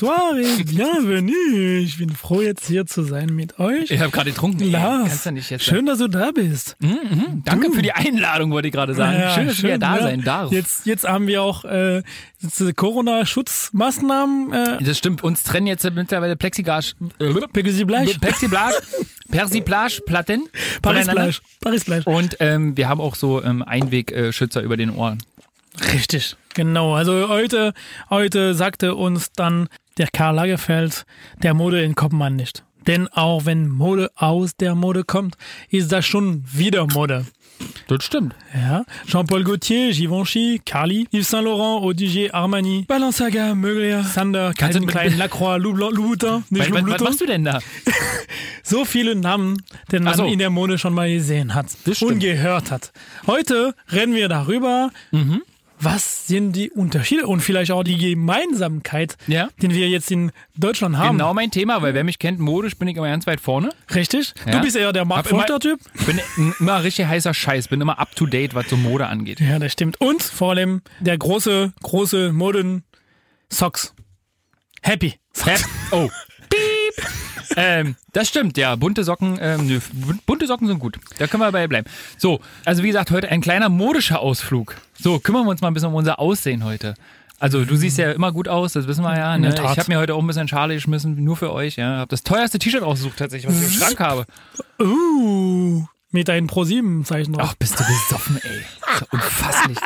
bonsoir 0.00 0.36
et 0.36 0.66
bienvenue. 0.66 1.78
Ich 1.78 1.96
bin 1.96 2.10
froh, 2.10 2.42
jetzt 2.42 2.66
hier 2.66 2.84
zu 2.84 3.02
sein 3.02 3.34
mit 3.34 3.58
euch. 3.58 3.90
Ich 3.90 4.00
habe 4.00 4.10
gerade 4.10 4.30
getrunken. 4.30 4.70
Lars, 4.70 5.08
kannst 5.08 5.24
du 5.24 5.30
nicht 5.30 5.48
jetzt 5.48 5.64
schön, 5.64 5.86
dass 5.86 5.98
du 5.98 6.08
da 6.08 6.32
bist. 6.32 6.76
Mhm, 6.80 7.42
danke 7.46 7.72
für 7.72 7.80
die 7.80 7.92
Einladung, 7.92 8.50
wollte 8.50 8.68
ich 8.68 8.74
gerade 8.74 8.92
sagen. 8.92 9.18
Ja, 9.18 9.34
schön, 9.34 9.46
dass 9.46 9.56
ich 9.56 9.62
wieder 9.62 9.78
da 9.78 9.96
ja. 9.96 10.02
sein 10.02 10.22
darf. 10.22 10.52
Jetzt, 10.52 10.84
jetzt 10.84 11.08
haben 11.08 11.26
wir 11.26 11.42
auch 11.42 11.64
äh, 11.64 12.02
Corona-Schutzmaßnahmen. 12.74 14.52
Äh, 14.52 14.84
Das 14.84 14.98
stimmt, 14.98 15.24
uns 15.24 15.44
trennen 15.44 15.66
jetzt 15.66 15.90
mittlerweile 15.90 16.36
Plexiglas, 16.36 16.94
äh, 17.18 17.32
Plexiglas. 17.32 18.18
Plexiglas, 18.18 18.74
Persiflage, 19.30 20.02
Platten 20.04 20.48
Paris 20.82 21.06
voneinander. 21.06 21.22
Fleisch. 21.22 21.42
Paris 21.62 21.84
Fleisch. 21.84 22.06
Und 22.06 22.36
ähm, 22.40 22.76
wir 22.76 22.90
haben 22.90 23.00
auch 23.00 23.14
so 23.14 23.42
ähm, 23.42 23.62
Einwegschützer 23.62 24.60
über 24.60 24.76
den 24.76 24.90
Ohren. 24.90 25.22
Richtig, 25.92 26.36
genau. 26.54 26.94
Also 26.94 27.28
heute, 27.28 27.72
heute 28.10 28.54
sagte 28.54 28.94
uns 28.94 29.32
dann 29.32 29.68
der 29.98 30.08
Karl 30.12 30.34
Lagerfeld, 30.36 31.04
der 31.42 31.54
Mode 31.54 31.82
entkommt 31.84 32.12
man 32.14 32.36
nicht. 32.36 32.64
Denn 32.86 33.08
auch 33.08 33.46
wenn 33.46 33.68
Mode 33.68 34.10
aus 34.14 34.54
der 34.56 34.74
Mode 34.76 35.02
kommt, 35.02 35.36
ist 35.70 35.90
das 35.90 36.06
schon 36.06 36.44
wieder 36.52 36.86
Mode. 36.86 37.26
Das 37.88 38.04
stimmt. 38.04 38.34
Ja. 38.54 38.84
Jean-Paul 39.06 39.42
Gaultier, 39.42 39.90
Givenchy, 39.90 40.60
Carly, 40.64 41.08
Yves 41.10 41.30
Saint 41.30 41.44
Laurent, 41.46 41.82
Odigier, 41.84 42.32
Armani, 42.34 42.84
Balenciaga, 42.86 43.54
Mugler, 43.54 44.04
Sander, 44.04 44.52
Calvin 44.52 44.86
Klein, 44.86 45.16
Lacroix, 45.18 45.56
Louboutin, 45.58 46.44
Was, 46.50 46.70
was, 46.70 46.86
was 46.86 47.00
machst 47.00 47.20
du 47.22 47.26
denn 47.26 47.44
da? 47.44 47.58
So 48.62 48.84
viele 48.84 49.14
Namen, 49.14 49.62
den 49.92 50.02
man 50.02 50.14
so. 50.14 50.24
in 50.26 50.38
der 50.40 50.50
Mode 50.50 50.76
schon 50.76 50.92
mal 50.92 51.08
gesehen 51.08 51.54
hat 51.54 51.66
und 52.00 52.18
gehört 52.18 52.70
hat. 52.72 52.92
Heute 53.28 53.74
reden 53.92 54.14
wir 54.14 54.28
darüber, 54.28 54.90
Mhm. 55.12 55.42
Was 55.78 56.26
sind 56.26 56.52
die 56.52 56.70
Unterschiede 56.70 57.26
und 57.26 57.40
vielleicht 57.40 57.70
auch 57.70 57.84
die 57.84 57.98
Gemeinsamkeit, 57.98 59.16
Ja. 59.26 59.48
den 59.62 59.72
wir 59.72 59.88
jetzt 59.88 60.10
in 60.10 60.32
Deutschland 60.56 60.96
haben. 60.96 61.18
Genau 61.18 61.34
mein 61.34 61.50
Thema, 61.50 61.82
weil 61.82 61.94
wer 61.94 62.04
mich 62.04 62.18
kennt, 62.18 62.38
modisch 62.38 62.76
bin 62.76 62.88
ich 62.88 62.96
immer 62.96 63.08
ganz 63.08 63.26
weit 63.26 63.40
vorne. 63.40 63.70
Richtig? 63.94 64.34
Ja. 64.46 64.52
Du 64.52 64.60
bist 64.62 64.76
eher 64.76 64.92
der 64.92 65.04
Mark-Forster-Typ. 65.04 65.78
Ich 65.94 66.06
bin 66.06 66.20
immer 66.60 66.82
richtig 66.82 67.06
heißer 67.06 67.34
Scheiß, 67.34 67.68
bin 67.68 67.80
immer 67.80 67.98
up 67.98 68.14
to 68.16 68.26
date, 68.26 68.54
was 68.54 68.68
so 68.68 68.76
Mode 68.76 69.06
angeht. 69.06 69.40
Ja, 69.40 69.58
das 69.58 69.72
stimmt. 69.72 70.00
Und 70.00 70.22
vor 70.22 70.50
allem 70.50 70.82
der 71.00 71.18
große, 71.18 71.72
große 71.82 72.32
Moden 72.32 72.84
Socks. 73.52 73.94
Happy. 74.82 75.14
Hä? 75.44 75.54
Oh. 75.90 76.08
Piep. 76.48 77.06
Ähm, 77.56 77.96
das 78.12 78.28
stimmt, 78.28 78.56
ja. 78.56 78.76
Bunte 78.76 79.02
Socken, 79.04 79.38
ähm, 79.40 79.66
nö, 79.66 79.80
bun- 79.92 80.20
bunte 80.26 80.46
Socken 80.46 80.66
sind 80.68 80.78
gut. 80.78 80.98
Da 81.18 81.26
können 81.26 81.42
wir 81.42 81.50
bei 81.52 81.66
bleiben. 81.66 81.88
So, 82.18 82.40
also 82.64 82.82
wie 82.82 82.88
gesagt, 82.88 83.10
heute 83.10 83.28
ein 83.30 83.40
kleiner 83.40 83.68
modischer 83.68 84.20
Ausflug. 84.20 84.76
So, 84.98 85.18
kümmern 85.18 85.44
wir 85.44 85.50
uns 85.50 85.60
mal 85.60 85.68
ein 85.68 85.74
bisschen 85.74 85.88
um 85.88 85.94
unser 85.94 86.18
Aussehen 86.18 86.64
heute. 86.64 86.94
Also 87.38 87.64
du 87.64 87.76
siehst 87.76 87.98
ja 87.98 88.12
immer 88.12 88.32
gut 88.32 88.48
aus, 88.48 88.72
das 88.72 88.86
wissen 88.86 89.02
wir 89.04 89.16
ja. 89.16 89.36
Ne? 89.36 89.54
Ich 89.54 89.60
habe 89.60 89.84
mir 89.88 89.98
heute 89.98 90.14
auch 90.14 90.20
ein 90.22 90.26
bisschen 90.26 90.48
Schale 90.48 90.74
geschmissen, 90.74 91.22
nur 91.22 91.36
für 91.36 91.52
euch. 91.52 91.76
Ja, 91.76 91.98
habe 91.98 92.08
das 92.08 92.22
teuerste 92.22 92.58
T-Shirt 92.58 92.82
ausgesucht 92.82 93.18
tatsächlich, 93.18 93.50
was 93.52 93.60
ich 93.60 93.74
im 93.74 93.80
Schrank 93.80 94.00
habe. 94.00 94.24
Uh, 94.80 95.84
mit 96.12 96.30
einem 96.30 96.46
Pro-7-Zeichen 96.46 97.34
drauf. 97.34 97.48
Ach, 97.50 97.54
bist 97.56 97.78
du 97.78 97.84
besoffen, 97.84 98.38
ey. 98.42 98.62
Das 98.80 98.94
ist 98.94 99.00
ja 99.00 99.06
unfasslich. 99.10 99.78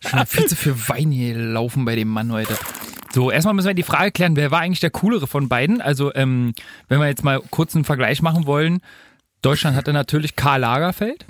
Schon 0.08 0.26
viel 0.26 0.46
zu 0.46 0.56
viel 0.56 0.88
Wein 0.88 1.10
hier 1.10 1.36
laufen 1.36 1.84
bei 1.84 1.94
dem 1.94 2.08
Mann 2.08 2.32
heute. 2.32 2.56
So, 3.14 3.30
erstmal 3.30 3.54
müssen 3.54 3.68
wir 3.68 3.74
die 3.74 3.84
Frage 3.84 4.10
klären, 4.10 4.34
wer 4.34 4.50
war 4.50 4.58
eigentlich 4.58 4.80
der 4.80 4.90
coolere 4.90 5.28
von 5.28 5.48
beiden? 5.48 5.80
Also, 5.80 6.12
ähm, 6.16 6.52
wenn 6.88 6.98
wir 6.98 7.06
jetzt 7.06 7.22
mal 7.22 7.40
kurz 7.50 7.76
einen 7.76 7.84
Vergleich 7.84 8.22
machen 8.22 8.44
wollen. 8.44 8.80
Deutschland 9.40 9.76
hatte 9.76 9.92
natürlich 9.92 10.34
Karl 10.34 10.62
Lagerfeld. 10.62 11.24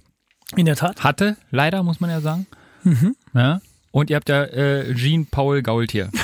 In 0.57 0.65
der 0.65 0.77
Tat. 0.77 1.05
Hatte, 1.05 1.37
leider, 1.51 1.83
muss 1.83 2.01
man 2.01 2.09
ja 2.09 2.23
sagen. 2.23 2.47
Mhm. 2.85 3.15
Ja. 3.35 3.61
Und 3.91 4.09
ihr 4.09 4.17
habt 4.17 4.31
ja 4.31 4.45
äh, 4.45 4.95
Jean-Paul 4.95 5.63
Gaultier. 5.63 6.11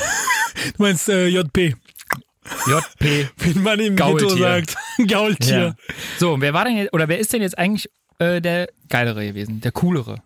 Du 0.76 0.82
meinst 0.82 1.08
äh, 1.08 1.26
JP. 1.26 1.74
JP. 2.66 3.28
Wie 3.38 3.58
man 3.60 3.80
im 3.80 3.96
Gaultier. 3.96 4.28
Ghetto 4.28 4.38
sagt. 4.40 4.76
Gaultier. 5.08 5.58
Ja. 5.58 5.74
So, 6.18 6.38
wer 6.38 6.52
war 6.52 6.64
denn 6.64 6.76
jetzt, 6.76 6.92
oder 6.92 7.08
wer 7.08 7.18
ist 7.18 7.32
denn 7.32 7.40
jetzt 7.40 7.56
eigentlich 7.56 7.88
äh, 8.18 8.42
der 8.42 8.68
geilere 8.88 9.26
gewesen, 9.26 9.62
der 9.62 9.72
coolere? 9.72 10.22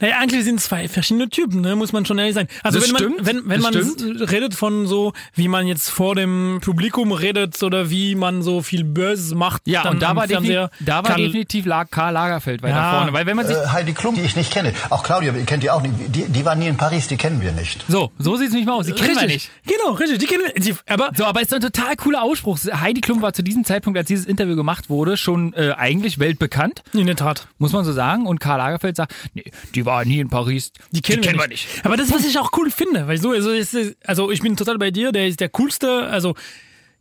Naja, 0.00 0.16
eigentlich 0.20 0.44
sind 0.44 0.60
zwei 0.60 0.88
verschiedene 0.88 1.28
Typen, 1.28 1.60
ne? 1.60 1.76
muss 1.76 1.92
man 1.92 2.04
schon 2.06 2.18
ehrlich 2.18 2.34
sein. 2.34 2.48
Also 2.62 2.78
Das 2.80 2.88
wenn 2.88 2.96
stimmt, 2.96 3.16
man, 3.18 3.26
wenn, 3.26 3.48
wenn 3.48 3.60
man 3.60 3.74
redet 3.74 4.54
von 4.54 4.86
so, 4.86 5.12
wie 5.34 5.48
man 5.48 5.66
jetzt 5.66 5.90
vor 5.90 6.14
dem 6.14 6.60
Publikum 6.62 7.12
redet 7.12 7.62
oder 7.62 7.90
wie 7.90 8.14
man 8.14 8.42
so 8.42 8.62
viel 8.62 8.84
Böses 8.84 9.34
macht, 9.34 9.62
Ja, 9.66 9.82
dann 9.82 9.94
und 9.94 10.00
da 10.02 10.14
war, 10.16 10.26
Fernseher, 10.28 10.68
definitiv, 10.68 10.86
da 10.86 11.04
war 11.04 11.16
definitiv 11.16 11.66
lag 11.66 11.90
Karl 11.90 12.12
Lagerfeld 12.12 12.62
weiter 12.62 12.76
Ja. 12.76 12.90
vorne. 12.96 13.12
Weil 13.12 13.26
wenn 13.26 13.36
man 13.36 13.46
sich 13.46 13.56
Äh, 13.56 13.66
Heidi 13.68 13.92
Klum, 13.92 14.14
die 14.14 14.22
ich 14.22 14.36
nicht 14.36 14.52
kenne. 14.52 14.72
Auch 14.90 15.02
Claudia, 15.02 15.32
ihr 15.34 15.44
kennt 15.44 15.62
die 15.62 15.70
auch 15.70 15.82
nicht. 15.82 15.94
Die, 16.08 16.24
die 16.28 16.44
war 16.44 16.54
nie 16.54 16.66
in 16.68 16.76
Paris, 16.76 17.08
die 17.08 17.16
kennen 17.16 17.40
wir 17.42 17.52
nicht. 17.52 17.84
So, 17.88 18.10
so 18.18 18.36
sieht's 18.36 18.52
nicht 18.54 18.66
mal 18.66 18.74
aus. 18.74 18.86
Die 18.86 18.92
kennen 18.92 19.16
wir 19.18 19.26
nicht. 19.26 19.50
Genau, 19.66 19.92
richtig. 19.94 20.18
Die 20.18 20.26
kennen 20.26 20.42
wir. 20.44 20.60
Die, 20.62 20.74
aber 20.88 21.10
So, 21.16 21.24
aber 21.24 21.40
ist 21.40 21.52
doch 21.52 21.56
ein 21.56 21.62
total 21.62 21.96
cooler 21.96 22.22
Ausspruch. 22.22 22.58
Heidi 22.72 23.00
Klum 23.00 23.22
war 23.22 23.32
zu 23.32 23.42
diesem 23.42 23.64
Zeitpunkt, 23.64 23.98
als 23.98 24.08
dieses 24.08 24.26
Interview 24.26 24.56
gemacht 24.56 24.88
wurde, 24.90 25.16
schon 25.16 25.52
äh, 25.54 25.72
eigentlich 25.76 26.18
weltbekannt, 26.18 26.82
in 26.92 27.06
der 27.06 27.16
Tat. 27.16 27.48
muss 27.58 27.72
man 27.72 27.84
so 27.84 27.92
sagen. 27.92 28.26
Und 28.26 28.40
Karl 28.40 28.58
Lagerfeld 28.58 28.96
sagt, 28.96 29.14
nee, 29.34 29.44
die 29.74 29.86
war 29.86 30.04
nie 30.04 30.20
in 30.20 30.28
Paris. 30.28 30.72
Die 30.90 31.00
kennen, 31.02 31.22
wir, 31.24 31.48
nicht. 31.48 31.66
Aber 31.84 31.96
das, 31.96 32.10
was 32.12 32.24
ich 32.24 32.38
auch 32.38 32.50
cool 32.56 32.70
finde, 32.70 33.06
weil 33.06 33.18
so, 33.18 33.30
also, 33.30 33.50
ist- 33.50 33.76
also 34.04 34.30
ich 34.30 34.40
bin 34.40 34.56
total 34.56 34.78
bei 34.78 34.90
dir, 34.90 35.12
der 35.12 35.26
ist 35.28 35.40
der 35.40 35.48
coolste, 35.50 36.04
also 36.06 36.34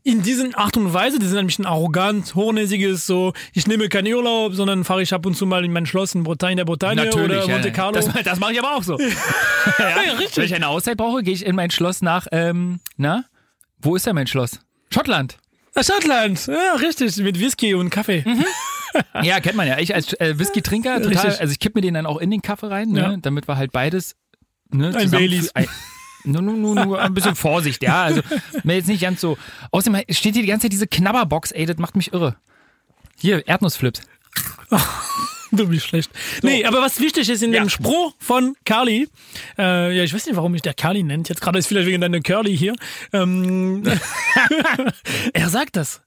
in 0.02 0.22
diesen 0.22 0.56
Art 0.56 0.78
und 0.78 0.94
Weise, 0.94 1.20
die 1.20 1.26
sind 1.26 1.38
ein 1.38 1.48
bisschen 1.48 1.66
arrogant, 1.66 2.34
hochnäsiges, 2.34 3.06
so, 3.06 3.34
ich 3.54 3.68
nehme 3.68 3.90
keinen 3.90 4.14
Urlaub, 4.14 4.54
sondern 4.56 4.86
fahre 4.86 5.02
ich 5.02 5.14
ab 5.14 5.26
und 5.26 5.36
zu 5.36 5.46
mal 5.46 5.66
in 5.66 5.74
mein 5.74 5.86
Schloss 5.86 6.16
in 6.16 6.24
Bretagne, 6.24 6.56
der 6.56 6.64
Bretagne 6.66 7.04
Natürlich, 7.04 7.26
oder 7.40 7.46
ja, 7.48 7.54
Monte 7.54 7.72
Carlo. 7.74 8.00
Das, 8.00 8.24
das 8.24 8.40
mache 8.40 8.54
ich 8.54 8.60
aber 8.60 8.76
auch 8.78 8.84
so. 8.84 8.98
ja, 9.00 9.10
Ja, 9.80 10.14
richtig. 10.14 10.38
Wenn 10.38 10.46
ich 10.46 10.56
eine 10.56 10.68
Auszeit 10.70 10.96
brauche, 10.98 11.22
gehe 11.22 11.34
ich 11.34 11.46
in 11.46 11.56
mein 11.56 11.70
Schloss 11.70 12.02
nach, 12.02 12.28
ähm, 12.32 12.80
na, 12.96 13.26
wo 13.82 13.96
ist 13.96 14.06
denn 14.06 14.16
mein 14.16 14.28
Schloss? 14.28 14.60
Schottland. 14.92 15.38
Ah, 15.76 15.84
Schottland, 15.84 16.48
ja, 16.48 16.76
richtig, 16.80 17.18
mit 17.18 17.38
Whisky 17.40 17.74
und 17.74 17.90
Kaffee. 17.90 18.24
Ja, 19.24 19.40
kennt 19.40 19.56
man 19.56 19.68
ja. 19.68 19.78
Ich 19.80 19.94
als 19.94 20.14
äh, 20.14 20.38
Whisky-Trinker 20.40 20.98
total, 21.02 21.10
Richtig. 21.10 21.42
also 21.42 21.52
ich 21.52 21.60
kipp 21.60 21.76
mir 21.76 21.82
den 21.82 21.94
dann 21.94 22.06
auch 22.06 22.18
in 22.18 22.32
den 22.32 22.42
Kaffee 22.42 22.68
rein, 22.70 22.90
ne, 22.90 23.00
Ja. 23.02 23.18
damit 23.18 23.48
wir 23.48 23.58
halt 23.58 23.72
beides 23.72 24.16
ne, 24.72 24.96
Ein 24.96 25.12
Baileys. 25.12 25.52
Nur, 26.26 26.42
nur, 26.42 26.56
nur, 26.56 26.86
nur 26.86 27.02
ein 27.02 27.14
bisschen 27.14 27.36
Vorsicht, 27.36 27.82
ja. 27.82 28.04
Also 28.04 28.22
mir 28.64 28.76
jetzt 28.76 28.88
nicht 28.88 29.02
ganz 29.02 29.22
so. 29.22 29.38
Außerdem 29.72 30.02
steht 30.10 30.34
hier 30.34 30.44
die 30.44 30.50
ganze 30.50 30.64
Zeit 30.66 30.74
diese 30.74 30.88
Knabberbox, 30.88 31.52
ey, 31.52 31.66
das 31.66 31.78
macht 31.78 31.96
mich 31.96 32.12
irre. 32.14 32.36
Hier, 33.20 33.48
Erdnussflips. 33.48 34.02
Du 35.52 35.68
bist 35.68 35.88
schlecht. 35.88 36.12
Nee, 36.44 36.64
aber 36.66 36.80
was 36.80 37.00
wichtig 37.00 37.28
ist 37.28 37.42
in 37.42 37.52
Ja. 37.52 37.60
dem 37.64 37.70
Spruch 37.70 38.14
von 38.20 38.56
Carly, 38.66 39.10
äh, 39.58 39.98
ja, 39.98 40.04
ich 40.04 40.14
weiß 40.14 40.28
nicht, 40.28 40.36
warum 40.36 40.52
mich 40.52 40.62
der 40.62 40.76
Carly 40.76 41.02
nennt, 41.02 41.28
jetzt 41.28 41.42
gerade 41.42 41.58
ist 41.58 41.66
vielleicht 41.66 41.88
wegen 41.88 42.02
deiner 42.02 42.20
Curly 42.22 42.56
hier. 42.56 42.76
Ähm, 43.14 43.82
er 45.34 45.50
sagt 45.50 45.76
das. 45.76 46.02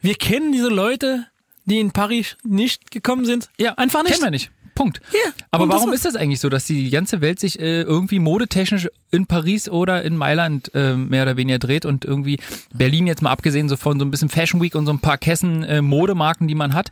Wir 0.00 0.16
kennen 0.16 0.50
diese 0.50 0.70
Leute, 0.70 1.24
die 1.64 1.80
in 1.80 1.90
Paris 1.92 2.36
nicht 2.44 2.90
gekommen 2.90 3.24
sind. 3.24 3.48
Ja, 3.58 3.74
einfach 3.74 4.02
nicht. 4.02 4.12
Kennen 4.12 4.24
wir 4.24 4.30
nicht. 4.30 4.50
Punkt. 4.74 5.00
Ja, 5.12 5.30
Aber 5.52 5.64
und 5.64 5.68
das 5.70 5.76
warum 5.76 5.90
war- 5.90 5.94
ist 5.94 6.04
das 6.04 6.16
eigentlich 6.16 6.40
so, 6.40 6.48
dass 6.48 6.64
die 6.66 6.90
ganze 6.90 7.20
Welt 7.20 7.38
sich 7.38 7.60
äh, 7.60 7.82
irgendwie 7.82 8.18
modetechnisch 8.18 8.88
in 9.12 9.26
Paris 9.26 9.68
oder 9.68 10.02
in 10.02 10.16
Mailand 10.16 10.72
äh, 10.74 10.96
mehr 10.96 11.22
oder 11.22 11.36
weniger 11.36 11.60
dreht 11.60 11.84
und 11.86 12.04
irgendwie 12.04 12.40
Berlin 12.74 13.06
jetzt 13.06 13.22
mal 13.22 13.30
abgesehen 13.30 13.68
so 13.68 13.76
von 13.76 14.00
so 14.00 14.04
ein 14.04 14.10
bisschen 14.10 14.28
Fashion 14.30 14.60
Week 14.60 14.74
und 14.74 14.86
so 14.86 14.92
ein 14.92 14.98
paar 14.98 15.16
Kässen 15.16 15.62
äh, 15.62 15.80
Modemarken, 15.80 16.48
die 16.48 16.56
man 16.56 16.74
hat, 16.74 16.90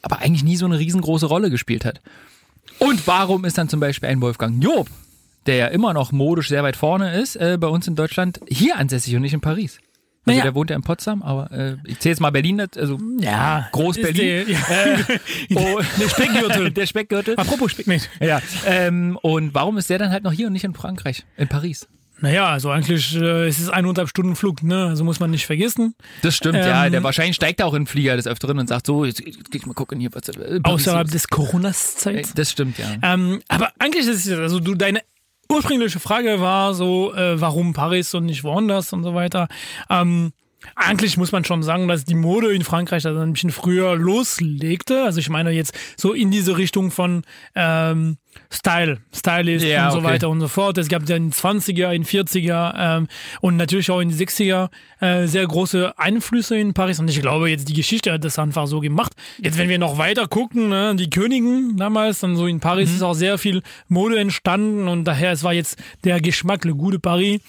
aber 0.00 0.20
eigentlich 0.20 0.42
nie 0.42 0.56
so 0.56 0.64
eine 0.64 0.78
riesengroße 0.78 1.26
Rolle 1.26 1.50
gespielt 1.50 1.84
hat. 1.84 2.00
Und 2.78 3.06
warum 3.06 3.44
ist 3.44 3.58
dann 3.58 3.68
zum 3.68 3.80
Beispiel 3.80 4.08
ein 4.08 4.22
Wolfgang 4.22 4.64
Job, 4.64 4.88
der 5.44 5.56
ja 5.56 5.66
immer 5.66 5.92
noch 5.92 6.12
modisch 6.12 6.48
sehr 6.48 6.62
weit 6.62 6.76
vorne 6.76 7.20
ist, 7.20 7.36
äh, 7.36 7.58
bei 7.60 7.68
uns 7.68 7.86
in 7.86 7.94
Deutschland 7.94 8.40
hier 8.48 8.78
ansässig 8.78 9.14
und 9.16 9.20
nicht 9.22 9.34
in 9.34 9.42
Paris? 9.42 9.80
Also 10.24 10.36
Naja. 10.38 10.42
der 10.44 10.54
wohnt 10.54 10.70
ja 10.70 10.76
in 10.76 10.82
Potsdam, 10.82 11.20
aber 11.22 11.50
äh, 11.50 11.76
ich 11.84 11.98
zähle 11.98 12.12
jetzt 12.12 12.20
mal 12.20 12.30
Berlin, 12.30 12.60
also 12.60 12.98
Ja, 13.18 13.68
Groß-Berlin. 13.72 14.46
der- 14.46 14.48
Ja. 14.48 14.58
oh, 15.56 15.80
der 16.00 16.08
Speckgürtel. 16.08 16.70
der 16.70 16.86
Speckgürtel. 16.86 17.34
Apropos 17.36 17.72
Speckmilch. 17.72 18.08
Ja, 18.20 18.40
ähm, 18.66 19.18
und 19.22 19.52
warum 19.54 19.78
ist 19.78 19.90
der 19.90 19.98
dann 19.98 20.10
halt 20.10 20.22
noch 20.22 20.32
hier 20.32 20.46
und 20.46 20.52
nicht 20.52 20.64
in 20.64 20.74
Frankreich, 20.74 21.24
in 21.36 21.48
Paris? 21.48 21.88
Naja, 22.20 22.46
also 22.50 22.70
eigentlich 22.70 23.16
äh, 23.16 23.48
es 23.48 23.58
ist 23.58 23.68
eineinhalb 23.68 24.08
Stunden 24.08 24.36
Flug, 24.36 24.62
ne? 24.62 24.86
Also 24.86 25.02
muss 25.02 25.18
man 25.18 25.32
nicht 25.32 25.44
vergessen. 25.44 25.96
Das 26.22 26.36
stimmt, 26.36 26.54
ja. 26.54 26.86
Ähm, 26.86 26.92
Der 26.92 27.02
wahrscheinlich 27.02 27.34
steigt 27.34 27.60
auch 27.60 27.74
in 27.74 27.80
den 27.82 27.86
Flieger 27.88 28.14
des 28.14 28.28
Öfteren 28.28 28.60
und 28.60 28.68
sagt 28.68 28.86
so, 28.86 29.04
jetzt, 29.04 29.18
jetzt 29.26 29.50
geh 29.50 29.58
ich 29.58 29.66
mal 29.66 29.72
gucken 29.74 29.98
hier, 29.98 30.10
was 30.12 30.28
äh, 30.28 30.60
Außerhalb 30.62 31.10
des 31.10 31.26
Coronas-Zeit. 31.26 32.38
Das 32.38 32.48
stimmt, 32.52 32.78
ja. 32.78 32.86
Ähm, 33.02 33.42
aber 33.48 33.72
eigentlich 33.80 34.06
ist 34.06 34.24
es, 34.26 34.38
also 34.38 34.60
du, 34.60 34.76
deine 34.76 35.00
ursprüngliche 35.52 36.00
Frage 36.00 36.40
war 36.40 36.74
so, 36.74 37.14
äh, 37.14 37.40
warum 37.40 37.72
Paris 37.72 38.14
und 38.14 38.26
nicht 38.26 38.44
woanders 38.44 38.92
und 38.92 39.04
so 39.04 39.14
weiter. 39.14 39.48
Ähm, 39.90 40.32
eigentlich 40.76 41.16
muss 41.16 41.32
man 41.32 41.44
schon 41.44 41.62
sagen, 41.62 41.88
dass 41.88 42.04
die 42.04 42.14
Mode 42.14 42.52
in 42.52 42.62
Frankreich 42.62 43.06
also 43.06 43.20
ein 43.20 43.32
bisschen 43.32 43.50
früher 43.50 43.96
loslegte. 43.96 45.04
Also 45.04 45.20
ich 45.20 45.28
meine 45.28 45.50
jetzt 45.50 45.74
so 45.96 46.12
in 46.12 46.30
diese 46.30 46.56
Richtung 46.56 46.90
von 46.90 47.22
ähm, 47.54 48.16
Style, 48.50 48.98
Stylist 49.14 49.64
Ja, 49.64 49.86
und 49.86 49.92
so 49.92 49.98
okay. 49.98 50.06
weiter 50.06 50.28
und 50.28 50.40
so 50.40 50.48
fort. 50.48 50.78
Es 50.78 50.88
gab 50.88 51.08
ja 51.08 51.16
in 51.16 51.30
den 51.30 51.32
20er, 51.32 51.92
in 51.92 52.04
40er 52.04 52.74
ähm, 52.76 53.08
und 53.40 53.56
natürlich 53.56 53.90
auch 53.90 54.00
in 54.00 54.08
den 54.08 54.18
60er 54.18 54.70
äh, 55.00 55.26
sehr 55.26 55.46
große 55.46 55.98
Einflüsse 55.98 56.56
in 56.56 56.74
Paris. 56.74 56.98
Und 56.98 57.08
ich 57.08 57.20
glaube, 57.20 57.50
jetzt 57.50 57.68
die 57.68 57.74
Geschichte 57.74 58.12
hat 58.12 58.24
das 58.24 58.38
einfach 58.38 58.66
so 58.66 58.80
gemacht. 58.80 59.12
Jetzt, 59.38 59.58
wenn 59.58 59.68
wir 59.68 59.78
noch 59.78 59.98
weiter 59.98 60.28
gucken, 60.28 60.68
ne, 60.68 60.94
die 60.96 61.10
Königen 61.10 61.76
damals, 61.76 62.20
dann 62.20 62.36
so 62.36 62.46
in 62.46 62.60
Paris 62.60 62.90
ist 62.90 63.02
auch 63.02 63.14
sehr 63.14 63.38
viel 63.38 63.62
Mode 63.88 64.18
entstanden 64.18 64.88
und 64.88 65.04
daher, 65.04 65.32
es 65.32 65.42
war 65.42 65.52
jetzt 65.52 65.78
der 66.04 66.20
Geschmack, 66.20 66.64
Le 66.64 66.72
Goût 66.72 66.92
de 66.92 66.98
Paris. 66.98 67.40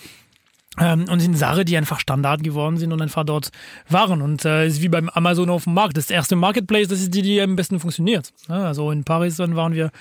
Ähm, 0.80 1.06
und 1.10 1.20
sind 1.20 1.38
Sachen, 1.38 1.66
die 1.66 1.78
einfach 1.78 2.00
Standard 2.00 2.44
geworden 2.44 2.78
sind 2.78 2.92
und 2.92 3.02
einfach 3.02 3.24
dort 3.24 3.50
waren. 3.90 4.22
Und 4.22 4.44
äh, 4.46 4.66
ist 4.66 4.82
wie 4.82 4.90
beim 4.90 5.10
Amazon 5.10 5.50
auf 5.50 5.66
dem 5.66 5.74
Markt. 5.74 5.98
Das 5.98 6.10
erste 6.10 6.36
Marketplace, 6.36 6.88
das 6.88 7.02
ist 7.02 7.14
die, 7.14 7.22
die 7.22 7.42
am 7.42 7.56
besten 7.56 7.80
funktioniert. 7.80 8.34
Ja, 8.50 8.66
also 8.66 8.92
in 8.92 9.04
Paris 9.04 9.36
dann 9.38 9.56
waren 9.56 9.74
wir 9.74 9.92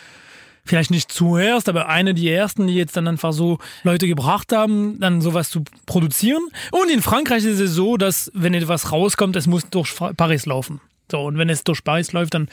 vielleicht 0.65 0.91
nicht 0.91 1.11
zuerst, 1.11 1.69
aber 1.69 1.89
eine 1.89 2.15
die 2.15 2.31
ersten, 2.31 2.67
die 2.67 2.75
jetzt 2.75 2.97
dann 2.97 3.09
einfach 3.09 3.33
so 3.33 3.59
Leute 3.83 4.07
gebracht 4.07 4.53
haben, 4.53 4.99
dann 5.01 5.21
sowas 5.21 5.51
zu 5.51 5.65
produzieren. 5.87 6.43
Und 6.71 6.91
in 6.91 7.03
Frankreich 7.03 7.45
ist 7.45 7.59
es 7.59 7.73
so, 7.73 7.97
dass 7.97 8.31
wenn 8.35 8.55
etwas 8.55 8.93
rauskommt, 8.93 9.37
es 9.37 9.47
muss 9.47 9.69
durch 9.71 9.95
Paris 10.17 10.47
laufen. 10.47 10.81
So, 11.11 11.21
und 11.21 11.37
wenn 11.37 11.51
es 11.51 11.65
durch 11.65 11.85
Paris 11.85 12.13
läuft, 12.13 12.35
dann 12.35 12.49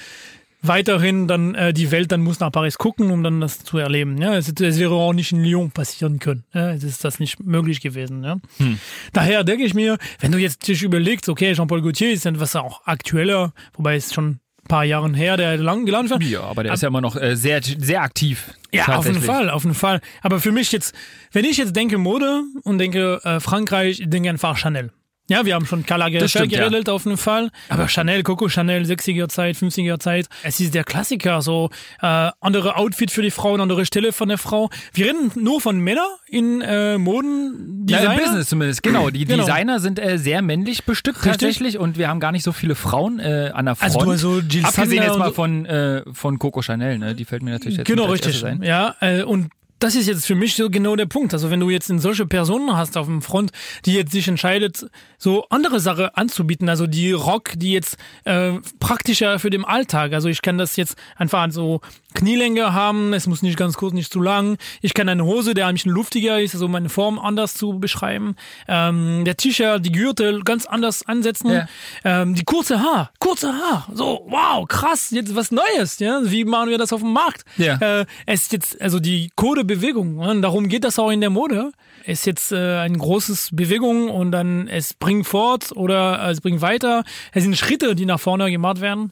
weiterhin 0.62 1.28
dann 1.28 1.56
äh, 1.56 1.74
die 1.74 1.92
Welt 1.92 2.12
dann 2.12 2.22
muss 2.22 2.40
nach 2.40 2.52
Paris 2.52 2.78
gucken, 2.78 3.12
um 3.12 3.24
dann 3.24 3.42
das 3.42 3.64
zu 3.64 3.78
erleben. 3.78 4.22
Ja, 4.22 4.36
es, 4.36 4.50
es 4.50 4.80
wäre 4.80 4.94
auch 4.94 5.14
nicht 5.14 5.32
in 5.32 5.44
Lyon 5.44 5.72
passieren 5.72 6.20
können. 6.20 6.44
Ja, 6.54 6.72
es 6.72 6.84
ist 6.84 7.04
das 7.04 7.20
nicht 7.20 7.44
möglich 7.44 7.82
gewesen. 7.82 8.24
Ja. 8.24 8.38
Hm. 8.58 8.80
Daher 9.14 9.44
denke 9.44 9.64
ich 9.64 9.74
mir, 9.74 9.98
wenn 10.20 10.32
du 10.32 10.38
jetzt 10.38 10.68
dich 10.68 10.84
überlegst, 10.84 11.30
okay, 11.30 11.54
Jean-Paul 11.54 11.82
Gaultier 11.82 12.12
ist 12.12 12.26
etwas 12.26 12.56
auch 12.56 12.86
aktueller, 12.86 13.54
wobei 13.74 13.96
es 13.96 14.14
schon 14.14 14.40
paar 14.70 14.86
Jahren 14.86 15.14
her, 15.14 15.36
der 15.36 15.58
lang 15.58 15.86
gelandet 15.86 16.12
war. 16.12 16.22
Ja, 16.22 16.44
aber 16.44 16.64
der 16.64 16.72
Ab 16.72 16.76
ist 16.76 16.84
ja 16.84 16.88
immer 16.88 17.02
noch 17.02 17.18
äh, 17.18 17.36
sehr, 17.36 17.62
sehr 17.62 18.02
aktiv. 18.02 18.54
Ja, 18.72 18.88
auf 18.96 19.06
jeden 19.06 19.22
Fall, 19.22 19.50
auf 19.50 19.64
jeden 19.64 19.76
Fall. 19.76 20.00
Aber 20.22 20.40
für 20.40 20.54
mich 20.54 20.72
jetzt, 20.72 20.96
wenn 21.34 21.44
ich 21.44 21.58
jetzt 21.58 21.76
denke 21.76 21.98
Mode 21.98 22.44
und 22.64 22.78
denke 22.78 23.20
äh, 23.24 23.42
Frankreich, 23.42 24.00
ich 24.00 24.10
denke 24.10 24.30
einfach 24.30 24.56
Chanel. 24.56 24.92
Ja, 25.30 25.46
wir 25.46 25.54
haben 25.54 25.68
schon 25.68 25.86
Carla 25.86 26.10
geredet 26.10 26.88
ja. 26.88 26.94
auf 26.94 27.06
jeden 27.06 27.18
Fall. 27.18 27.52
Aber 27.70 27.88
Chanel, 27.88 28.24
Coco 28.24 28.50
Chanel, 28.50 28.84
60er 28.84 29.30
Zeit, 29.30 29.56
50er 29.56 30.00
Zeit. 30.00 30.28
Es 30.42 30.60
ist 30.60 30.74
der 30.74 30.84
Klassiker. 30.84 31.44
So 31.44 31.70
äh, 32.02 32.32
andere 32.42 32.78
Outfit 32.78 33.12
für 33.12 33.22
die 33.22 33.30
Frau, 33.30 33.54
andere 33.56 33.86
Stelle 33.86 34.12
von 34.12 34.28
der 34.30 34.40
Frau. 34.40 34.72
Wir 34.92 35.06
reden 35.06 35.32
nur 35.36 35.62
von 35.62 35.80
Männern 35.80 36.08
in 36.28 36.62
äh, 36.62 36.98
Moden. 36.98 37.86
Ja, 37.88 38.12
im 38.12 38.20
Business 38.20 38.50
zumindest, 38.50 38.82
genau. 38.82 39.12
Die 39.12 39.26
genau. 39.26 39.46
Designer 39.46 39.80
sind 39.80 40.00
äh, 40.00 40.18
sehr 40.18 40.42
männlich 40.42 40.84
bestückt 40.86 41.18
Richtig. 41.18 41.32
tatsächlich 41.32 41.78
und 41.78 41.98
wir 42.00 42.08
haben 42.08 42.20
gar 42.20 42.32
nicht 42.32 42.44
so 42.44 42.52
viele 42.52 42.74
Frauen 42.74 43.20
äh, 43.20 43.52
an 43.54 43.66
der 43.66 43.76
Front. 43.76 43.98
Also, 43.98 44.10
also 44.10 44.40
Jill 44.40 44.66
Abgesehen 44.66 45.04
jetzt 45.04 45.18
mal 45.18 45.32
von, 45.32 45.66
äh, 45.68 46.04
von 46.12 46.40
Coco 46.40 46.64
Chanel, 46.64 46.98
ne? 46.98 47.14
Die 47.14 47.26
fällt 47.26 47.44
mir 47.44 47.52
natürlich 47.52 47.78
jetzt 47.78 47.88
Genau, 47.88 48.06
richtig. 48.06 48.44
Ja, 48.62 48.96
äh, 49.00 49.22
und 49.22 49.50
das 49.80 49.96
ist 49.96 50.08
jetzt 50.08 50.26
für 50.26 50.36
mich 50.36 50.56
so 50.56 50.70
genau 50.70 50.96
der 50.96 51.06
Punkt. 51.06 51.34
Also 51.34 51.50
wenn 51.50 51.60
du 51.60 51.70
jetzt 51.70 51.90
in 51.90 52.00
solche 52.00 52.26
Personen 52.26 52.76
hast 52.76 52.98
auf 52.98 53.08
dem 53.08 53.22
Front, 53.22 53.52
die 53.86 53.94
jetzt 53.94 54.12
sich 54.12 54.28
entscheidet, 54.28 54.90
so 55.18 55.46
andere 55.50 55.80
Sache 55.80 56.16
anzubieten, 56.18 56.70
also 56.70 56.86
die 56.86 57.12
Rock, 57.12 57.54
die 57.56 57.72
jetzt 57.72 57.98
äh, 58.26 58.54
praktischer 58.80 59.40
für 59.40 59.50
den 59.50 59.66
Alltag. 59.66 60.14
Also 60.14 60.30
ich 60.30 60.42
kann 60.42 60.58
das 60.58 60.76
jetzt 60.76 60.96
einfach 61.16 61.50
so 61.52 61.82
Knielänge 62.14 62.74
haben, 62.74 63.14
es 63.14 63.28
muss 63.28 63.42
nicht 63.42 63.58
ganz 63.58 63.76
kurz, 63.76 63.94
nicht 63.94 64.12
zu 64.12 64.20
lang. 64.20 64.58
Ich 64.82 64.94
kann 64.94 65.08
eine 65.10 65.26
Hose, 65.26 65.54
der 65.54 65.68
ein 65.68 65.76
bisschen 65.76 65.92
luftiger 65.92 66.42
ist, 66.42 66.56
also 66.56 66.68
meine 66.68 66.90
Form 66.90 67.20
anders 67.20 67.54
zu 67.54 67.80
beschreiben. 67.80 68.36
Ähm, 68.68 69.24
der 69.26 69.38
T-Shirt, 69.38 69.86
die 69.86 69.92
Gürtel 69.92 70.44
ganz 70.44 70.66
anders 70.66 71.06
ansetzen. 71.06 71.52
Ja. 71.52 71.68
Ähm, 72.04 72.34
die 72.34 72.44
kurze 72.44 72.80
Haar, 72.80 73.12
kurze 73.20 73.54
Haar, 73.54 73.88
so 73.94 74.26
wow, 74.28 74.68
krass, 74.68 75.12
jetzt 75.12 75.36
was 75.36 75.52
Neues. 75.52 76.00
Ja, 76.00 76.22
wie 76.24 76.46
machen 76.46 76.70
wir 76.70 76.78
das 76.78 76.94
auf 76.94 77.02
dem 77.02 77.14
Markt? 77.14 77.46
Ja. 77.58 77.76
Äh, 77.76 78.06
es 78.26 78.44
ist 78.44 78.54
jetzt 78.54 78.82
also 78.82 79.00
die 79.00 79.30
Code 79.36 79.64
Bewegung. 79.64 80.18
Und 80.18 80.42
darum 80.42 80.68
geht 80.68 80.84
das 80.84 80.98
auch 81.00 81.12
in 81.12 81.22
der 81.22 81.30
Mode. 81.30 81.72
Es 82.06 82.20
ist 82.20 82.26
jetzt 82.26 82.52
äh, 82.52 82.80
ein 82.80 82.98
großes 82.98 83.50
Bewegung 83.54 84.10
und 84.10 84.32
dann 84.32 84.68
es 84.68 84.94
bringt 84.94 85.28
fort 85.28 85.72
oder 85.76 86.28
es 86.30 86.42
bringt 86.42 86.62
weiter. 86.62 87.04
Es 87.34 87.44
sind 87.44 87.56
Schritte, 87.56 87.94
die 87.94 88.06
nach 88.06 88.20
vorne 88.20 88.50
gemacht 88.50 88.82
werden. 88.82 89.12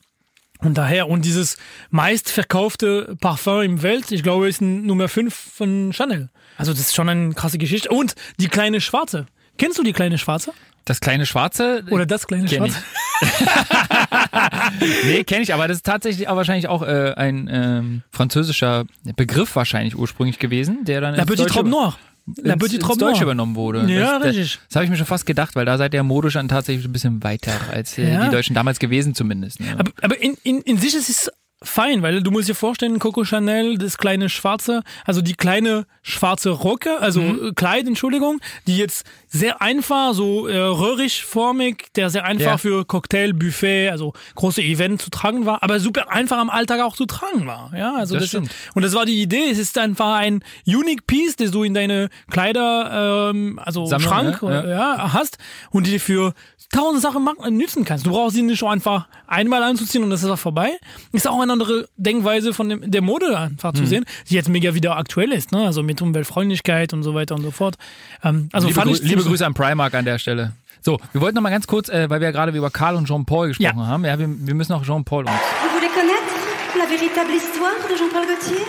Und 0.59 0.77
daher, 0.77 1.07
und 1.07 1.25
dieses 1.25 1.57
meistverkaufte 1.91 3.15
Parfum 3.19 3.61
im 3.61 3.83
Welt, 3.83 4.11
ich 4.11 4.23
glaube, 4.23 4.49
ist 4.49 4.61
Nummer 4.61 5.07
5 5.07 5.33
von 5.33 5.93
Chanel. 5.93 6.29
Also 6.57 6.71
das 6.71 6.81
ist 6.81 6.95
schon 6.95 7.09
eine 7.09 7.33
krasse 7.33 7.57
Geschichte. 7.57 7.89
Und 7.89 8.15
die 8.39 8.47
kleine 8.47 8.81
Schwarze. 8.81 9.27
Kennst 9.57 9.77
du 9.77 9.83
die 9.83 9.93
kleine 9.93 10.17
Schwarze? 10.17 10.53
Das 10.85 10.99
kleine 10.99 11.25
Schwarze? 11.25 11.83
Oder 11.89 12.05
das 12.05 12.27
kleine 12.27 12.47
Schwarze? 12.47 12.77
nee, 15.03 15.23
kenne 15.25 15.43
ich, 15.43 15.53
aber 15.53 15.67
das 15.67 15.77
ist 15.77 15.85
tatsächlich 15.85 16.29
auch 16.29 16.37
wahrscheinlich 16.37 16.69
auch 16.69 16.81
äh, 16.81 17.13
ein 17.15 17.49
ähm, 17.51 18.03
französischer 18.11 18.85
Begriff 19.15 19.55
wahrscheinlich 19.55 19.97
ursprünglich 19.97 20.39
gewesen, 20.39 20.85
der 20.85 21.01
dann 21.01 21.15
La 21.15 21.25
Petite 21.25 21.53
Robe 21.53 21.69
Noire. 21.69 21.95
La 22.35 22.55
ins, 22.55 22.73
ins 22.73 22.97
Deutsche 22.97 23.23
übernommen 23.23 23.55
wurde. 23.55 23.91
Ja, 23.91 24.19
das, 24.19 24.27
richtig. 24.29 24.53
Das, 24.53 24.67
das 24.67 24.75
habe 24.75 24.85
ich 24.85 24.91
mir 24.91 24.97
schon 24.97 25.05
fast 25.05 25.25
gedacht, 25.25 25.55
weil 25.55 25.65
da 25.65 25.77
seid 25.77 25.93
ihr 25.93 26.03
modisch 26.03 26.33
dann 26.33 26.49
tatsächlich 26.49 26.85
ein 26.85 26.91
bisschen 26.91 27.23
weiter 27.23 27.53
als 27.71 27.97
äh, 27.97 28.11
ja. 28.11 28.25
die 28.25 28.31
Deutschen 28.31 28.53
damals 28.53 28.79
gewesen 28.79 29.15
zumindest. 29.15 29.59
Ne? 29.59 29.75
Aber, 29.77 29.91
aber 30.01 30.21
in, 30.21 30.35
in, 30.43 30.61
in 30.61 30.77
sich 30.77 30.93
ist 30.93 31.09
es 31.09 31.31
fein, 31.61 32.01
weil 32.01 32.21
du 32.21 32.31
musst 32.31 32.49
dir 32.49 32.55
vorstellen, 32.55 32.99
Coco 32.99 33.23
Chanel, 33.23 33.77
das 33.77 33.97
kleine 33.97 34.29
schwarze, 34.29 34.83
also 35.05 35.21
die 35.21 35.33
kleine 35.33 35.85
schwarze 36.03 36.51
Rocke, 36.51 36.99
also 36.99 37.21
mhm. 37.21 37.55
Kleid, 37.55 37.87
Entschuldigung, 37.87 38.39
die 38.67 38.77
jetzt 38.77 39.05
sehr 39.29 39.61
einfach, 39.61 40.13
so 40.13 40.47
äh, 40.47 40.57
röhrig-formig, 40.57 41.87
der 41.95 42.09
sehr 42.09 42.25
einfach 42.25 42.45
ja. 42.45 42.57
für 42.57 42.85
Cocktail, 42.85 43.33
Buffet, 43.33 43.89
also 43.89 44.13
große 44.35 44.61
Events 44.61 45.03
zu 45.03 45.09
tragen 45.09 45.45
war, 45.45 45.63
aber 45.63 45.79
super 45.79 46.11
einfach 46.11 46.37
am 46.37 46.49
Alltag 46.49 46.81
auch 46.81 46.95
zu 46.95 47.05
tragen 47.05 47.45
war. 47.45 47.71
Ja, 47.75 47.95
also 47.95 48.15
das, 48.15 48.23
das 48.23 48.29
stimmt. 48.29 48.51
und 48.73 48.83
das 48.83 48.93
war 48.93 49.05
die 49.05 49.21
Idee. 49.21 49.49
Es 49.51 49.57
ist 49.57 49.77
einfach 49.77 50.15
ein 50.15 50.43
Unique 50.65 51.05
Piece, 51.07 51.35
das 51.35 51.51
du 51.51 51.63
in 51.63 51.73
deine 51.73 52.09
Kleider, 52.29 53.31
ähm, 53.31 53.59
also 53.63 53.85
Sammlung, 53.85 54.09
Schrank, 54.09 54.43
ne? 54.43 54.63
ja. 54.69 54.95
ja. 54.95 55.13
hast 55.13 55.37
und 55.71 55.87
die 55.87 55.99
für 55.99 56.33
tausend 56.71 57.01
Sachen 57.01 57.23
machen, 57.23 57.55
nützen 57.55 57.85
kannst. 57.85 58.05
Du 58.05 58.11
brauchst 58.11 58.35
sie 58.35 58.41
nicht 58.41 58.59
schon 58.59 58.69
einfach 58.69 59.07
einmal 59.25 59.63
anzuziehen 59.63 60.03
und 60.03 60.09
das 60.09 60.23
ist 60.23 60.29
auch 60.29 60.39
vorbei. 60.39 60.71
Ist 61.13 61.27
auch 61.27 61.39
eine 61.39 61.51
andere 61.51 61.87
Denkweise 61.95 62.53
von 62.53 62.69
dem, 62.69 62.91
der 62.91 63.01
Mode 63.01 63.37
einfach 63.37 63.73
zu 63.73 63.83
mhm. 63.83 63.87
sehen, 63.87 64.05
die 64.29 64.35
jetzt 64.35 64.49
mega 64.49 64.73
wieder 64.73 64.97
aktuell 64.97 65.31
ist, 65.31 65.51
ne? 65.51 65.65
Also 65.65 65.81
mit 65.81 66.01
Umweltfreundlichkeit 66.01 66.93
und 66.93 67.03
so 67.03 67.13
weiter 67.13 67.35
und 67.35 67.43
so 67.43 67.51
fort. 67.51 67.77
Ähm, 68.23 68.49
also 68.51 68.67
liebe, 68.67 68.79
fand 68.79 68.91
ich 68.91 69.01
liebe 69.17 69.29
Grüße 69.29 69.45
an 69.45 69.53
Primark 69.53 69.93
an 69.93 70.05
der 70.05 70.19
Stelle. 70.19 70.53
So, 70.81 70.99
wir 71.11 71.21
wollten 71.21 71.35
noch 71.35 71.41
mal 71.41 71.49
ganz 71.49 71.67
kurz, 71.67 71.89
äh, 71.89 72.09
weil 72.09 72.21
wir 72.21 72.27
ja 72.27 72.31
gerade 72.31 72.55
über 72.55 72.69
Karl 72.69 72.95
und 72.95 73.07
Jean-Paul 73.07 73.49
gesprochen 73.49 73.79
ja. 73.79 73.87
haben. 73.87 74.05
Ja, 74.05 74.19
wir, 74.19 74.27
wir 74.29 74.53
müssen 74.53 74.73
auch 74.73 74.83
Jean-Paul 74.83 75.25
uns. 75.25 75.31
Vous 75.31 75.75
voulez 75.75 75.89
connaître 75.89 76.77
la 76.77 76.85
véritable 76.85 77.33
histoire 77.33 77.87
de 77.89 77.97
Jean-Paul 77.97 78.25
Gaultier? 78.25 78.65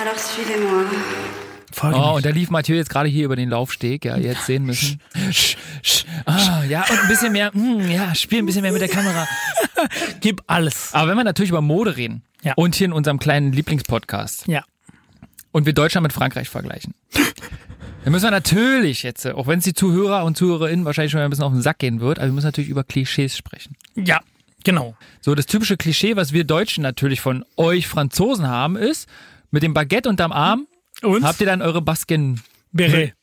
Alors 0.00 0.18
suivez-moi. 0.18 0.84
Folge 1.70 1.96
oh, 1.96 2.16
und 2.16 2.24
da 2.24 2.30
lief 2.30 2.50
Mathieu 2.50 2.76
jetzt 2.76 2.90
gerade 2.90 3.08
hier 3.08 3.24
über 3.24 3.36
den 3.36 3.48
Laufsteg, 3.48 4.04
ja, 4.04 4.16
jetzt 4.16 4.46
sehen 4.46 4.64
müssen. 4.64 5.00
Sch, 5.30 5.56
sch, 5.82 6.04
ah, 6.26 6.62
ja, 6.68 6.84
und 6.88 6.98
ein 6.98 7.08
bisschen 7.08 7.32
mehr, 7.32 7.50
mh, 7.54 7.84
hm, 7.84 7.90
ja, 7.90 8.14
spiel 8.14 8.40
ein 8.40 8.46
bisschen 8.46 8.62
mehr 8.62 8.72
mit 8.72 8.80
der 8.80 8.88
Kamera. 8.88 9.26
Gib 10.20 10.42
alles. 10.46 10.90
Aber 10.92 11.10
wenn 11.10 11.16
wir 11.16 11.24
natürlich 11.24 11.50
über 11.50 11.62
Mode 11.62 11.96
reden 11.96 12.22
ja. 12.42 12.52
und 12.56 12.74
hier 12.74 12.86
in 12.86 12.92
unserem 12.92 13.18
kleinen 13.18 13.52
Lieblingspodcast 13.52 14.46
ja. 14.48 14.64
und 15.50 15.66
wir 15.66 15.72
Deutschland 15.72 16.02
mit 16.02 16.12
Frankreich 16.12 16.48
vergleichen, 16.48 16.94
dann 18.04 18.12
müssen 18.12 18.24
wir 18.24 18.30
natürlich 18.30 19.02
jetzt, 19.02 19.26
auch 19.26 19.46
wenn 19.46 19.58
es 19.58 19.64
die 19.64 19.74
Zuhörer 19.74 20.24
und 20.24 20.36
Zuhörerinnen 20.36 20.84
wahrscheinlich 20.84 21.12
schon 21.12 21.20
ein 21.20 21.30
bisschen 21.30 21.44
auf 21.44 21.52
den 21.52 21.62
Sack 21.62 21.78
gehen 21.78 22.00
wird, 22.00 22.18
aber 22.18 22.28
wir 22.28 22.32
müssen 22.32 22.46
natürlich 22.46 22.70
über 22.70 22.84
Klischees 22.84 23.36
sprechen. 23.36 23.76
Ja, 23.94 24.20
genau. 24.64 24.96
So, 25.20 25.34
das 25.34 25.46
typische 25.46 25.76
Klischee, 25.76 26.16
was 26.16 26.32
wir 26.32 26.44
Deutschen 26.44 26.82
natürlich 26.82 27.20
von 27.20 27.44
euch 27.56 27.86
Franzosen 27.86 28.48
haben, 28.48 28.76
ist, 28.76 29.08
mit 29.50 29.62
dem 29.62 29.74
Baguette 29.74 30.08
unterm 30.08 30.32
Arm 30.32 30.66
und? 31.02 31.24
Habt 31.24 31.40
ihr 31.40 31.46
dann 31.46 31.62
eure 31.62 31.82
Basken... 31.82 32.40
Beret. 32.72 33.14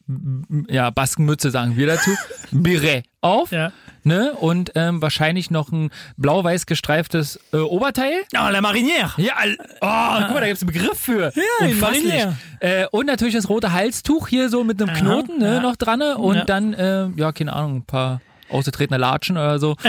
Ja, 0.69 0.89
Baskenmütze 0.89 1.51
sagen 1.51 1.75
wir 1.75 1.87
dazu. 1.87 2.11
Beret 2.51 3.05
auf. 3.21 3.51
Ja. 3.51 3.71
Ne? 4.03 4.33
Und 4.33 4.71
ähm, 4.75 5.01
wahrscheinlich 5.01 5.51
noch 5.51 5.71
ein 5.71 5.89
blau-weiß 6.17 6.65
gestreiftes 6.65 7.39
äh, 7.51 7.57
Oberteil. 7.57 8.21
Ah, 8.33 8.47
oh, 8.47 8.51
la 8.51 8.59
Marinière. 8.59 9.11
Ja, 9.17 9.33
oh, 9.45 9.85
ah. 9.85 10.23
guck 10.23 10.35
mal, 10.35 10.39
da 10.39 10.47
gibt 10.47 10.57
es 10.57 10.63
einen 10.63 10.71
Begriff 10.71 10.99
für. 10.99 11.33
Ja, 11.35 11.67
Marinière. 11.67 12.33
Äh, 12.59 12.87
und 12.91 13.07
natürlich 13.07 13.35
das 13.35 13.49
rote 13.49 13.73
Halstuch 13.73 14.27
hier 14.27 14.49
so 14.49 14.63
mit 14.63 14.81
einem 14.81 14.91
Aha, 14.91 14.99
Knoten 14.99 15.39
ne, 15.39 15.55
ja. 15.55 15.59
noch 15.59 15.75
dran. 15.75 16.01
Und 16.01 16.35
ja. 16.35 16.45
dann, 16.45 16.73
äh, 16.73 17.07
ja, 17.15 17.31
keine 17.31 17.53
Ahnung, 17.53 17.77
ein 17.77 17.85
paar 17.85 18.21
ausgetretene 18.49 18.97
Latschen 18.97 19.37
oder 19.37 19.59
so. 19.59 19.75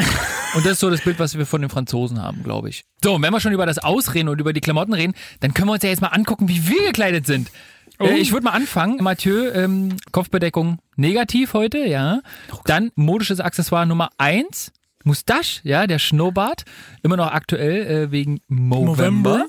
Und 0.55 0.67
das 0.67 0.73
ist 0.73 0.81
so 0.81 0.91
das 0.91 1.03
Bild, 1.03 1.19
was 1.21 1.39
wir 1.39 1.47
von 1.47 1.61
den 1.61 1.71
Franzosen 1.71 2.21
haben, 2.21 2.43
glaube 2.43 2.69
ich. 2.69 2.85
So, 3.05 3.15
und 3.15 3.23
wenn 3.23 3.33
wir 3.33 3.39
schon 3.39 3.53
über 3.53 3.67
das 3.67 3.79
Ausreden 3.79 4.29
und 4.29 4.41
über 4.41 4.53
die 4.53 4.61
Klamotten 4.61 4.93
reden, 4.93 5.15
dann 5.39 5.55
können 5.55 5.69
wir 5.69 5.75
uns 5.75 5.85
ja 5.85 5.91
jetzt 5.91 6.03
mal 6.03 6.09
angucken, 6.09 6.49
wie 6.49 6.69
wir 6.69 6.87
gekleidet 6.87 7.25
sind. 7.25 7.53
Oh. 8.01 8.07
Äh, 8.07 8.17
ich 8.17 8.33
würde 8.33 8.45
mal 8.45 8.53
anfangen. 8.53 9.03
Mathieu, 9.03 9.51
ähm, 9.51 9.97
Kopfbedeckung 10.11 10.79
negativ 10.97 11.55
heute, 11.55 11.79
ja. 11.79 12.21
Dann 12.65 12.91
modisches 12.97 13.41
Accessoire 13.41 13.87
Nummer 13.87 14.11
eins. 14.19 14.73
Mustache, 15.05 15.61
ja, 15.63 15.87
der 15.87 15.99
Schnurrbart. 15.99 16.65
Immer 17.03 17.17
noch 17.17 17.31
aktuell 17.33 17.87
äh, 17.87 18.11
wegen 18.11 18.41
Movember. 18.49 18.93
November. 18.93 19.47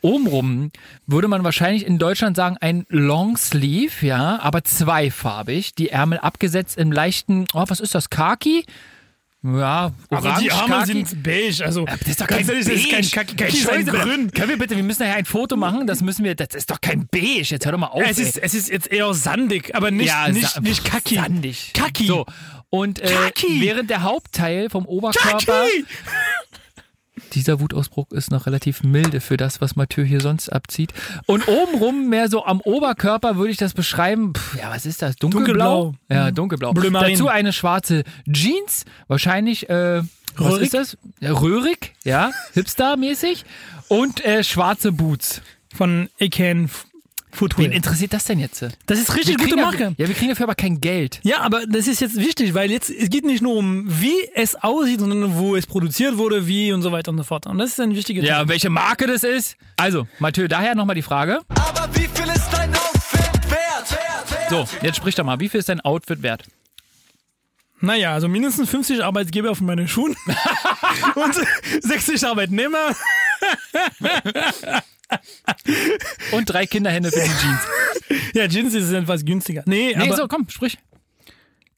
Obenrum 0.00 0.70
würde 1.06 1.28
man 1.28 1.42
wahrscheinlich 1.42 1.86
in 1.86 1.98
Deutschland 1.98 2.36
sagen 2.36 2.56
ein 2.60 2.86
Longsleeve, 2.88 4.06
ja, 4.06 4.38
aber 4.40 4.62
zweifarbig. 4.62 5.74
Die 5.74 5.90
Ärmel 5.90 6.18
abgesetzt 6.18 6.78
im 6.78 6.92
leichten, 6.92 7.46
oh, 7.52 7.64
was 7.66 7.80
ist 7.80 7.94
das, 7.94 8.10
Khaki? 8.10 8.64
Ja, 9.44 9.92
Aber 10.10 10.36
die 10.40 10.50
Arme 10.50 10.84
sind 10.84 11.22
beige, 11.22 11.64
also 11.64 11.84
das 11.84 12.00
ist 12.08 12.20
doch 12.20 12.26
kein 12.26 12.44
beige. 12.44 12.58
Das 12.58 12.74
ist 12.74 12.90
kein 12.90 13.08
Kaki, 13.08 13.36
kein 13.36 13.52
Scheiß 13.52 13.86
grün. 13.86 14.32
Können 14.32 14.48
wir 14.48 14.58
bitte, 14.58 14.74
wir 14.74 14.82
müssen 14.82 15.04
ja 15.04 15.14
ein 15.14 15.26
Foto 15.26 15.56
machen, 15.56 15.86
das 15.86 16.02
müssen 16.02 16.24
wir, 16.24 16.34
das 16.34 16.56
ist 16.56 16.70
doch 16.70 16.80
kein 16.80 17.06
beige, 17.06 17.42
jetzt 17.42 17.64
hör 17.64 17.70
doch 17.70 17.78
mal 17.78 17.86
auf. 17.86 18.02
Es 18.04 18.18
ist, 18.18 18.36
es 18.36 18.52
ist 18.52 18.68
jetzt 18.68 18.90
eher 18.90 19.14
sandig, 19.14 19.76
aber 19.76 19.92
nicht, 19.92 20.08
ja, 20.08 20.28
nicht, 20.28 20.60
nicht 20.60 20.84
Kaki. 20.84 21.14
Sandig. 21.14 21.72
Kaki. 21.72 22.06
So. 22.06 22.26
Und 22.70 23.00
äh, 23.00 23.08
während 23.60 23.90
der 23.90 24.02
Hauptteil 24.02 24.70
vom 24.70 24.84
Oberkörper... 24.86 25.38
Kaki! 25.38 25.84
Dieser 27.34 27.60
Wutausbruch 27.60 28.10
ist 28.12 28.30
noch 28.30 28.46
relativ 28.46 28.82
milde 28.82 29.20
für 29.20 29.36
das, 29.36 29.60
was 29.60 29.76
Mathieu 29.76 30.04
hier 30.04 30.20
sonst 30.20 30.48
abzieht. 30.48 30.92
Und 31.26 31.48
obenrum, 31.48 32.08
mehr 32.08 32.28
so 32.28 32.44
am 32.44 32.60
Oberkörper, 32.60 33.36
würde 33.36 33.50
ich 33.50 33.56
das 33.56 33.74
beschreiben. 33.74 34.32
Pff, 34.34 34.56
ja, 34.58 34.70
was 34.70 34.86
ist 34.86 35.02
das? 35.02 35.16
Dunkelblau? 35.16 35.82
Dunkelblau. 35.84 35.94
Ja, 36.10 36.30
dunkelblau. 36.30 36.72
Bleu 36.72 36.90
Marine. 36.90 37.12
Dazu 37.12 37.28
eine 37.28 37.52
schwarze 37.52 38.04
Jeans, 38.30 38.84
wahrscheinlich, 39.06 39.68
äh, 39.68 40.02
was 40.36 40.52
Röhrig? 40.52 40.62
ist 40.62 40.74
das? 40.74 40.98
Ja, 41.20 41.32
röhrig, 41.32 41.94
ja, 42.04 42.30
Hipster-mäßig. 42.54 43.44
Und 43.88 44.24
äh, 44.24 44.44
schwarze 44.44 44.92
Boots. 44.92 45.42
Von 45.74 46.08
Aken 46.20 46.70
Footwear. 47.30 47.66
Wen 47.66 47.72
interessiert 47.72 48.12
das 48.12 48.24
denn 48.24 48.38
jetzt? 48.38 48.64
Das 48.86 48.98
ist 48.98 49.14
richtig 49.14 49.38
Wir 49.38 49.44
gute 49.46 49.56
Marke. 49.56 49.82
Ja, 49.84 49.92
ja, 49.98 50.08
wir 50.08 50.14
kriegen 50.14 50.30
dafür 50.30 50.44
aber 50.44 50.54
kein 50.54 50.80
Geld. 50.80 51.20
Ja, 51.22 51.40
aber 51.40 51.66
das 51.66 51.86
ist 51.86 52.00
jetzt 52.00 52.16
wichtig, 52.16 52.54
weil 52.54 52.70
jetzt 52.70 52.90
es 52.90 53.10
geht 53.10 53.24
nicht 53.24 53.42
nur 53.42 53.56
um, 53.56 53.84
wie 53.86 54.16
es 54.34 54.54
aussieht, 54.56 55.00
sondern 55.00 55.36
wo 55.36 55.54
es 55.56 55.66
produziert 55.66 56.16
wurde, 56.18 56.46
wie 56.46 56.72
und 56.72 56.82
so 56.82 56.90
weiter 56.92 57.10
und 57.10 57.18
so 57.18 57.24
fort. 57.24 57.46
Und 57.46 57.58
das 57.58 57.70
ist 57.70 57.80
ein 57.80 57.94
wichtiger 57.94 58.22
Ja, 58.22 58.34
Teil. 58.34 58.42
und 58.42 58.48
welche 58.48 58.70
Marke 58.70 59.06
das 59.06 59.22
ist? 59.24 59.56
Also, 59.76 60.06
Mathieu, 60.18 60.48
daher 60.48 60.74
nochmal 60.74 60.96
die 60.96 61.02
Frage. 61.02 61.40
Aber 61.48 61.88
wie 61.94 62.08
viel 62.08 62.26
ist 62.34 62.48
dein 62.52 62.70
Outfit 62.74 63.50
wert? 63.50 63.98
So, 64.50 64.66
jetzt 64.82 64.96
sprich 64.96 65.14
doch 65.14 65.24
mal, 65.24 65.38
wie 65.40 65.48
viel 65.48 65.60
ist 65.60 65.68
dein 65.68 65.80
Outfit 65.80 66.22
wert? 66.22 66.44
Naja, 67.80 68.12
also 68.12 68.28
mindestens 68.28 68.70
50 68.70 69.04
Arbeitgeber 69.04 69.50
auf 69.50 69.60
meine 69.60 69.86
Schuhen 69.88 70.16
und 71.14 71.34
60 71.82 72.24
Arbeitnehmer. 72.26 72.90
Und 76.32 76.44
drei 76.46 76.66
Kinderhände 76.66 77.10
für 77.10 77.20
die 77.20 77.26
Jeans. 77.40 77.60
Ja, 78.34 78.46
Jeans 78.48 78.74
ist 78.74 78.92
etwas 78.92 79.24
günstiger. 79.24 79.62
Nee, 79.66 79.94
Nee, 79.96 80.02
aber 80.06 80.16
so, 80.16 80.28
komm, 80.28 80.46
sprich. 80.48 80.76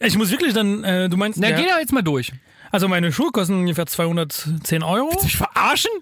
ich 0.00 0.16
muss 0.18 0.30
wirklich 0.30 0.52
dann, 0.52 0.82
äh, 0.84 1.08
du 1.08 1.16
meinst, 1.16 1.38
Na, 1.38 1.50
ja, 1.50 1.56
geh 1.56 1.66
doch 1.68 1.78
jetzt 1.78 1.92
mal 1.92 2.02
durch. 2.02 2.32
also 2.72 2.88
meine 2.88 3.12
Schuhe 3.12 3.30
kosten 3.30 3.54
ungefähr 3.54 3.86
210 3.86 4.82
Euro. 4.82 5.16
Mich 5.22 5.36
verarschen? 5.36 5.92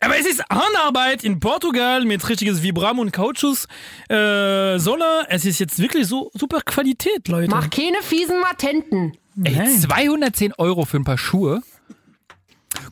Aber 0.00 0.16
es 0.16 0.26
ist 0.26 0.42
Handarbeit 0.48 1.24
in 1.24 1.40
Portugal 1.40 2.04
mit 2.04 2.26
richtiges 2.28 2.62
Vibram 2.62 2.98
und 3.00 3.12
Kautschus 3.12 3.66
äh, 4.08 4.78
Solle. 4.78 5.26
Es 5.28 5.44
ist 5.44 5.58
jetzt 5.58 5.78
wirklich 5.80 6.06
so 6.06 6.30
super 6.34 6.60
Qualität, 6.60 7.26
Leute. 7.28 7.50
Mach 7.50 7.68
keine 7.70 8.00
fiesen 8.02 8.40
Matenten. 8.40 9.16
Ey, 9.42 9.56
Nein. 9.56 9.80
210 9.80 10.52
Euro 10.54 10.84
für 10.84 10.98
ein 10.98 11.04
paar 11.04 11.18
Schuhe. 11.18 11.62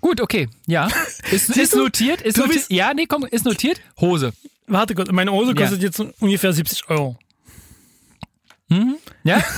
Gut, 0.01 0.21
okay, 0.21 0.49
ja. 0.67 0.89
Ist, 1.31 1.51
ist 1.57 1.75
du? 1.75 1.79
notiert, 1.79 2.23
ist 2.23 2.37
Du 2.39 2.43
notiert. 2.43 2.59
bist- 2.59 2.71
Ja, 2.73 2.93
nee, 2.95 3.07
komm, 3.07 3.25
ist 3.25 3.45
notiert. 3.45 3.81
Hose. 4.01 4.33
Warte 4.67 4.95
kurz, 4.95 5.11
meine 5.13 5.31
Hose 5.33 5.53
Ja. 5.53 5.63
kostet 5.63 5.83
jetzt 5.83 6.01
ungefähr 6.21 6.53
70 6.53 6.89
Euro. 6.89 7.17
Ja? 9.23 9.43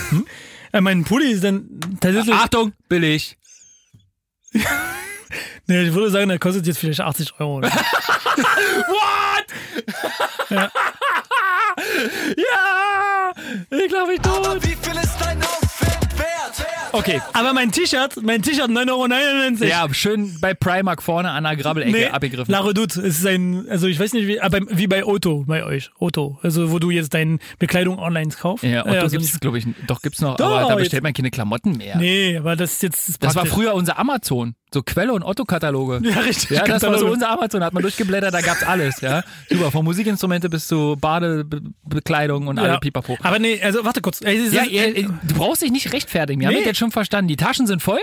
Äh, 0.71 0.83
mein 0.83 1.03
Pulli 1.05 1.31
ist 1.33 1.43
dann 1.45 1.81
tatsächlich. 1.99 2.35
Achtung, 2.35 2.75
billig. 2.91 3.39
Nee, 5.69 5.83
ich 5.83 5.93
würde 5.95 6.11
sagen, 6.11 6.29
der 6.31 6.39
kostet 6.39 6.67
jetzt 6.67 6.79
vielleicht 6.79 7.01
80 7.01 7.35
Euro. 7.41 7.57
Oder? 7.59 7.71
Ja! 12.37 13.33
Ich 13.71 13.89
glaube, 13.89 14.15
ich 14.15 14.21
tot. 14.21 14.63
Wie 14.63 14.69
viel 14.69 15.01
ist 15.01 15.17
dein 15.21 15.39
Outfit 15.43 16.19
wert? 16.19 16.67
Okay. 16.93 17.21
Aber 17.35 17.53
mein 17.53 17.71
T-Shirt, 17.71 18.17
mein 18.23 18.43
T-Shirt 18.43 18.69
9,99 18.71 18.91
Euro. 19.61 19.65
Ja, 19.65 19.95
schön 19.95 20.37
bei 20.41 20.55
Primark 20.55 21.03
vorne 21.03 21.31
an 21.31 21.45
der 21.45 21.57
Grabbelecke 21.57 21.93
Nee, 21.93 22.07
abgegriffen. 22.07 22.51
La 22.51 22.61
Redoute, 22.61 23.01
es 23.01 23.19
ist 23.21 23.27
ein, 23.27 23.67
also 23.69 23.87
ich 23.87 24.01
weiß 24.01 24.13
nicht, 24.15 24.27
wie, 24.27 24.41
aber 24.41 24.61
wie 24.71 24.87
bei 24.87 25.05
Otto, 25.05 25.45
bei 25.47 25.65
euch, 25.65 25.91
Otto, 25.99 26.39
also 26.43 26.71
wo 26.73 26.79
du 26.79 26.91
jetzt 26.91 27.15
deine 27.15 27.39
Bekleidung 27.59 27.99
online 27.99 28.31
kaufst. 28.31 28.65
ja, 28.65 28.85
Otto 28.87 28.91
also 29.01 29.19
gibt's, 29.19 29.39
glaube 29.39 29.59
ich, 29.59 29.67
doch 29.87 30.01
gibt's 30.03 30.21
noch, 30.21 30.37
Doch, 30.37 30.47
aber 30.47 30.61
da 30.63 30.69
jetzt- 30.71 30.79
bestellt 30.81 31.03
man 31.03 31.13
keine 31.13 31.31
Klamotten 31.31 31.77
mehr. 31.77 31.97
Nee, 31.99 32.37
aber 32.39 32.57
das 32.57 32.73
ist 32.75 32.83
jetzt 32.83 33.23
Das 33.23 33.35
war 33.35 33.43
praktisch. 33.45 33.53
früher 33.55 33.75
unser 33.75 33.99
Amazon. 33.99 34.55
So 34.73 34.83
Quelle- 34.83 35.13
und 35.15 35.23
Otto-Kataloge. 35.23 36.01
Ja, 36.09 36.21
richtig. 36.21 36.51
Ja, 36.51 36.65
das 36.65 36.71
war 36.71 36.79
so 36.81 36.87
Kataloge. 37.07 37.13
unser 37.13 37.31
Amazon. 37.31 37.65
Hat 37.65 37.73
man 37.73 37.83
durchgeblättert, 37.83 38.35
da 38.35 38.41
gab's 38.43 38.63
alles, 38.63 39.01
ja. 39.01 39.23
Super, 39.49 39.71
von 39.71 39.85
Musikinstrumente 39.85 40.49
bis 40.51 40.69
zu 40.69 40.97
Badebekleidung 41.01 42.47
und 42.49 42.59
alle 42.59 42.69
ja. 42.69 42.79
Pipapo. 42.79 43.17
Aber 43.23 43.39
nee, 43.39 43.61
also 43.63 43.85
warte 43.85 44.01
kurz. 44.01 44.21
Ja, 44.21 44.31
ihr- 44.31 45.09
du 45.09 45.35
brauchst 45.35 45.63
dich 45.63 45.71
nicht 45.71 45.93
rechtfertigen. 45.93 46.41
Wir 46.41 46.49
haben 46.49 46.55
Nee. 46.55 46.61
das 46.61 46.67
jetzt 46.67 46.79
schon 46.79 46.91
verstanden. 46.91 47.29
Die 47.29 47.37
Taschen 47.37 47.67
sind 47.67 47.83
voll. 47.83 48.01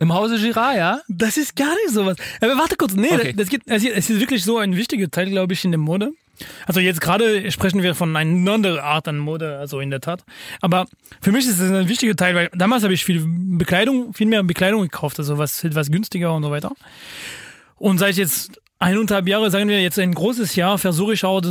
Im 0.00 0.12
Hause 0.12 0.38
Girard, 0.38 0.76
ja. 0.76 1.00
Das 1.08 1.36
ist 1.36 1.56
gar 1.56 1.74
nicht 1.74 1.90
sowas. 1.90 2.16
Aber 2.40 2.56
warte 2.56 2.76
kurz, 2.76 2.94
nee, 2.94 3.08
Okay. 3.12 3.32
das 3.36 3.48
geht, 3.48 3.62
es 3.66 3.82
ist- 3.82 3.92
es 3.96 4.10
ist 4.10 4.20
wirklich 4.20 4.44
so 4.44 4.58
ein 4.58 4.76
wichtiger 4.76 5.10
Teil, 5.10 5.28
glaube 5.30 5.54
ich, 5.54 5.64
in 5.64 5.72
der 5.72 5.78
Mode. 5.78 6.12
Also 6.66 6.80
jetzt 6.80 7.00
gerade 7.00 7.50
sprechen 7.50 7.82
wir 7.82 7.94
von 7.94 8.16
einer 8.16 8.52
anderen 8.52 8.78
Art 8.78 9.08
an 9.08 9.18
Mode, 9.18 9.58
also 9.58 9.80
in 9.80 9.90
der 9.90 10.00
Tat. 10.00 10.24
Aber 10.60 10.86
für 11.20 11.32
mich 11.32 11.46
ist 11.46 11.60
es 11.60 11.70
ein 11.70 11.88
wichtiger 11.88 12.16
Teil, 12.16 12.34
weil 12.34 12.50
damals 12.54 12.84
habe 12.84 12.94
ich 12.94 13.04
viel 13.04 13.24
Bekleidung, 13.26 14.14
viel 14.14 14.26
mehr 14.26 14.42
Bekleidung 14.42 14.82
gekauft, 14.82 15.18
also 15.18 15.38
was 15.38 15.64
etwas 15.64 15.90
günstiger 15.90 16.34
und 16.34 16.42
so 16.42 16.50
weiter. 16.50 16.72
Und 17.76 17.98
seit 17.98 18.16
jetzt 18.16 18.60
eineinhalb 18.78 19.26
Jahre, 19.26 19.50
sagen 19.50 19.68
wir 19.68 19.82
jetzt 19.82 19.98
ein 19.98 20.14
großes 20.14 20.54
Jahr, 20.54 20.78
versuche 20.78 21.14
ich 21.14 21.24
auch 21.24 21.42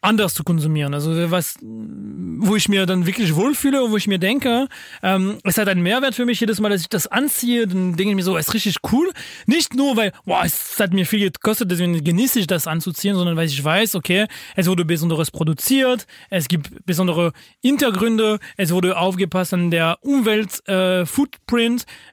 anders 0.00 0.34
zu 0.34 0.42
konsumieren. 0.42 0.92
Also 0.92 1.30
was, 1.30 1.54
wo 1.62 2.56
ich 2.56 2.68
mir 2.68 2.84
dann 2.86 3.06
wirklich 3.06 3.36
wohlfühle 3.36 3.84
und 3.84 3.92
wo 3.92 3.96
ich 3.96 4.08
mir 4.08 4.18
denke, 4.18 4.66
ähm, 5.02 5.38
es 5.44 5.56
hat 5.56 5.68
einen 5.68 5.82
Mehrwert 5.82 6.16
für 6.16 6.24
mich 6.24 6.40
jedes 6.40 6.60
Mal, 6.60 6.70
dass 6.70 6.80
ich 6.80 6.88
das 6.88 7.06
anziehe, 7.06 7.68
dann 7.68 7.96
denke 7.96 8.10
ich 8.10 8.16
mir 8.16 8.24
so, 8.24 8.36
es 8.36 8.48
ist 8.48 8.54
richtig 8.54 8.76
cool. 8.90 9.08
Nicht 9.46 9.74
nur, 9.74 9.96
weil, 9.96 10.12
boah, 10.24 10.42
es 10.44 10.80
hat 10.80 10.92
mir 10.92 11.06
viel 11.06 11.30
gekostet, 11.30 11.70
deswegen 11.70 12.02
genieße 12.02 12.40
ich 12.40 12.48
das 12.48 12.66
anzuziehen, 12.66 13.14
sondern 13.14 13.36
weil 13.36 13.46
ich 13.46 13.62
weiß, 13.62 13.94
okay, 13.94 14.26
es 14.56 14.66
wurde 14.66 14.84
Besonderes 14.84 15.30
produziert, 15.30 16.06
es 16.28 16.48
gibt 16.48 16.84
besondere 16.84 17.32
Hintergründe, 17.62 18.40
es 18.56 18.72
wurde 18.72 18.96
aufgepasst 18.96 19.54
an 19.54 19.70
der 19.70 19.98
Umwelt, 20.02 20.60
äh, 20.66 21.04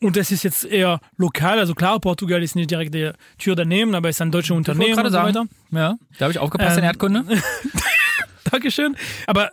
und 0.01 0.18
das 0.18 0.30
ist 0.30 0.44
jetzt 0.44 0.65
eher 0.65 1.00
lokal. 1.18 1.58
Also 1.58 1.74
klar, 1.74 2.00
Portugal 2.00 2.44
ist 2.44 2.56
nicht 2.56 2.70
direkt 2.70 2.94
die 2.94 3.12
Tür 3.39 3.56
daneben, 3.56 3.96
aber 3.96 4.10
es 4.10 4.18
ist 4.18 4.22
ein 4.22 4.32
deutsches 4.32 4.50
Wollte 4.55 4.72
Unternehmen 4.72 5.00
und 5.00 5.12
so 5.12 5.17
weiter. 5.20 5.34
sagen. 5.34 5.50
Ja, 5.72 5.96
da 6.17 6.25
habe 6.25 6.31
ich 6.31 6.39
aufgepasst 6.39 6.77
in 6.77 6.84
Ähm, 6.84 6.89
Erdkunde. 6.89 7.24
Dankeschön. 8.51 8.96
Aber 9.27 9.51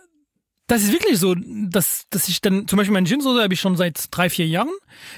das 0.67 0.83
ist 0.83 0.91
wirklich 0.91 1.17
so, 1.17 1.35
dass, 1.35 2.03
dass 2.09 2.27
ich 2.27 2.41
dann, 2.41 2.67
zum 2.67 2.77
Beispiel 2.77 2.93
mein 2.93 3.05
Jeanshose 3.05 3.41
habe 3.41 3.53
ich 3.53 3.59
schon 3.59 3.75
seit 3.75 4.05
drei, 4.11 4.29
vier 4.29 4.47
Jahren. 4.47 4.69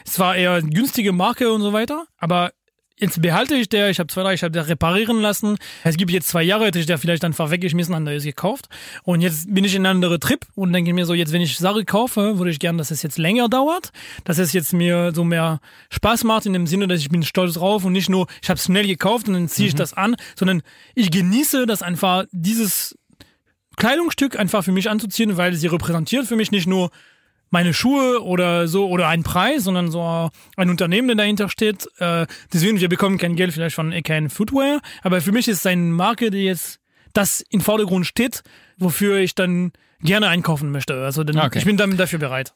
Es 0.06 0.18
war 0.20 0.36
eher 0.36 0.54
eine 0.54 0.70
günstige 0.70 1.12
Marke 1.12 1.52
und 1.52 1.62
so 1.62 1.74
weiter. 1.74 2.06
Aber 2.18 2.52
jetzt 3.02 3.22
behalte 3.22 3.56
ich 3.56 3.68
der, 3.68 3.90
ich 3.90 4.00
habe 4.00 4.08
zwei, 4.08 4.22
drei, 4.22 4.34
ich 4.36 4.44
habe 4.44 4.52
der 4.52 4.68
reparieren 4.68 5.20
lassen. 5.22 5.58
Es 5.84 5.98
gibt 5.98 6.12
jetzt 6.12 6.30
zwei 6.30 6.44
Jahre, 6.44 6.66
hätte 6.66 6.80
ich 6.80 6.86
der 6.86 6.98
vielleicht 6.98 7.26
einfach 7.26 7.50
weggeschmissen, 7.50 7.96
anderes 7.96 8.24
gekauft. 8.24 8.68
Und 9.04 9.22
jetzt 9.22 9.54
bin 9.54 9.64
ich 9.64 9.76
in 9.76 9.86
einem 9.86 9.98
anderen 9.98 10.20
Trip 10.20 10.46
und 10.56 10.72
denke 10.72 10.94
mir 10.94 11.06
so, 11.06 11.14
jetzt, 11.14 11.34
wenn 11.34 11.42
ich 11.42 11.58
Sache 11.58 11.84
kaufe, 11.84 12.38
würde 12.38 12.52
ich 12.52 12.60
gerne, 12.60 12.78
dass 12.78 12.92
es 12.92 13.02
jetzt 13.02 13.18
länger 13.18 13.50
dauert, 13.50 13.92
dass 14.24 14.38
es 14.38 14.54
jetzt 14.54 14.72
mir 14.74 15.12
so 15.14 15.24
mehr 15.24 15.60
Spaß 15.90 16.24
macht 16.24 16.46
in 16.46 16.54
dem 16.54 16.68
Sinne, 16.68 16.88
dass 16.88 17.00
ich 17.00 17.10
bin 17.10 17.24
stolz 17.24 17.56
drauf 17.56 17.84
und 17.84 17.94
nicht 17.94 18.10
nur, 18.10 18.28
ich 18.42 18.50
habe 18.50 18.58
es 18.58 18.66
schnell 18.66 18.86
gekauft 18.86 19.28
und 19.28 19.34
dann 19.34 19.48
ziehe 19.50 19.68
ich 19.68 19.76
das 19.76 19.94
an, 19.94 20.16
sondern 20.36 20.62
ich 20.94 21.10
genieße 21.10 21.66
das 21.66 21.82
einfach, 21.82 22.26
dieses 22.32 22.98
Kleidungsstück 23.78 24.38
einfach 24.38 24.64
für 24.64 24.72
mich 24.72 24.90
anzuziehen, 24.90 25.38
weil 25.38 25.54
sie 25.56 25.68
repräsentiert 25.68 26.28
für 26.28 26.36
mich 26.36 26.52
nicht 26.52 26.68
nur 26.68 26.92
meine 27.52 27.74
Schuhe 27.74 28.24
oder 28.24 28.68
so 28.68 28.90
oder 28.90 29.08
einen 29.08 29.24
Preis, 29.24 29.66
sondern 29.66 29.92
so 29.92 30.32
ein 30.58 30.70
Unternehmen, 30.70 31.08
der 31.10 31.18
dahinter 31.18 31.50
steht. 31.50 31.88
Äh, 32.00 32.26
deswegen, 32.52 32.80
wir 32.80 32.90
bekommen 32.90 33.18
kein 33.18 33.36
Geld 33.36 33.54
vielleicht 33.54 33.76
von 33.76 33.94
kein 34.04 34.30
Footwear, 34.30 34.82
aber 35.04 35.22
für 35.22 35.32
mich 35.32 35.48
ist 35.48 35.58
es 35.60 35.66
eine 35.66 35.82
Marke, 35.82 36.32
die 36.32 36.46
jetzt 36.46 36.80
das 37.14 37.42
im 37.50 37.62
Vordergrund 37.62 38.08
steht, 38.08 38.42
wofür 38.78 39.18
ich 39.18 39.36
dann 39.36 39.74
gerne 40.02 40.30
einkaufen 40.30 40.72
möchte. 40.72 40.96
Also 41.04 41.24
dann, 41.24 41.38
Okay. 41.38 41.60
ich 41.60 41.66
bin 41.66 41.78
dann 41.78 41.96
dafür 41.98 42.20
bereit. 42.20 42.54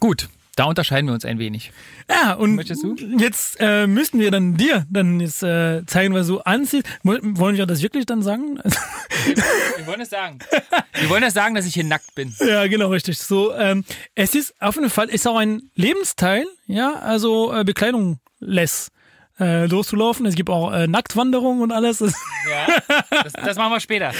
Gut, 0.00 0.28
da 0.58 0.64
unterscheiden 0.64 1.06
wir 1.06 1.14
uns 1.14 1.24
ein 1.24 1.38
wenig. 1.38 1.72
Ja, 2.10 2.34
und 2.34 2.54
Möchtest 2.56 2.82
du? 2.82 2.96
jetzt 3.18 3.56
äh, 3.60 3.86
müssten 3.86 4.18
wir 4.18 4.30
dann 4.30 4.56
dir 4.56 4.86
dann 4.90 5.20
jetzt 5.20 5.42
äh, 5.42 5.84
zeigen, 5.86 6.14
was 6.14 6.26
du 6.26 6.40
anziehst. 6.40 6.84
Woll- 7.02 7.20
Wollen 7.22 7.56
wir 7.56 7.66
das 7.66 7.82
wirklich 7.82 8.06
dann 8.06 8.22
sagen? 8.22 8.58
Wir 9.76 9.86
wollen 9.86 10.00
es 10.00 10.10
sagen. 10.10 10.38
Wir 10.94 11.08
wollen 11.10 11.22
es 11.22 11.34
sagen, 11.34 11.54
dass 11.54 11.66
ich 11.66 11.74
hier 11.74 11.84
nackt 11.84 12.14
bin. 12.14 12.34
Ja, 12.40 12.66
genau, 12.66 12.88
richtig. 12.88 13.18
So, 13.18 13.54
ähm, 13.54 13.84
es 14.14 14.34
ist 14.34 14.54
auf 14.60 14.74
jeden 14.76 14.90
Fall, 14.90 15.08
ist 15.08 15.26
auch 15.28 15.36
ein 15.36 15.70
Lebensteil, 15.74 16.44
ja, 16.66 16.94
also 16.94 17.52
äh, 17.54 17.64
Bekleidung 17.64 18.18
less 18.40 18.90
äh, 19.38 19.66
loszulaufen. 19.66 20.26
Es 20.26 20.34
gibt 20.34 20.50
auch 20.50 20.72
äh, 20.72 20.86
Nacktwanderung 20.88 21.60
und 21.60 21.70
alles. 21.72 22.00
Ja, 22.00 22.66
das, 23.22 23.32
das 23.32 23.56
machen 23.56 23.72
wir 23.72 23.80
später. 23.80 24.12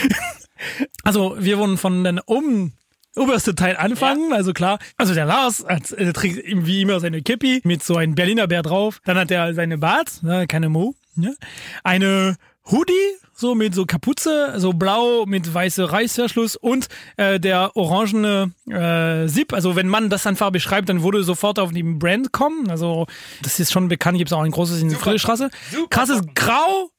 Also 1.05 1.37
wir 1.39 1.59
wollen 1.59 1.79
von 1.79 2.05
den 2.05 2.21
oben 2.21 2.75
oberste 3.17 3.55
Teil 3.55 3.77
anfangen, 3.77 4.33
also 4.33 4.53
klar. 4.53 4.79
Also 4.97 5.15
der 5.15 5.25
Lars 5.25 5.65
hat, 5.67 5.93
äh, 5.93 6.13
trägt 6.13 6.43
wie 6.47 6.83
immer 6.83 7.01
seine 7.01 7.23
Kippi 7.23 7.61
mit 7.65 7.83
so 7.83 7.97
einem 7.97 8.15
Berliner 8.15 8.47
Bär 8.47 8.63
drauf. 8.63 9.01
Dann 9.05 9.19
hat 9.19 9.31
er 9.31 9.55
seine 9.55 9.79
Bart, 9.79 10.23
ne, 10.23 10.47
keine 10.47 10.69
Mo, 10.69 10.95
ne? 11.17 11.37
eine 11.85 12.37
Hoodie, 12.71 12.93
so 13.33 13.55
mit 13.55 13.75
so 13.75 13.87
Kapuze, 13.87 14.55
so 14.57 14.73
blau 14.73 15.25
mit 15.25 15.53
weiße 15.53 15.93
Reißverschluss 15.93 16.57
und 16.57 16.89
äh, 17.17 17.39
der 17.39 17.77
orangene 17.77 18.53
äh, 18.69 19.29
Zip. 19.29 19.53
Also 19.53 19.77
wenn 19.77 19.89
man 19.89 20.11
das 20.11 20.27
einfach 20.27 20.51
beschreibt, 20.51 20.89
dann 20.89 21.03
würde 21.03 21.23
sofort 21.23 21.59
auf 21.59 21.73
die 21.73 21.85
Brand 21.85 22.33
kommen. 22.33 22.69
Also 22.69 23.07
das 23.43 23.61
ist 23.61 23.73
schon 23.73 23.89
bekannt, 23.89 24.19
gibt 24.19 24.31
es 24.31 24.33
auch 24.33 24.43
ein 24.43 24.51
großes 24.51 24.83
in 24.83 24.89
der 24.89 24.99
Friedrichstraße. 24.99 25.51
Krasses 25.89 26.21
Grau, 26.35 26.91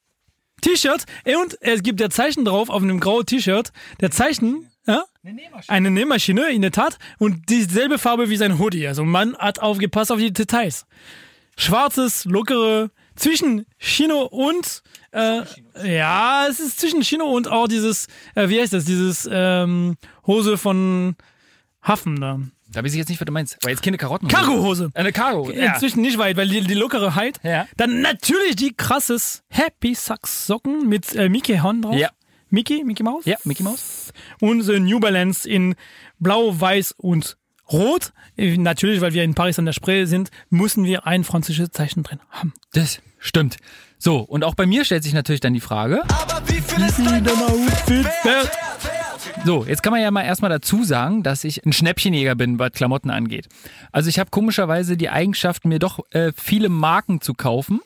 T-Shirt 0.62 1.04
und 1.26 1.58
es 1.62 1.84
gibt 1.84 2.00
der 2.00 2.10
Zeichen 2.10 2.46
drauf 2.46 2.70
auf 2.70 2.82
einem 2.82 3.00
grauen 3.00 3.26
T-Shirt. 3.26 3.72
Der 4.00 4.12
Zeichen, 4.12 4.69
ja? 4.88 5.04
Eine 5.68 5.92
Nähmaschine, 5.92 6.50
in 6.50 6.62
der 6.62 6.72
Tat. 6.72 6.98
Und 7.18 7.50
dieselbe 7.50 7.98
Farbe 7.98 8.30
wie 8.30 8.38
sein 8.38 8.60
Hoodie. 8.60 8.88
Also 8.88 9.04
man 9.04 9.38
hat 9.38 9.60
aufgepasst 9.60 10.12
auf 10.12 10.20
die 10.20 10.34
Details. 10.34 10.86
Schwarzes, 11.58 12.26
lockere 12.26 12.90
zwischen 13.16 13.66
Chino 13.78 14.24
und 14.24 14.82
äh, 15.12 15.42
ja, 15.84 16.48
es 16.50 16.60
ist 16.60 16.80
zwischen 16.80 17.02
Chino 17.02 17.26
und 17.26 17.50
auch 17.50 17.68
dieses, 17.68 18.08
äh, 18.36 18.48
wie 18.48 18.62
heißt 18.62 18.74
das, 18.74 18.86
dieses 18.86 19.28
ähm, 19.32 19.98
Hose 20.26 20.58
von 20.58 21.16
Hafen 21.82 22.22
da. 22.22 22.40
Da 22.72 22.84
weiß 22.84 22.92
ich 22.92 23.00
jetzt 23.00 23.10
nicht, 23.10 23.20
was 23.20 23.26
du 23.26 23.32
meinst. 23.32 23.58
Weil 23.64 23.72
jetzt 23.72 23.82
keine 23.82 23.98
Karotten. 23.98 24.28
Cargo-Hose. 24.28 24.92
Eine 24.94 25.12
Cargo. 25.12 25.50
Ja. 25.52 25.74
Inzwischen 25.74 26.02
nicht 26.02 26.20
weit, 26.20 26.38
weil 26.38 26.48
die, 26.48 26.62
die 26.62 26.76
lockere 26.76 27.16
Heid. 27.16 27.40
Ja. 27.42 27.68
Dann 27.78 28.02
natürlich 28.02 28.56
die 28.56 28.74
krasses 28.76 29.42
Happy 29.50 29.96
Socks 29.96 30.46
Socken 30.46 30.88
mit 30.88 31.16
äh, 31.16 31.30
Mickey 31.30 31.58
Horn 31.58 31.82
drauf. 31.82 31.96
Ja. 31.96 32.10
Mickey, 32.50 32.84
Mickey 32.84 33.04
Mouse. 33.04 33.26
Ja, 33.26 33.38
Mickey 33.44 33.64
Mouse. 33.64 34.12
Und 34.40 34.68
äh, 34.70 34.80
New 34.80 35.00
Balance 35.00 35.48
in 35.48 35.76
Blau, 36.20 36.60
Weiß 36.60 36.94
und 36.98 37.38
Rot. 37.72 38.12
Äh, 38.38 38.58
Natürlich, 38.58 39.02
weil 39.02 39.14
wir 39.14 39.24
in 39.24 39.36
Paris 39.36 39.60
an 39.60 39.66
der 39.66 39.74
Spree 39.74 40.06
sind, 40.06 40.32
müssen 40.50 40.84
wir 40.84 41.06
ein 41.06 41.24
französisches 41.24 41.72
Zeichen 41.72 42.04
drin 42.04 42.20
haben. 42.30 42.54
Das 42.74 43.02
stimmt. 43.20 43.58
So, 43.98 44.20
und 44.20 44.44
auch 44.44 44.56
bei 44.56 44.66
mir 44.66 44.86
stellt 44.86 45.04
sich 45.04 45.14
natürlich 45.14 45.42
dann 45.42 45.54
die 45.54 45.60
Frage, 45.60 46.04
Aber 46.08 46.42
wie 46.48 46.62
viel 46.62 46.86
ist 46.86 47.00
dein 47.00 47.28
Outfit 47.28 48.06
wert? 48.24 48.50
So, 49.46 49.66
jetzt 49.66 49.84
kann 49.84 49.92
man 49.92 50.02
ja 50.02 50.10
mal 50.12 50.24
erstmal 50.24 50.50
dazu 50.50 50.84
sagen, 50.84 51.24
dass 51.24 51.44
ich 51.44 51.66
ein 51.66 51.74
Schnäppchenjäger 51.74 52.36
bin, 52.36 52.60
was 52.60 52.72
Klamotten 52.72 53.10
angeht. 53.10 53.48
Also 53.92 54.10
ich 54.10 54.20
habe 54.20 54.30
komischerweise 54.30 54.98
die 54.98 55.10
Eigenschaft, 55.10 55.66
mir 55.66 55.80
doch 55.80 56.00
äh, 56.12 56.32
viele 56.36 56.70
Marken 56.70 57.22
zu 57.22 57.34
kaufen. 57.34 57.82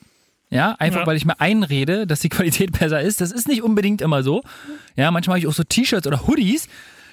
Ja, 0.54 0.76
einfach 0.80 1.02
Ja. 1.02 1.08
weil 1.08 1.18
ich 1.18 1.26
mir 1.26 1.40
einrede, 1.40 2.06
dass 2.08 2.20
die 2.20 2.30
Qualität 2.30 2.72
besser 2.80 3.02
ist. 3.02 3.22
Das 3.22 3.32
ist 3.32 3.48
nicht 3.48 3.64
unbedingt 3.64 4.02
immer 4.02 4.24
so. 4.24 4.44
Ja, 4.96 5.12
manchmal 5.12 5.36
habe 5.36 5.40
ich 5.40 5.48
auch 5.48 5.54
so 5.54 5.64
T-Shirts 5.64 6.08
oder 6.08 6.28
Hoodies, 6.28 6.68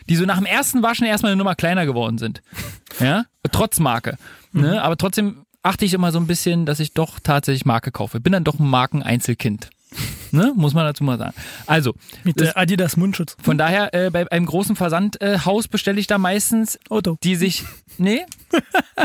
die 0.08 0.16
so 0.16 0.24
nach 0.24 0.36
dem 0.38 0.46
ersten 0.46 0.82
Waschen 0.82 1.06
erstmal 1.06 1.32
eine 1.32 1.38
Nummer 1.38 1.54
kleiner 1.54 1.86
geworden 1.86 2.18
sind. 2.18 2.42
Ja, 3.00 3.24
trotz 3.50 3.80
Marke. 3.80 4.18
Ne? 4.52 4.82
Aber 4.82 4.96
trotzdem 4.98 5.46
achte 5.62 5.86
ich 5.86 5.94
immer 5.94 6.12
so 6.12 6.18
ein 6.18 6.26
bisschen, 6.26 6.66
dass 6.66 6.80
ich 6.80 6.92
doch 6.92 7.18
tatsächlich 7.18 7.64
Marke 7.64 7.92
kaufe. 7.92 8.20
Bin 8.20 8.32
dann 8.32 8.44
doch 8.44 8.58
ein 8.58 8.68
Markeneinzelkind. 8.68 9.70
Ne? 10.32 10.52
Muss 10.54 10.74
man 10.74 10.84
dazu 10.84 11.02
mal 11.02 11.18
sagen. 11.18 11.34
Also, 11.66 11.92
Mit 12.22 12.40
äh, 12.40 12.52
Adidas 12.54 12.96
Mundschutz. 12.96 13.36
von 13.42 13.58
daher, 13.58 13.92
äh, 13.92 14.10
bei 14.10 14.30
einem 14.30 14.46
großen 14.46 14.76
Versandhaus 14.76 15.64
äh, 15.64 15.68
bestelle 15.68 15.98
ich 15.98 16.06
da 16.06 16.18
meistens 16.18 16.78
Otto. 16.88 17.18
die 17.24 17.34
sich. 17.34 17.64
Nee, 17.98 18.20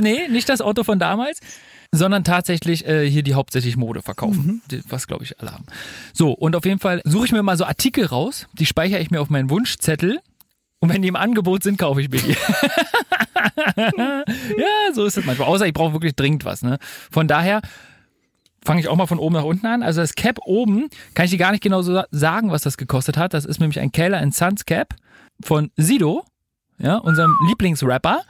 nee, 0.02 0.28
nicht 0.28 0.48
das 0.50 0.62
Auto 0.62 0.84
von 0.84 1.00
damals, 1.00 1.40
sondern 1.96 2.24
tatsächlich 2.24 2.86
äh, 2.86 3.10
hier 3.10 3.24
die 3.24 3.34
hauptsächlich 3.34 3.78
Mode 3.78 4.02
verkaufen. 4.02 4.62
Die, 4.72 4.82
was 4.90 5.08
glaube 5.08 5.24
ich 5.24 5.40
alle 5.40 5.52
haben. 5.52 5.66
So, 6.14 6.32
und 6.32 6.56
auf 6.56 6.66
jeden 6.66 6.80
Fall 6.80 7.02
suche 7.06 7.26
ich 7.26 7.32
mir 7.32 7.44
mal 7.44 7.58
so 7.58 7.66
Artikel 7.66 8.06
raus, 8.06 8.48
die 8.54 8.66
speichere 8.66 9.00
ich 9.00 9.12
mir 9.12 9.22
auf 9.22 9.30
meinen 9.30 9.50
Wunschzettel. 9.50 10.20
Und 10.80 10.94
wenn 10.94 11.02
die 11.02 11.08
im 11.08 11.16
Angebot 11.16 11.64
sind, 11.64 11.78
kaufe 11.80 12.02
ich 12.02 12.10
mir 12.10 12.20
die. 12.22 12.36
ja, 13.78 14.94
so 14.94 15.06
ist 15.06 15.18
es 15.18 15.26
manchmal. 15.26 15.48
Außer 15.48 15.66
ich 15.66 15.74
brauche 15.74 15.94
wirklich 15.94 16.16
dringend 16.16 16.46
was. 16.46 16.62
Ne? 16.62 16.78
Von 17.12 17.28
daher 17.28 17.62
fange 18.64 18.82
ich 18.82 18.88
auch 18.88 18.96
mal 18.96 19.08
von 19.08 19.20
oben 19.20 19.36
nach 19.36 19.44
unten 19.44 19.66
an. 19.68 19.84
Also 19.84 20.02
das 20.02 20.16
Cap 20.16 20.40
oben, 20.46 20.90
kann 21.14 21.26
ich 21.26 21.32
dir 21.32 21.38
gar 21.38 21.52
nicht 21.52 21.64
genau 21.64 21.82
so 21.82 22.02
sagen, 22.12 22.52
was 22.52 22.64
das 22.64 22.78
gekostet 22.78 23.18
hat. 23.18 23.34
Das 23.34 23.46
ist 23.46 23.60
nämlich 23.60 23.80
ein 23.80 23.92
Keller 23.92 24.26
Sons 24.32 24.66
Cap 24.66 24.96
von 25.42 25.72
Sido, 25.78 26.26
ja, 26.78 26.98
unserem 26.98 27.34
Lieblingsrapper. 27.48 28.22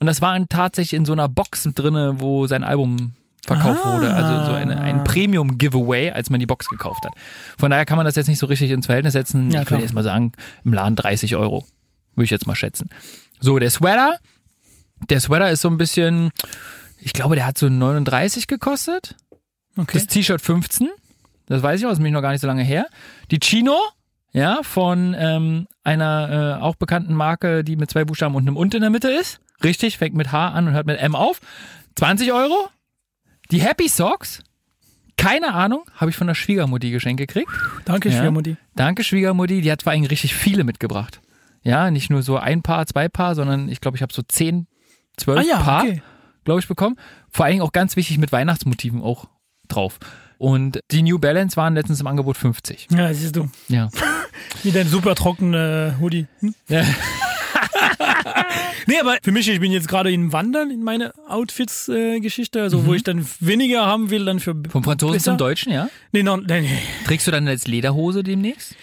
Und 0.00 0.06
das 0.06 0.20
war 0.20 0.38
tatsächlich 0.48 0.94
in 0.94 1.04
so 1.04 1.12
einer 1.12 1.28
Box 1.28 1.68
drinne, 1.74 2.20
wo 2.20 2.46
sein 2.46 2.64
Album 2.64 3.12
verkauft 3.44 3.80
Ah. 3.84 3.94
wurde. 3.96 4.12
Also 4.14 4.50
so 4.50 4.56
eine, 4.56 4.80
ein 4.80 5.02
Premium-Giveaway, 5.04 6.10
als 6.12 6.30
man 6.30 6.40
die 6.40 6.46
Box 6.46 6.68
gekauft 6.68 7.04
hat. 7.04 7.12
Von 7.58 7.70
daher 7.70 7.84
kann 7.86 7.96
man 7.96 8.06
das 8.06 8.14
jetzt 8.16 8.28
nicht 8.28 8.38
so 8.38 8.46
richtig 8.46 8.70
ins 8.70 8.86
Verhältnis 8.86 9.14
setzen. 9.14 9.50
Ja, 9.50 9.62
ich 9.62 9.70
würde 9.70 9.82
jetzt 9.82 9.94
mal 9.94 10.04
sagen, 10.04 10.32
im 10.64 10.72
Laden 10.72 10.96
30 10.96 11.36
Euro. 11.36 11.66
Würde 12.14 12.24
ich 12.24 12.30
jetzt 12.30 12.46
mal 12.46 12.54
schätzen. 12.54 12.88
So, 13.40 13.58
der 13.58 13.70
Sweater. 13.70 14.18
Der 15.10 15.18
Sweater 15.20 15.50
ist 15.50 15.62
so 15.62 15.68
ein 15.68 15.78
bisschen, 15.78 16.30
ich 17.00 17.12
glaube, 17.12 17.34
der 17.34 17.46
hat 17.46 17.58
so 17.58 17.68
39 17.68 18.46
gekostet. 18.46 19.16
Okay. 19.76 19.98
Das 19.98 20.06
T-Shirt 20.06 20.40
15. 20.40 20.88
Das 21.46 21.62
weiß 21.62 21.80
ich 21.80 21.86
auch, 21.86 21.90
das 21.90 21.96
ist 21.96 22.00
nämlich 22.00 22.12
noch 22.14 22.22
gar 22.22 22.30
nicht 22.32 22.40
so 22.40 22.46
lange 22.46 22.62
her. 22.62 22.86
Die 23.30 23.40
Chino, 23.40 23.76
ja, 24.32 24.60
von 24.62 25.14
ähm, 25.18 25.66
einer 25.82 26.58
äh, 26.58 26.62
auch 26.62 26.76
bekannten 26.76 27.14
Marke, 27.14 27.64
die 27.64 27.76
mit 27.76 27.90
zwei 27.90 28.04
Buchstaben 28.04 28.34
und 28.36 28.42
einem 28.42 28.56
Und 28.56 28.74
in 28.74 28.80
der 28.82 28.90
Mitte 28.90 29.08
ist. 29.10 29.40
Richtig, 29.64 29.98
fängt 29.98 30.14
mit 30.14 30.32
H 30.32 30.48
an 30.48 30.68
und 30.68 30.74
hört 30.74 30.86
mit 30.86 30.98
M 31.00 31.14
auf. 31.14 31.40
20 31.96 32.32
Euro. 32.32 32.68
Die 33.50 33.60
Happy 33.60 33.88
Socks, 33.88 34.42
keine 35.16 35.52
Ahnung, 35.54 35.84
habe 35.96 36.10
ich 36.10 36.16
von 36.16 36.26
der 36.26 36.34
Schwiegermutti 36.34 36.90
geschenkt 36.90 37.20
gekriegt. 37.20 37.50
Danke, 37.84 38.08
Ja. 38.08 38.16
Schwiegermutti. 38.18 38.56
Danke, 38.74 39.04
Schwiegermutti. 39.04 39.60
Die 39.60 39.70
hat 39.70 39.82
vor 39.82 39.92
allem 39.92 40.04
richtig 40.04 40.34
viele 40.34 40.64
mitgebracht. 40.64 41.20
Ja, 41.62 41.90
nicht 41.90 42.10
nur 42.10 42.22
so 42.22 42.38
ein 42.38 42.62
Paar, 42.62 42.86
zwei 42.86 43.08
Paar, 43.08 43.34
sondern 43.34 43.68
ich 43.68 43.80
glaube, 43.80 43.96
ich 43.96 44.02
habe 44.02 44.12
so 44.12 44.22
10, 44.22 44.66
12 45.18 45.38
Ah 45.38 45.42
ja, 45.42 45.58
Paar 45.62 45.82
okay. 45.84 46.02
glaube 46.44 46.60
ich, 46.60 46.66
bekommen. 46.66 46.96
Vor 47.30 47.44
allen 47.44 47.52
Dingen 47.52 47.62
auch 47.62 47.72
ganz 47.72 47.94
wichtig 47.96 48.18
mit 48.18 48.32
Weihnachtsmotiven 48.32 49.00
auch 49.02 49.26
drauf. 49.68 49.98
Und 50.38 50.80
die 50.90 51.02
New 51.02 51.18
Balance 51.20 51.56
waren 51.56 51.74
letztens 51.74 52.00
im 52.00 52.06
Angebot 52.08 52.36
50. 52.36 52.88
Ja, 52.90 53.12
siehst 53.14 53.36
du. 53.36 53.48
Ja. 53.68 53.90
Wie 54.64 54.72
dein 54.72 54.88
super 54.88 55.14
trockene 55.14 55.96
Hoodie. 56.00 56.26
Hm? 56.40 56.54
Ja. 56.68 56.82
Nee, 58.86 58.98
aber 59.00 59.16
für 59.22 59.30
mich, 59.32 59.48
ich 59.48 59.60
bin 59.60 59.70
jetzt 59.72 59.88
gerade 59.88 60.10
in 60.12 60.32
Wandern 60.32 60.70
in 60.70 60.82
meine 60.82 61.12
Outfits-Geschichte, 61.28 62.60
also 62.62 62.78
Mhm. 62.80 62.86
wo 62.86 62.94
ich 62.94 63.02
dann 63.04 63.24
weniger 63.40 63.86
haben 63.86 64.10
will, 64.10 64.24
dann 64.24 64.40
für. 64.40 64.54
Vom 64.68 64.82
Franzosen 64.84 65.14
besser. 65.14 65.30
zum 65.32 65.38
Deutschen, 65.38 65.72
ja? 65.72 65.88
Nee, 66.12 66.22
no, 66.22 66.36
nee, 66.36 66.62
nee. 66.62 66.78
Trägst 67.06 67.26
du 67.26 67.30
dann 67.30 67.46
jetzt 67.46 67.68
Lederhose 67.68 68.22
demnächst? 68.22 68.74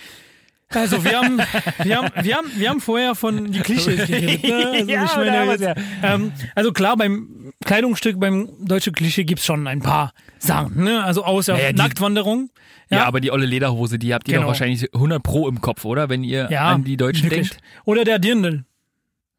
Also 0.72 1.04
wir 1.04 1.20
haben, 1.20 1.40
wir 1.84 1.98
haben, 1.98 2.10
wir 2.24 2.36
haben, 2.38 2.48
wir 2.56 2.70
haben 2.70 2.80
vorher 2.80 3.16
von 3.16 3.52
die 3.52 3.60
Klischees 3.60 4.06
geredet. 4.06 4.44
Ne? 4.44 4.56
Also, 4.68 4.92
Ja, 4.92 5.06
ich 5.06 5.16
meine, 5.16 5.46
jetzt, 5.52 5.82
ähm, 6.04 6.32
also 6.54 6.72
klar, 6.72 6.96
beim 6.96 7.52
Kleidungsstück, 7.66 8.20
beim 8.20 8.48
deutschen 8.64 8.94
Klischee 8.94 9.24
gibt's 9.24 9.46
schon 9.46 9.66
ein 9.68 9.80
paar 9.82 10.14
Sachen. 10.38 10.84
Ne? 10.84 11.04
Also 11.04 11.24
außer 11.24 11.54
Naja, 11.54 11.72
die- 11.72 11.78
Nacktwanderung. 11.78 12.52
Ja, 12.92 13.06
aber 13.06 13.20
die 13.20 13.32
olle 13.32 13.48
Lederhose, 13.48 13.98
die 14.00 14.14
habt 14.14 14.28
ihr 14.28 14.34
Genau. 14.34 14.44
doch 14.44 14.48
wahrscheinlich 14.50 14.88
100 14.94 15.22
Pro 15.24 15.48
im 15.48 15.60
Kopf, 15.60 15.86
oder? 15.86 16.08
Wenn 16.08 16.24
ihr 16.24 16.48
ja, 16.52 16.70
an 16.70 16.84
die 16.84 16.98
Deutschen 16.98 17.30
wirklich. 17.32 17.50
denkt. 17.50 17.64
Oder 17.86 18.04
der 18.04 18.20
Dirndl. 18.20 18.66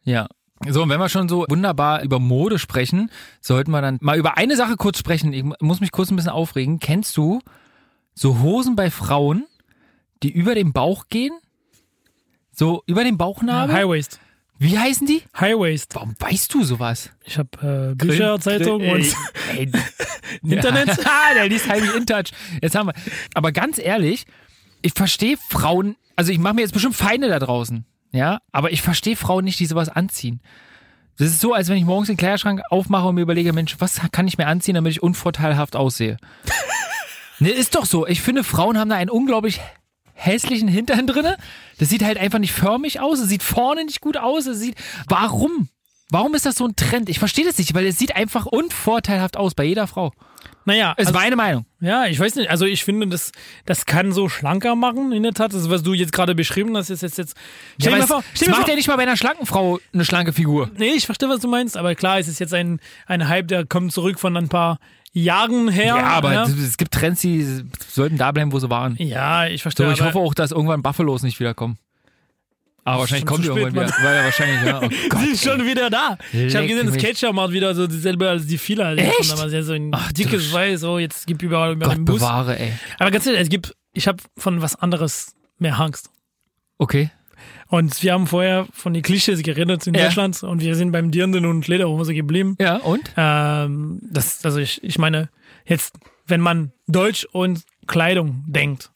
Ja. 0.05 0.29
So, 0.69 0.83
und 0.83 0.91
wenn 0.91 1.01
wir 1.01 1.09
schon 1.09 1.29
so 1.29 1.47
wunderbar 1.49 2.03
über 2.03 2.19
Mode 2.19 2.59
sprechen, 2.59 3.11
sollten 3.41 3.71
wir 3.71 3.81
dann 3.81 3.99
mal 4.03 4.19
über 4.19 4.37
eine 4.37 4.57
Sache 4.57 4.77
kurz 4.77 4.99
sprechen. 4.99 5.33
Ich 5.33 5.43
muss 5.61 5.81
mich 5.81 5.91
kurz 5.91 6.11
ein 6.11 6.17
bisschen 6.17 6.33
aufregen. 6.33 6.81
Kennst 6.81 7.17
du 7.17 7.41
so 8.15 8.41
Hosen 8.41 8.77
bei 8.77 8.91
Frauen, 8.91 9.47
die 10.23 10.31
über 10.31 10.55
den 10.55 10.73
Bauch 10.75 11.07
gehen? 11.09 11.33
So 12.53 12.83
über 12.87 13.05
den 13.05 13.17
Bauchnabel? 13.17 13.75
High 13.75 13.89
Waist. 13.89 14.21
Wie 14.59 14.79
heißen 14.79 15.07
die? 15.07 15.23
High 15.39 15.57
Waist. 15.59 15.95
Warum 15.95 16.15
weißt 16.19 16.53
du 16.53 16.63
sowas? 16.63 17.09
Ich 17.25 17.39
habe 17.39 17.93
äh, 17.93 17.95
Bücher, 17.95 18.39
Zeitung 18.39 18.87
und 18.87 19.07
Ey, 19.57 19.71
Internet. 20.43 20.89
Ja, 20.99 21.35
der 21.35 21.49
liest 21.49 21.67
heimlich 21.67 21.95
InTouch. 21.95 22.33
Jetzt 22.61 22.75
haben 22.75 22.89
wir. 22.89 22.95
Aber 23.33 23.53
ganz 23.53 23.79
ehrlich, 23.79 24.27
ich 24.83 24.93
verstehe 24.93 25.39
Frauen, 25.49 25.97
also 26.17 26.33
ich 26.33 26.39
mache 26.39 26.55
mir 26.55 26.61
jetzt 26.61 26.73
bestimmt 26.73 26.97
Feinde 26.97 27.29
da 27.29 27.39
draußen, 27.39 27.87
ja, 28.13 28.41
aber 28.53 28.73
ich 28.73 28.83
verstehe 28.83 29.17
Frauen 29.17 29.45
nicht, 29.45 29.61
die 29.61 29.67
sowas 29.67 29.89
anziehen. 29.89 30.41
Das 31.19 31.29
ist 31.29 31.41
so, 31.41 31.53
als 31.53 31.69
wenn 31.69 31.77
ich 31.77 31.85
morgens 31.85 32.07
den 32.07 32.17
Kleiderschrank 32.17 32.63
aufmache 32.71 33.09
und 33.09 33.17
mir 33.17 33.21
überlege, 33.21 33.53
Mensch, 33.53 33.77
was 33.79 34.01
kann 34.11 34.27
ich 34.27 34.39
mir 34.39 34.47
anziehen, 34.47 34.75
damit 34.75 34.93
ich 34.93 35.03
unvorteilhaft 35.03 35.77
aussehe? 35.77 36.17
ne, 37.39 37.51
ist 37.51 37.75
doch 37.75 37.85
so. 37.85 38.07
Ich 38.07 38.23
finde, 38.23 38.43
Frauen 38.43 38.79
haben 38.79 38.89
da 38.89 38.97
einen 38.97 39.11
unglaublich 39.11 39.61
hässlichen 40.15 40.69
Hintern 40.69 41.07
drinne. 41.07 41.37
Das 41.79 41.89
sieht 41.89 42.05
halt 42.05 42.19
einfach 42.19 42.39
nicht 42.39 42.53
förmig 42.53 43.01
aus. 43.01 43.19
Es 43.19 43.29
sieht 43.29 43.43
vorne 43.43 43.85
nicht 43.85 44.01
gut 44.01 44.17
aus. 44.17 44.47
Es 44.47 44.61
sieht. 44.61 44.77
Warum? 45.09 45.69
Warum 46.11 46.35
ist 46.35 46.47
das 46.47 46.57
so 46.57 46.67
ein 46.67 46.77
Trend? 46.77 47.09
Ich 47.09 47.19
verstehe 47.19 47.45
das 47.45 47.59
nicht, 47.59 47.73
weil 47.75 47.87
es 47.87 47.99
sieht 47.99 48.17
einfach 48.17 48.47
unvorteilhaft 48.47 49.37
aus 49.37 49.55
bei 49.55 49.65
jeder 49.65 49.87
Frau. 49.87 50.13
Naja, 50.65 50.93
Ist 50.93 51.09
also, 51.09 51.19
meine 51.19 51.37
Meinung. 51.37 51.65
ja, 51.81 52.07
ich 52.07 52.21
weiß 52.21 52.35
nicht. 52.37 52.51
Also 52.51 52.65
ich 52.67 52.85
finde, 52.85 53.07
das, 53.09 53.33
das 53.65 53.87
kann 53.87 54.13
so 54.13 54.29
schlanker 54.29 54.77
machen, 54.77 55.13
in 55.13 55.23
der 55.23 55.33
Tat. 55.33 55.55
Das, 55.55 55.71
was 55.71 55.83
du 55.83 55.95
jetzt 55.95 56.13
gerade 56.13 56.35
beschrieben 56.35 56.77
hast, 56.77 56.91
ist 56.91 57.03
jetzt. 57.03 57.17
jetzt 57.19 57.35
stell 57.81 57.93
mal 57.93 58.01
es, 58.01 58.07
vor, 58.07 58.19
es 58.19 58.25
stell 58.35 58.47
dir 58.47 58.51
mal 58.53 58.57
macht 58.59 58.67
vor, 58.67 58.71
ja 58.71 58.77
nicht 58.77 58.89
mal 58.89 58.97
bei 58.97 59.03
einer 59.03 59.17
schlanken 59.17 59.47
Frau 59.47 59.79
eine 59.93 60.05
schlanke 60.05 60.33
Figur. 60.33 60.71
Nee, 60.77 60.93
ich 60.93 61.07
verstehe, 61.07 61.29
was 61.29 61.41
du 61.41 61.49
meinst, 61.49 61.77
aber 61.77 61.95
klar, 61.95 62.19
es 62.19 62.29
ist 62.29 62.41
jetzt 62.41 62.53
ein, 62.55 62.81
ein 63.07 63.29
Hype, 63.29 63.49
der 63.49 63.65
kommt 63.65 63.93
zurück 63.93 64.21
von 64.21 64.37
ein 64.37 64.49
paar 64.49 64.79
Jahren 65.13 65.69
her. 65.69 65.97
Ja, 65.97 66.03
aber 66.09 66.33
ja, 66.35 66.43
Es, 66.45 66.51
es 66.57 66.77
gibt 66.77 66.93
Trends, 66.93 67.21
die 67.23 67.45
sollten 67.89 68.17
da 68.19 68.31
bleiben, 68.31 68.53
wo 68.53 68.59
sie 68.59 68.71
waren. 68.71 68.97
ja 68.99 69.47
ich 69.47 69.63
verstehe. 69.63 69.87
So, 69.87 69.93
ich 69.93 70.03
hoffe 70.03 70.19
auch, 70.19 70.35
dass 70.35 70.53
irgendwann 70.53 70.83
Buffalos 70.83 71.23
nicht 71.23 71.41
wiederkommen. 71.41 71.79
Aber 72.85 73.01
wahrscheinlich 73.01 73.27
kommt 73.27 73.45
die 73.45 73.49
spät, 73.49 73.59
irgendwann 73.59 73.87
wieder. 73.89 73.97
Weil 74.03 74.17
ja 74.17 74.25
wahrscheinlich, 74.25 74.63
ja. 74.67 74.81
Oh 74.83 74.89
Gott, 75.11 75.21
Sie 75.21 75.31
ist 75.33 75.45
schon 75.45 75.67
wieder 75.67 75.91
da. 75.91 76.17
ich 76.33 76.55
habe 76.57 76.67
gesehen, 76.67 76.87
das. 76.87 76.97
Ketchup 76.97 77.35
macht 77.35 77.53
wieder 77.53 77.75
so 77.75 77.87
dieselbe 77.87 78.29
als 78.29 78.47
die 78.47 78.59
Fila. 78.59 78.95
Echt? 78.95 79.33
Aber 79.33 79.49
sehr 79.49 79.63
so 79.63 79.73
ein 79.75 79.91
Ach, 79.93 80.11
dickes 80.13 80.53
Weiß, 80.53 80.81
so 80.81 80.99
jetzt 80.99 81.27
gibt 81.27 81.43
überall 81.43 81.73
über 81.73 81.89
den 81.89 82.05
Bus. 82.05 82.17
bewahre, 82.21 82.59
ey. 82.59 82.73
Aber 82.99 83.11
ganz 83.11 83.27
ehrlich, 83.27 83.43
es 83.43 83.49
gibt, 83.49 83.75
ich 83.93 84.09
habe 84.09 84.19
von 84.37 84.63
was 84.63 84.77
anderes 84.77 85.35
mehr 85.59 85.79
Angst. 85.79 86.11
Okay. 86.79 87.11
Und 87.69 88.03
wir 88.03 88.13
haben 88.15 88.27
vorher 88.27 88.67
von 88.73 88.95
den 88.95 89.03
Klischees 89.03 89.43
geredet 89.43 89.87
in 89.87 89.95
Ja. 89.95 90.05
Deutschland 90.05 90.43
und 90.43 90.61
wir 90.61 90.75
sind 90.75 90.91
beim 90.93 91.11
Dirndl 91.11 91.47
und 91.47 91.69
Lederhose 91.69 92.15
geblieben. 92.15 92.57
Ja, 92.61 92.77
und? 92.79 93.13
Ähm, 93.17 94.01
das, 94.11 94.45
also 94.45 94.59
ich, 94.59 94.83
ich 94.83 94.99
meine, 94.99 95.29
jetzt, 95.67 95.95
wenn 96.27 96.41
man 96.41 96.73
Deutsch 96.89 97.27
und 97.31 97.63
Kleidung 97.87 98.43
denkt, 98.49 98.91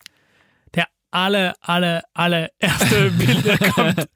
alle, 1.15 1.55
alle, 1.61 2.03
alle 2.13 2.51
erste 2.59 3.11
Bild, 3.19 3.45
der 3.45 3.59
kommt, 3.59 4.09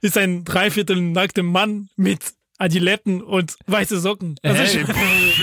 ist 0.00 0.16
ein 0.16 0.44
dreiviertel 0.44 1.00
nackter 1.00 1.42
Mann 1.42 1.88
mit 1.96 2.20
Adiletten 2.58 3.22
und 3.22 3.54
weiße 3.66 4.00
Socken. 4.00 4.36
Also 4.42 4.62
ich, 4.62 4.84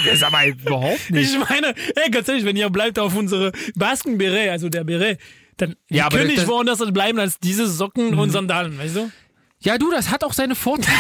das 0.05 0.23
aber 0.23 0.45
überhaupt 0.47 0.99
ich 1.10 1.38
meine, 1.49 1.73
ey, 1.95 2.12
ganz 2.12 2.27
ehrlich, 2.27 2.45
wenn 2.45 2.55
ihr 2.57 2.69
bleibt 2.69 2.99
auf 2.99 3.15
unsere 3.15 3.51
Basken-Beret, 3.75 4.49
also 4.51 4.69
der 4.69 4.83
Beret, 4.83 5.19
dann 5.57 5.75
Ja, 5.89 6.10
können 6.10 6.27
nicht 6.27 6.39
das- 6.39 6.47
woanders 6.47 6.79
bleiben 6.91 7.19
als 7.19 7.39
diese 7.39 7.67
Socken 7.67 8.17
und 8.17 8.29
Sandalen, 8.31 8.77
weißt 8.77 8.95
du? 8.97 9.12
Ja, 9.60 9.79
du, 9.79 9.89
das 9.89 10.12
hat 10.12 10.23
auch 10.23 10.33
seine 10.33 10.53
Vorteile. 10.53 10.95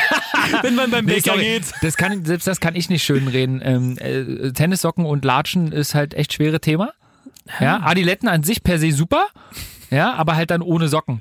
Wenn 0.62 0.76
man 0.76 0.92
beim 0.92 1.06
Nee, 1.06 1.14
Bäcker 1.16 1.36
geht. 1.38 1.64
das 1.82 1.96
kann, 1.96 2.24
selbst 2.24 2.46
das 2.46 2.60
kann 2.60 2.76
ich 2.76 2.88
nicht 2.88 3.02
schön 3.02 3.26
reden. 3.26 3.60
Ähm, 3.64 3.98
äh, 3.98 4.52
Tennissocken 4.52 5.04
und 5.04 5.24
Latschen 5.24 5.72
ist 5.72 5.94
halt 5.96 6.14
echt 6.14 6.32
schwere 6.32 6.60
Thema. 6.60 6.92
Ja, 7.60 7.80
Adiletten 7.82 8.28
an 8.28 8.42
sich 8.42 8.62
per 8.62 8.78
se 8.78 8.92
super. 8.92 9.26
Ja, 9.88 10.14
aber 10.14 10.34
halt 10.34 10.50
dann 10.50 10.62
ohne 10.62 10.88
Socken. 10.88 11.20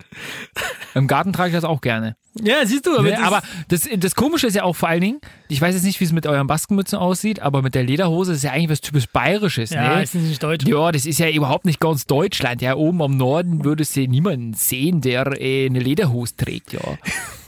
Im 0.95 1.05
Garten 1.07 1.33
trage 1.33 1.49
ich 1.49 1.55
das 1.55 1.63
auch 1.63 1.81
gerne. 1.81 2.15
Ja, 2.41 2.65
siehst 2.65 2.87
du, 2.87 2.93
aber, 2.97 3.03
Ne? 3.03 3.11
das- 3.11 3.21
Aber 3.21 3.41
das, 3.67 3.87
das 3.97 4.15
Komische 4.15 4.47
ist 4.47 4.55
ja 4.55 4.63
auch 4.63 4.75
vor 4.75 4.89
allen 4.89 5.01
Dingen, 5.01 5.21
ich 5.49 5.61
weiß 5.61 5.75
jetzt 5.75 5.83
nicht, 5.83 5.99
wie 5.99 6.03
es 6.05 6.11
mit 6.11 6.25
euren 6.25 6.47
Baskenmützen 6.47 6.97
aussieht, 6.97 7.41
aber 7.41 7.61
mit 7.61 7.75
der 7.75 7.83
Lederhose 7.83 8.33
ist 8.33 8.43
ja 8.43 8.51
eigentlich 8.51 8.69
was 8.71 8.81
typisch 8.81 9.05
Bayerisches. 9.07 9.69
ja, 9.69 9.97
ne? 9.97 10.03
ist 10.03 10.15
nicht 10.15 10.41
deutsch. 10.41 10.65
Ja, 10.65 10.91
das 10.91 11.05
ist 11.05 11.19
ja 11.19 11.29
überhaupt 11.29 11.65
nicht 11.65 11.79
ganz 11.79 12.07
Deutschland. 12.07 12.61
Ja, 12.63 12.75
oben 12.75 13.03
am 13.03 13.15
Norden 13.17 13.63
würdest 13.63 13.95
du 13.95 14.07
niemanden 14.07 14.53
sehen, 14.55 15.01
der 15.01 15.39
äh, 15.39 15.67
eine 15.67 15.79
Lederhose 15.79 16.35
trägt, 16.35 16.73
ja. 16.73 16.79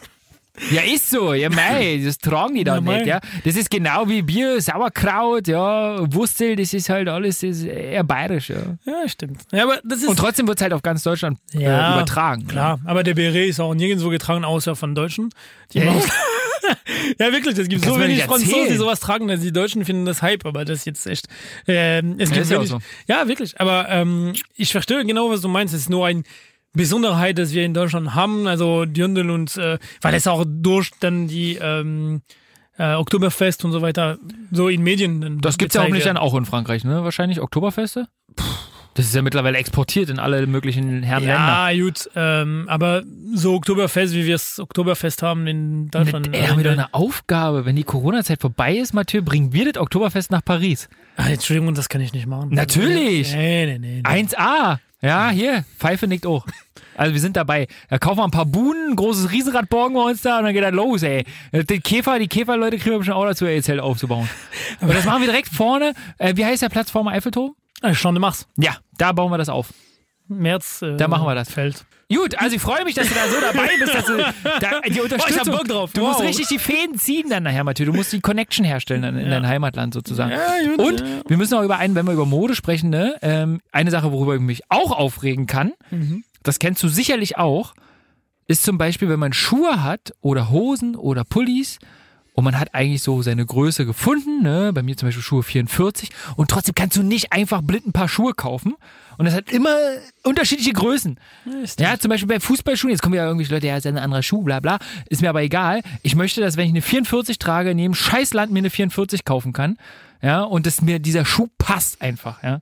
Ja, 0.71 0.81
ist 0.81 1.09
so. 1.09 1.33
Ja, 1.33 1.49
mei, 1.49 2.01
das 2.03 2.17
tragen 2.17 2.55
die 2.55 2.63
da 2.63 2.75
Ja, 2.75 2.81
nicht, 2.81 3.05
ja. 3.05 3.19
Das 3.43 3.55
ist 3.55 3.69
genau 3.69 4.09
wie 4.09 4.21
Bier, 4.23 4.59
Sauerkraut, 4.61 5.47
ja, 5.47 5.99
Wurstel, 6.13 6.55
das 6.55 6.73
ist 6.73 6.89
halt 6.89 7.07
alles 7.07 7.43
ist 7.43 7.63
eher 7.63 8.03
bayerisch, 8.03 8.49
ja. 8.49 8.57
Ja, 8.85 9.07
stimmt. 9.07 9.41
Ja, 9.51 9.63
aber 9.63 9.79
das 9.83 9.99
ist 9.99 10.07
Und 10.07 10.17
trotzdem 10.17 10.47
wird 10.47 10.57
es 10.57 10.63
halt 10.63 10.73
auf 10.73 10.81
ganz 10.81 11.03
Deutschland 11.03 11.37
äh, 11.53 11.63
Ja, 11.63 11.93
übertragen. 11.95 12.47
Klar, 12.47 12.79
aber 12.85 13.03
der 13.03 13.13
Beret 13.13 13.49
ist 13.49 13.59
auch 13.59 13.73
nirgendwo 13.75 14.09
getragen, 14.09 14.43
außer 14.45 14.75
von 14.75 14.95
Deutschen. 14.95 15.29
Die 15.73 15.79
machen- 15.81 16.01
ja, 17.19 17.31
wirklich, 17.31 17.57
es 17.57 17.69
gibt 17.69 17.83
Kannst 17.83 17.95
so 17.97 18.03
wenig 18.03 18.23
Franzosen, 18.23 18.67
die 18.69 18.75
sowas 18.77 18.99
tragen, 18.99 19.27
dass 19.27 19.39
die 19.41 19.51
Deutschen 19.53 19.85
finden 19.85 20.05
das 20.05 20.21
Hype, 20.21 20.45
aber 20.45 20.65
das 20.65 20.79
ist 20.79 20.85
jetzt 20.85 21.07
echt. 21.07 21.27
Ähm, 21.67 22.15
es 22.17 22.29
gibt 22.31 22.41
ist 22.41 22.51
ja 22.51 22.57
auch 22.57 22.61
wenig, 22.61 22.69
so. 22.71 22.79
ja, 23.07 23.27
wirklich, 23.27 23.59
aber 23.59 23.87
ähm, 23.89 24.33
ich 24.55 24.71
verstehe 24.71 25.05
genau, 25.05 25.29
was 25.29 25.41
du 25.41 25.47
meinst. 25.47 25.73
Es 25.73 25.81
ist 25.81 25.89
nur 25.89 26.05
eine 26.07 26.23
Besonderheit, 26.77 27.37
dass 27.37 27.51
wir 27.51 27.65
in 27.65 27.73
Deutschland 27.73 28.15
haben, 28.15 28.47
also 28.47 28.85
Dirndl 28.85 29.29
und, 29.29 29.57
äh, 29.57 29.77
weil 30.01 30.13
es 30.13 30.27
auch 30.27 30.45
durch 30.47 30.91
dann 31.01 31.27
die 31.27 31.55
ähm, 31.61 32.21
äh, 32.77 32.93
Oktoberfest 32.93 33.65
und 33.65 33.71
so 33.71 33.81
weiter 33.81 34.17
so 34.51 34.69
in 34.69 34.83
Medien 34.83 35.19
dann 35.19 35.41
Das 35.41 35.57
gibt's 35.57 35.75
ja 35.75 35.81
auch 35.81 35.89
nicht 35.89 36.05
dann 36.05 36.17
auch 36.17 36.35
in 36.35 36.45
Frankreich, 36.45 36.85
ne? 36.85 37.03
Wahrscheinlich 37.03 37.41
Oktoberfeste? 37.41 38.07
Das 38.97 39.05
ist 39.05 39.13
ja 39.13 39.21
mittlerweile 39.21 39.59
exportiert 39.59 40.09
in 40.09 40.17
alle 40.17 40.47
möglichen 40.47 41.03
Herrenländer. 41.03 41.71
Ja, 41.71 41.79
gut, 41.79 42.09
ähm, 42.15 42.65
aber 42.67 43.03
so 43.31 43.53
Oktoberfest, 43.53 44.15
wie 44.15 44.25
wir 44.25 44.33
es 44.33 44.59
Oktoberfest 44.59 45.21
haben 45.21 45.45
in 45.45 45.91
Deutschland. 45.91 46.25
Doch 46.27 46.33
äh, 46.33 46.67
eine 46.67 46.95
Aufgabe. 46.95 47.65
Wenn 47.65 47.75
die 47.75 47.83
Corona-Zeit 47.83 48.41
vorbei 48.41 48.75
ist, 48.75 48.95
Mathieu, 48.95 49.21
bringen 49.21 49.53
wir 49.53 49.71
das 49.71 49.79
Oktoberfest 49.79 50.31
nach 50.31 50.43
Paris. 50.43 50.89
Ah, 51.15 51.29
Entschuldigung, 51.29 51.75
das 51.75 51.89
kann 51.89 52.01
ich 52.01 52.11
nicht 52.11 52.25
machen. 52.25 52.49
Natürlich. 52.51 53.35
Nee, 53.35 53.67
nee, 53.67 53.77
nee. 53.77 54.01
nee. 54.03 54.23
1A. 54.23 54.79
Ja, 55.01 55.29
hier, 55.29 55.63
Pfeife 55.77 56.07
nickt 56.07 56.25
auch. 56.25 56.47
Also 56.97 57.13
wir 57.13 57.21
sind 57.21 57.37
dabei. 57.37 57.67
Da 57.89 57.97
kaufen 57.99 58.17
wir 58.19 58.23
ein 58.25 58.31
paar 58.31 58.45
Buhnen, 58.45 58.91
ein 58.91 58.95
großes 58.95 59.31
Riesenrad 59.31 59.69
borgen 59.69 59.95
wir 59.95 60.05
uns 60.05 60.21
da 60.21 60.39
und 60.39 60.45
dann 60.45 60.53
geht 60.53 60.63
das 60.63 60.73
los, 60.73 61.03
ey. 61.03 61.23
Die 61.53 61.79
Käfer, 61.79 62.19
die 62.19 62.27
Käferleute 62.27 62.77
kriegen 62.77 62.91
wir 62.91 62.97
bestimmt 62.99 63.17
auch 63.17 63.25
dazu, 63.25 63.45
ihr 63.45 63.61
Zelt 63.63 63.79
aufzubauen. 63.79 64.27
Aber 64.81 64.93
das 64.93 65.05
machen 65.05 65.21
wir 65.21 65.27
direkt 65.29 65.49
vorne. 65.49 65.93
Äh, 66.17 66.33
wie 66.35 66.45
heißt 66.45 66.61
der 66.61 66.69
Platz 66.69 66.91
vorm 66.91 67.07
Eiffelturm? 67.07 67.55
Schon 67.93 68.15
du 68.15 68.19
machst. 68.21 68.47
Ja, 68.57 68.77
da 68.97 69.11
bauen 69.11 69.31
wir 69.31 69.37
das 69.37 69.49
auf. 69.49 69.67
März. 70.27 70.81
Äh, 70.81 70.97
Da 70.97 71.07
machen 71.07 71.25
wir 71.25 71.35
das. 71.35 71.49
Feld. 71.51 71.85
Gut, 72.13 72.37
also 72.39 72.55
ich 72.55 72.61
freue 72.61 72.83
mich, 72.85 72.95
dass 72.95 73.07
du 73.09 73.13
da 73.15 73.27
so 73.27 73.35
dabei 73.41 73.69
bist, 73.79 73.93
dass 73.93 74.05
du 74.05 74.17
da, 74.17 74.81
die 74.87 75.01
Unterstützung. 75.01 75.19
Oh, 75.19 75.29
ich 75.29 75.39
hab 75.39 75.57
Bock 75.57 75.67
drauf. 75.67 75.91
Du 75.93 76.01
Wow. 76.01 76.07
musst 76.09 76.21
richtig 76.23 76.47
die 76.47 76.57
Fäden 76.59 76.97
ziehen 76.97 77.29
dann 77.29 77.43
nachher, 77.43 77.63
Mathieu. 77.65 77.85
Du 77.85 77.93
musst 77.93 78.13
die 78.13 78.21
Connection 78.21 78.63
herstellen 78.65 79.01
dann 79.01 79.17
in 79.17 79.29
dein 79.29 79.45
Heimatland 79.45 79.93
sozusagen. 79.93 80.31
Ja, 80.31 80.37
gut, 80.75 80.79
Und 80.79 80.99
ja. 81.01 81.05
wir 81.27 81.37
müssen 81.37 81.53
auch 81.55 81.63
über 81.63 81.77
einen, 81.77 81.95
wenn 81.95 82.05
wir 82.05 82.13
über 82.13 82.25
Mode 82.25 82.55
sprechen, 82.55 82.89
ne, 82.89 83.15
ähm, 83.21 83.59
eine 83.73 83.91
Sache, 83.91 84.11
worüber 84.13 84.35
ich 84.35 84.41
mich 84.41 84.63
auch 84.69 84.91
aufregen 84.91 85.47
kann, 85.47 85.73
Mhm. 85.91 86.23
Das 86.43 86.59
kennst 86.59 86.83
du 86.83 86.87
sicherlich 86.87 87.37
auch, 87.37 87.73
ist 88.47 88.63
zum 88.63 88.77
Beispiel, 88.77 89.09
wenn 89.09 89.19
man 89.19 89.33
Schuhe 89.33 89.83
hat 89.83 90.13
oder 90.21 90.49
Hosen 90.49 90.95
oder 90.95 91.23
Pullis 91.23 91.79
und 92.33 92.43
man 92.43 92.59
hat 92.59 92.75
eigentlich 92.75 93.01
so 93.01 93.21
seine 93.21 93.45
Größe 93.45 93.85
gefunden, 93.85 94.43
ne? 94.43 94.71
bei 94.71 94.83
mir 94.83 94.95
zum 94.95 95.07
Beispiel 95.07 95.23
Schuhe 95.23 95.43
44 95.43 96.09
und 96.35 96.49
trotzdem 96.49 96.75
kannst 96.75 96.95
du 96.95 97.03
nicht 97.03 97.33
einfach 97.33 97.61
blind 97.61 97.87
ein 97.87 97.93
paar 97.93 98.07
Schuhe 98.07 98.33
kaufen 98.33 98.75
und 99.17 99.25
es 99.25 99.33
hat 99.33 99.51
immer 99.51 99.75
unterschiedliche 100.23 100.71
Größen. 100.71 101.19
Ja, 101.79 101.97
zum 101.97 102.09
Beispiel 102.09 102.27
bei 102.27 102.39
Fußballschuhen, 102.39 102.91
jetzt 102.91 103.01
kommen 103.01 103.15
ja 103.15 103.25
irgendwelche 103.25 103.53
Leute, 103.53 103.67
ja, 103.67 103.77
ist 103.77 103.85
ja 103.85 103.91
ein 103.91 103.97
anderer 103.97 104.21
Schuh, 104.21 104.43
bla 104.43 104.59
bla, 104.59 104.77
ist 105.09 105.21
mir 105.21 105.29
aber 105.29 105.41
egal. 105.41 105.81
Ich 106.03 106.15
möchte, 106.15 106.39
dass 106.39 106.57
wenn 106.57 106.65
ich 106.65 106.71
eine 106.71 106.83
44 106.83 107.39
trage, 107.39 107.71
in 107.71 107.79
jedem 107.79 107.95
Scheißland 107.95 108.51
mir 108.51 108.59
eine 108.59 108.69
44 108.69 109.25
kaufen 109.25 109.51
kann, 109.51 109.77
ja, 110.21 110.43
und 110.43 110.65
dass 110.65 110.81
mir 110.81 110.99
dieser 110.99 111.25
Schuh 111.25 111.47
passt 111.57 112.01
einfach, 112.01 112.43
ja. 112.43 112.61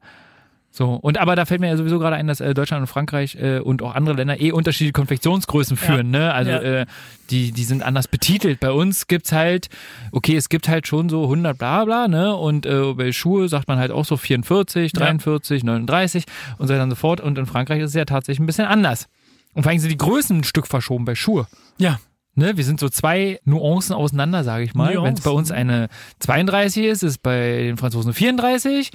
So, 0.77 0.95
und 0.95 1.17
aber 1.17 1.37
da 1.37 1.45
fällt 1.45 1.61
mir 1.61 1.69
ja 1.69 1.77
sowieso 1.77 1.99
gerade 1.99 2.17
ein, 2.17 2.27
dass 2.27 2.41
äh, 2.41 2.53
Deutschland 2.53 2.81
und 2.81 2.87
Frankreich 2.87 3.37
äh, 3.39 3.59
und 3.59 3.81
auch 3.81 3.95
andere 3.95 4.17
Länder 4.17 4.41
eh 4.41 4.51
unterschiedliche 4.51 4.91
Konfektionsgrößen 4.91 5.77
führen, 5.77 6.09
ne? 6.11 6.33
Also 6.33 6.51
Ja. 6.51 6.59
äh, 6.61 6.85
die, 7.29 7.53
die 7.53 7.63
sind 7.63 7.81
anders 7.81 8.09
betitelt. 8.09 8.59
Bei 8.59 8.71
uns 8.71 9.07
gibt's 9.07 9.31
halt, 9.31 9.69
okay, 10.11 10.35
es 10.35 10.49
gibt 10.49 10.67
halt 10.67 10.85
schon 10.85 11.07
so 11.07 11.23
100 11.23 11.57
bla 11.57 11.85
bla, 11.85 12.09
ne? 12.09 12.35
Und 12.35 12.65
äh, 12.65 12.93
bei 12.93 13.13
Schuhe 13.13 13.47
sagt 13.47 13.69
man 13.69 13.77
halt 13.79 13.91
auch 13.91 14.03
so 14.03 14.17
44, 14.17 14.91
43, 14.91 15.63
39 15.63 16.25
und 16.57 16.67
so 16.67 16.73
weiter 16.73 16.83
und 16.83 16.89
so 16.89 16.97
fort. 16.97 17.21
Und 17.21 17.37
in 17.37 17.45
Frankreich 17.45 17.79
ist 17.81 17.91
es 17.91 17.95
ja 17.95 18.03
tatsächlich 18.03 18.41
ein 18.41 18.45
bisschen 18.45 18.65
anders. 18.65 19.07
Und 19.53 19.63
vor 19.63 19.69
allem 19.71 19.79
sind 19.79 19.91
die 19.91 19.97
Größen 19.97 20.39
ein 20.39 20.43
Stück 20.43 20.67
verschoben 20.67 21.05
bei 21.05 21.15
Schuhe. 21.15 21.47
Ja. 21.77 21.99
Ne, 22.37 22.57
wir 22.57 22.65
sind 22.65 22.81
so 22.81 22.89
zwei 22.89 23.39
Nuancen 23.45 23.95
auseinander, 23.95 24.43
sage 24.43 24.65
ich 24.65 24.75
mal. 24.75 25.01
Wenn 25.01 25.13
es 25.13 25.21
bei 25.21 25.29
uns 25.31 25.51
eine 25.51 25.87
32 26.19 26.83
ist, 26.83 27.01
ist 27.01 27.23
bei 27.23 27.59
den 27.63 27.77
Franzosen 27.77 28.09
eine 28.09 28.13
34. 28.13 28.91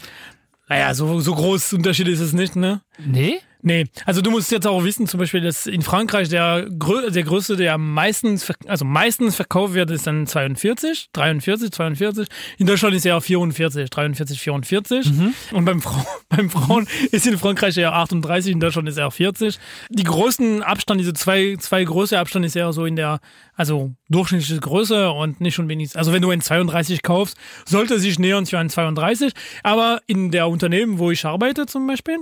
Naja, 0.70 0.94
so, 0.94 1.18
so 1.20 1.34
groß 1.34 1.72
Unterschied 1.72 2.06
ist 2.06 2.20
es 2.20 2.32
nicht, 2.32 2.54
ne? 2.54 2.80
Nee? 3.04 3.40
Nee, 3.62 3.86
also 4.06 4.22
du 4.22 4.30
musst 4.30 4.50
jetzt 4.50 4.66
auch 4.66 4.84
wissen, 4.84 5.06
zum 5.06 5.20
Beispiel, 5.20 5.42
dass 5.42 5.66
in 5.66 5.82
Frankreich 5.82 6.28
der, 6.28 6.66
grö 6.78 7.10
der 7.10 7.22
größte, 7.22 7.56
der 7.56 7.76
meistens, 7.76 8.50
also 8.66 8.84
meistens 8.84 9.36
verkauft 9.36 9.74
wird, 9.74 9.90
ist 9.90 10.06
dann 10.06 10.26
42, 10.26 11.10
43, 11.12 11.70
42. 11.70 12.28
In 12.58 12.66
Deutschland 12.66 12.94
ist 12.94 13.04
er 13.04 13.20
44, 13.20 13.90
43, 13.90 14.40
44. 14.40 15.06
Und 15.52 15.64
beim, 15.64 15.82
Frau, 15.82 16.06
beim 16.28 16.48
Frauen 16.48 16.86
ist 17.10 17.26
in 17.26 17.36
Frankreich 17.36 17.76
eher 17.76 17.92
38, 17.92 18.52
in 18.52 18.60
Deutschland 18.60 18.88
ist 18.88 18.96
er 18.96 19.10
40. 19.10 19.58
Die 19.90 20.04
größten 20.04 20.62
Abstand, 20.62 21.00
diese 21.00 21.12
zwei, 21.12 21.56
zwei 21.58 21.84
große 21.84 22.18
Abstand 22.18 22.46
ist 22.46 22.56
eher 22.56 22.72
so 22.72 22.86
in 22.86 22.96
der, 22.96 23.20
also 23.54 23.92
durchschnittliche 24.08 24.58
Größe 24.58 25.10
und 25.10 25.40
nicht 25.40 25.58
unbedingt, 25.58 25.94
also 25.96 26.12
wenn 26.12 26.22
du 26.22 26.30
ein 26.30 26.40
32 26.40 27.02
kaufst, 27.02 27.36
sollte 27.66 27.98
sich 28.00 28.18
nähern 28.18 28.46
für 28.46 28.58
ein 28.58 28.70
32. 28.70 29.32
Aber 29.62 30.00
in 30.06 30.30
der 30.30 30.48
Unternehmen, 30.48 30.98
wo 30.98 31.10
ich 31.10 31.24
arbeite 31.26 31.66
zum 31.66 31.86
Beispiel, 31.86 32.18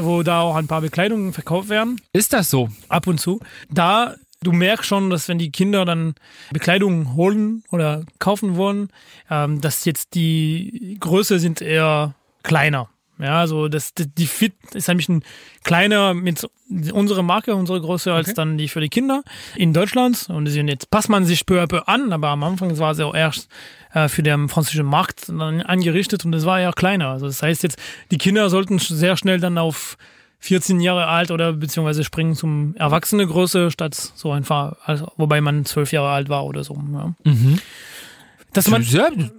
wo 0.00 0.22
da 0.22 0.40
auch 0.40 0.56
ein 0.56 0.66
paar 0.66 0.81
Bekleidungen 0.82 1.32
verkauft 1.32 1.68
werden, 1.70 2.00
Ist 2.12 2.32
das 2.34 2.50
so? 2.50 2.68
ab 2.88 3.06
und 3.06 3.18
zu, 3.18 3.40
da 3.70 4.14
du 4.42 4.52
merkst 4.52 4.86
schon, 4.86 5.08
dass 5.08 5.28
wenn 5.28 5.38
die 5.38 5.52
Kinder 5.52 5.84
dann 5.84 6.14
Bekleidung 6.52 7.14
holen 7.14 7.62
oder 7.70 8.04
kaufen 8.18 8.56
wollen, 8.56 8.88
ähm, 9.30 9.60
dass 9.60 9.84
jetzt 9.84 10.14
die 10.14 10.96
Größe 11.00 11.38
sind 11.38 11.60
eher 11.62 12.14
kleiner. 12.42 12.88
Ja, 13.18 13.38
also 13.38 13.68
das, 13.68 13.92
die- 13.94 14.26
Fit 14.26 14.54
ist 14.74 14.88
ein 14.90 14.96
bisschen 14.96 15.22
kleiner 15.62 16.12
mit 16.12 16.44
unserer 16.92 17.22
Marke, 17.22 17.54
unsere 17.54 17.80
Größe, 17.80 18.12
als 18.12 18.34
dann 18.34 18.58
die 18.58 18.66
für 18.68 18.80
die 18.80 18.88
Kinder 18.88 19.22
in 19.54 19.72
Deutschland. 19.72 20.26
Und 20.28 20.46
jetzt 20.48 20.90
passt 20.90 21.08
man 21.08 21.24
sich 21.24 21.46
peu 21.46 21.62
à 21.62 21.68
peu 21.68 21.86
an, 21.86 22.12
aber 22.12 22.28
am 22.30 22.42
Anfang 22.42 22.76
war 22.78 22.90
es 22.92 22.98
ja 22.98 23.04
auch 23.04 23.14
erst 23.14 23.48
äh, 23.94 24.08
für 24.08 24.24
den 24.24 24.48
französischen 24.48 24.86
Markt 24.86 25.28
dann 25.28 25.60
angerichtet 25.62 26.24
und 26.24 26.34
es 26.34 26.46
war 26.46 26.58
ja 26.60 26.72
kleiner. 26.72 27.10
Also 27.10 27.26
das 27.26 27.42
heißt 27.42 27.62
jetzt, 27.62 27.78
die 28.10 28.18
Kinder 28.18 28.50
sollten 28.50 28.80
sehr 28.80 29.16
schnell 29.16 29.38
dann 29.38 29.56
auf 29.56 29.96
14 30.42 30.80
Jahre 30.80 31.06
alt 31.06 31.30
oder 31.30 31.52
beziehungsweise 31.52 32.02
springen 32.02 32.34
zum 32.34 32.74
Erwachsene-Größe 32.74 33.70
statt 33.70 33.94
so 33.94 34.32
einfach, 34.32 34.74
also, 34.84 35.12
wobei 35.16 35.40
man 35.40 35.64
12 35.64 35.92
Jahre 35.92 36.10
alt 36.10 36.28
war 36.28 36.44
oder 36.44 36.64
so. 36.64 36.74
Ja. 36.92 37.14
Dass 38.52 38.68
man, 38.68 38.84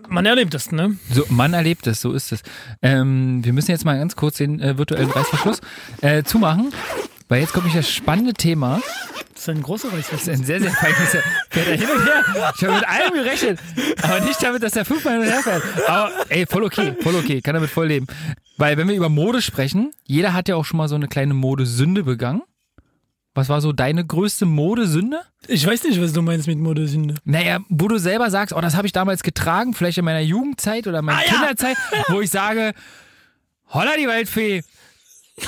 man 0.08 0.26
erlebt 0.26 0.54
das, 0.54 0.72
ne? 0.72 0.96
so, 1.12 1.26
man 1.30 1.54
erlebt 1.54 1.86
es, 1.88 2.00
so 2.02 2.14
ist 2.14 2.32
es. 2.32 2.42
Ähm, 2.82 3.44
wir 3.44 3.52
müssen 3.52 3.70
jetzt 3.70 3.84
mal 3.84 3.98
ganz 3.98 4.16
kurz 4.16 4.38
den 4.38 4.62
äh, 4.62 4.78
virtuellen 4.78 5.12
Reißverschluss 5.12 5.60
äh, 6.02 6.24
zumachen, 6.24 6.72
weil 7.30 7.42
jetzt 7.42 7.54
kommt 7.54 7.66
nämlich 7.66 7.86
das 7.86 7.92
spannende 7.94 8.34
Thema. 8.34 8.82
Das 9.34 9.42
ist 9.44 9.50
ein 9.50 9.62
großer 9.64 9.90
Das 9.96 10.12
ist 10.12 10.30
ein 10.30 10.44
sehr, 10.44 10.60
sehr 10.62 10.72
feines 10.72 11.10
fährt 11.50 11.68
er 11.68 11.76
hin 11.78 11.88
und 11.90 12.06
her. 12.06 12.24
Ich 12.56 12.64
habe 12.64 12.74
mit 12.76 12.88
allem 12.88 13.14
gerechnet, 13.14 13.60
aber 14.02 14.20
nicht 14.22 14.42
damit, 14.44 14.62
dass 14.64 14.74
der 14.74 14.86
fünfmal 14.86 15.14
hin 15.16 15.24
und 15.24 15.28
her 15.34 15.42
fährt. 15.42 15.64
Aber 15.90 16.12
ey, 16.30 16.46
voll 16.46 16.64
okay, 16.64 16.96
voll 17.02 17.16
okay, 17.16 17.42
kann 17.42 17.56
damit 17.56 17.70
voll 17.70 17.88
leben. 17.88 18.08
Weil 18.58 18.78
wenn 18.78 18.88
wir 18.88 18.96
über 18.96 19.10
Mode 19.10 19.42
sprechen, 19.42 19.92
jeder 20.06 20.34
hat 20.34 20.48
ja 20.48 20.56
auch 20.56 20.66
schon 20.66 20.78
mal 20.78 20.88
so 20.88 20.96
eine 20.96 21.08
kleine 21.08 21.34
Modesünde 21.34 22.04
begangen. 22.04 22.44
Was 23.36 23.50
war 23.50 23.62
so 23.62 23.74
deine 23.74 24.06
größte 24.06 24.46
Modesünde? 24.46 25.20
Ich 25.48 25.66
weiß 25.66 25.84
nicht, 25.86 26.00
was 26.00 26.14
du 26.14 26.22
meinst 26.22 26.46
mit 26.46 26.60
Modesünde. 26.60 27.16
Naja, 27.26 27.60
wo 27.68 27.88
du 27.88 27.98
selber 27.98 28.30
sagst, 28.30 28.54
oh, 28.56 28.62
das 28.62 28.76
habe 28.76 28.86
ich 28.86 28.94
damals 28.94 29.24
getragen, 29.24 29.74
vielleicht 29.74 29.98
in 29.98 30.06
meiner 30.06 30.20
Jugendzeit 30.20 30.86
oder 30.86 31.02
meiner 31.02 31.18
Ah, 31.18 31.24
ja. 31.26 31.32
Kinderzeit, 31.34 31.78
wo 32.10 32.22
ich 32.22 32.30
sage, 32.30 32.74
holla 33.74 33.98
die 33.98 34.08
Waldfee, 34.08 34.64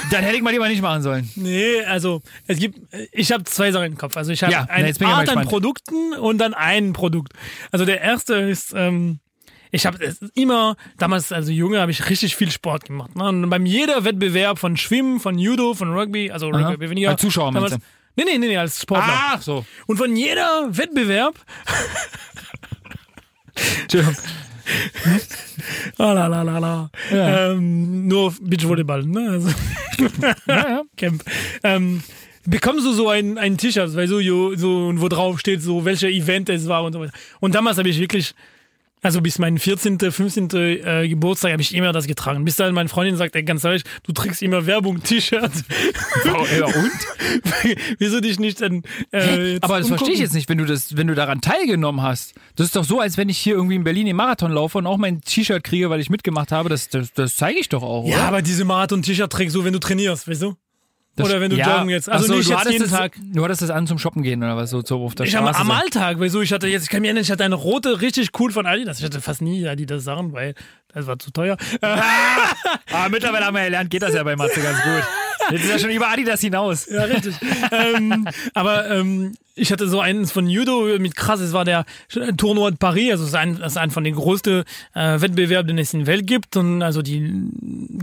Dann 0.10 0.24
hätte 0.24 0.36
ich 0.36 0.42
mal 0.42 0.52
lieber 0.52 0.68
nicht 0.68 0.82
machen 0.82 1.04
sollen. 1.04 1.30
Nee, 1.36 1.84
also 1.84 2.22
es 2.48 2.58
gibt, 2.58 2.80
ich 3.12 3.32
habe 3.32 3.44
zwei 3.44 3.72
Sachen 3.72 3.86
im 3.86 3.98
Kopf. 3.98 4.18
Also 4.18 4.32
ich 4.32 4.42
habe 4.42 4.52
Ja, 4.52 4.64
eine 4.64 4.88
Art 4.88 5.02
an 5.02 5.26
gespannt. 5.26 5.50
Produkten 5.50 6.14
und 6.14 6.40
dann 6.40 6.54
ein 6.56 6.94
Produkt. 6.94 7.34
Also 7.72 7.86
der 7.86 8.02
erste 8.02 8.36
ist, 8.36 8.74
ähm, 8.76 9.20
ich 9.72 9.86
habe 9.86 10.00
immer, 10.34 10.76
damals 10.98 11.32
also 11.32 11.52
Junge, 11.52 11.82
habe 11.82 11.92
ich 11.92 12.10
richtig 12.10 12.36
viel 12.36 12.50
Sport 12.50 12.86
gemacht. 12.86 13.16
Ne? 13.16 13.28
Und 13.28 13.50
beim 13.50 13.66
jeder 13.68 14.04
Wettbewerb 14.06 14.58
von 14.58 14.76
Schwimmen, 14.76 15.20
von 15.20 15.38
Judo, 15.38 15.76
von 15.76 15.92
Rugby, 15.94 16.32
also 16.32 16.50
Aha. 16.52 16.70
Rugby 16.70 16.90
weniger. 16.90 17.10
Als 17.10 17.22
Zuschauer 17.22 17.52
meinst 17.52 17.74
damals, 17.74 17.86
Nee, 18.18 18.24
nee, 18.24 18.38
nee, 18.38 18.48
nee, 18.48 18.58
als 18.58 18.82
Sportler. 18.82 19.14
Ach 19.14 19.42
so. 19.42 19.66
Und 19.88 19.98
von 19.98 20.16
jeder 20.16 20.70
Wettbewerb, 20.70 21.36
Entschuldigung. 23.82 24.16
ah, 25.98 26.14
la, 26.14 26.28
la, 26.28 26.42
la, 26.42 26.60
la. 26.60 26.90
Ja. 27.12 27.52
Ähm, 27.52 28.08
nur 28.08 28.34
Beachvolleyball, 28.42 29.04
ne? 29.04 29.30
Also, 29.30 29.50
Ja. 30.48 30.82
Camp. 30.98 31.24
Ähm, 31.64 32.02
bekommst 32.46 32.86
du 32.86 32.94
so 32.94 33.10
ein, 33.10 33.38
ein 33.38 33.58
T-Shirt, 33.58 33.96
weil 33.96 34.08
so, 34.08 34.20
so, 34.56 34.92
wo 34.96 35.08
drauf 35.08 35.40
steht, 35.40 35.62
so 35.62 35.86
welcher 35.86 36.10
Event 36.10 36.50
es 36.50 36.68
war 36.68 36.84
und 36.84 36.94
so 36.94 37.00
weiter. 37.00 37.14
Und 37.40 37.56
damals 37.56 37.78
habe 37.78 37.90
ich 37.90 38.00
wirklich, 38.00 38.34
also 39.02 39.22
bis 39.22 39.38
meinen 39.38 39.60
14., 39.60 40.00
15. 40.00 40.50
Äh, 40.54 41.08
Geburtstag 41.08 41.52
habe 41.52 41.62
ich 41.62 41.76
immer 41.76 41.92
das 41.92 42.08
getragen. 42.08 42.44
Bis 42.44 42.56
dann 42.56 42.74
meine 42.74 42.90
Freundin 42.90 43.16
sagt, 43.18 43.36
ey, 43.36 43.44
ganz 43.44 43.64
ehrlich, 43.64 43.84
du 44.04 44.14
trägst 44.14 44.42
immer 44.42 44.66
Werbung-T-Shirt. 44.66 45.52
Oh, 46.26 46.46
ja, 46.58 46.66
und? 46.66 46.92
Wieso 48.00 48.20
dich 48.20 48.40
nicht 48.40 48.62
dann 48.62 48.84
äh, 49.14 49.54
jetzt 49.54 49.64
Aber 49.64 49.78
das 49.80 49.88
verstehe 49.88 50.08
ich 50.10 50.14
umgucken? 50.14 50.22
jetzt 50.22 50.34
nicht, 50.34 50.50
wenn 50.50 50.58
du 50.58 50.66
das, 50.66 50.98
wenn 50.98 51.08
du 51.08 51.14
daran 51.16 51.42
teilgenommen 51.42 52.02
hast. 52.02 52.34
Das 52.56 52.66
ist 52.68 52.76
doch 52.76 52.84
so, 52.84 53.00
als 53.00 53.18
wenn 53.18 53.30
ich 53.30 53.38
hier 53.38 53.54
irgendwie 53.56 53.76
in 53.76 53.84
Berlin 53.84 54.06
den 54.08 54.16
Marathon 54.16 54.52
laufe 54.52 54.78
und 54.80 54.88
auch 54.88 54.98
mein 54.98 55.22
T-Shirt 55.22 55.64
kriege, 55.64 55.90
weil 55.90 56.00
ich 56.00 56.10
mitgemacht 56.10 56.52
habe. 56.52 56.70
Das, 56.70 56.90
das, 56.90 57.14
das 57.14 57.36
zeige 57.36 57.60
ich 57.60 57.70
doch 57.70 57.84
auch, 57.84 58.08
Ja, 58.08 58.16
oder? 58.16 58.24
aber 58.26 58.42
diese 58.42 58.66
Marathon-T-Shirt 58.66 59.32
trägst 59.32 59.56
du, 59.56 59.64
wenn 59.64 59.74
du 59.74 59.80
trainierst, 59.80 60.28
weißt 60.28 60.42
du? 60.42 60.56
Das- 61.18 61.28
Oder 61.30 61.40
wenn 61.40 61.50
du 61.50 61.56
ja. 61.56 61.78
joggen 61.78 61.90
jetzt. 61.90 62.10
Also 62.10 62.28
so, 62.28 62.34
nicht 62.36 62.48
du 62.48 62.52
jetzt 62.52 62.60
hattest 62.60 62.74
jeden 62.74 62.90
das, 62.90 63.00
Tag. 63.00 63.14
Du 63.34 63.44
hattest 63.44 63.62
das 63.62 63.70
an 63.70 63.88
zum 63.88 63.98
Shoppen 63.98 64.22
gehen 64.22 64.44
oder 64.44 64.58
was, 64.58 64.70
so, 64.70 64.82
so 64.84 65.02
auf 65.06 65.16
der 65.16 65.26
Ich 65.26 65.38
am, 65.38 65.46
Straße. 65.46 65.60
am 65.62 65.68
so. 65.68 65.74
Alltag, 65.74 66.20
weil 66.20 66.30
so, 66.30 66.42
ich 66.42 66.52
hatte 66.52 66.68
jetzt, 66.68 66.84
ich 66.84 66.90
kann 66.90 67.00
mich 67.02 67.08
erinnern, 67.08 67.24
ich 67.24 67.32
hatte 67.32 67.46
eine 67.46 67.56
rote, 67.56 68.02
richtig 68.02 68.30
cool 68.40 68.52
von 68.52 68.66
Adidas. 68.66 69.00
Ich 69.00 69.06
hatte 69.06 69.22
fast 69.22 69.42
nie 69.42 69.66
Adidas 69.68 70.04
Sachen, 70.04 70.34
weil 70.34 70.56
das 70.94 71.08
war 71.08 71.18
zu 71.18 71.32
teuer. 71.32 71.56
Aber 71.82 72.02
Ah, 72.94 73.08
mittlerweile 73.10 73.46
haben 73.46 73.56
wir 73.56 73.64
gelernt, 73.64 73.90
geht 73.90 74.02
das 74.02 74.14
ja 74.14 74.24
bei 74.24 74.36
Matze 74.36 74.60
ganz 74.62 74.78
gut. 74.84 75.04
Jetzt 75.52 75.66
ist 75.66 75.72
er 75.72 75.80
schon 75.80 75.90
über 75.92 76.10
Adidas 76.10 76.42
hinaus. 76.42 76.88
ja, 76.90 77.04
richtig. 77.04 77.36
ähm, 77.72 78.28
aber 78.54 78.90
ähm, 78.90 79.34
ich 79.56 79.72
hatte 79.72 79.88
so 79.88 80.02
eins 80.02 80.32
von 80.32 80.48
Judo 80.48 81.00
mit 81.00 81.16
krass, 81.16 81.40
es 81.40 81.54
war 81.54 81.64
der 81.64 81.86
Tournoi 82.38 82.72
de 82.72 82.78
Paris, 82.78 83.12
also 83.12 83.24
es 83.24 83.30
ist 83.30 83.36
ein, 83.36 83.58
das 83.58 83.74
ist 83.74 83.78
ein 83.78 83.90
von 83.90 84.04
den 84.04 84.16
größten 84.16 84.64
äh, 84.94 85.22
Wettbewerben, 85.22 85.68
den 85.68 85.78
es 85.78 85.94
in 85.94 86.02
der 86.02 86.08
Welt 86.08 86.28
gibt. 86.28 86.58
Und 86.58 86.82
also 86.82 87.02
die 87.02 87.50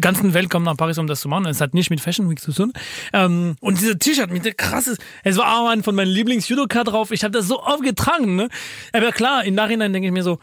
ganzen 0.01 0.35
Welt 0.35 0.49
kommen 0.49 0.65
nach 0.65 0.77
Paris, 0.77 0.99
um 0.99 1.07
das 1.07 1.21
zu 1.21 1.29
machen. 1.29 1.47
Es 1.47 1.61
hat 1.61 1.75
nicht 1.75 1.91
mit 1.91 2.01
Fashion 2.01 2.31
Week 2.31 2.41
zu 2.41 2.53
tun. 2.53 2.73
Ähm, 3.13 3.57
und 3.61 3.81
dieser 3.81 3.99
T-Shirt 3.99 4.31
mit 4.31 4.45
der 4.45 4.55
krasses, 4.55 4.99
es 5.25 5.37
war 5.37 5.61
auch 5.61 5.69
ein 5.69 5.83
von 5.83 5.95
meinen 5.95 6.11
Lieblings-Judoka 6.11 6.85
drauf. 6.85 7.11
Ich 7.11 7.23
habe 7.23 7.33
das 7.33 7.47
so 7.47 7.63
oft 7.63 7.83
getragen, 7.83 8.35
ne? 8.37 8.49
Aber 8.93 9.13
klar, 9.13 9.45
im 9.45 9.55
Nachhinein 9.55 9.93
denke 9.93 10.07
ich 10.07 10.13
mir 10.13 10.23
so, 10.23 10.39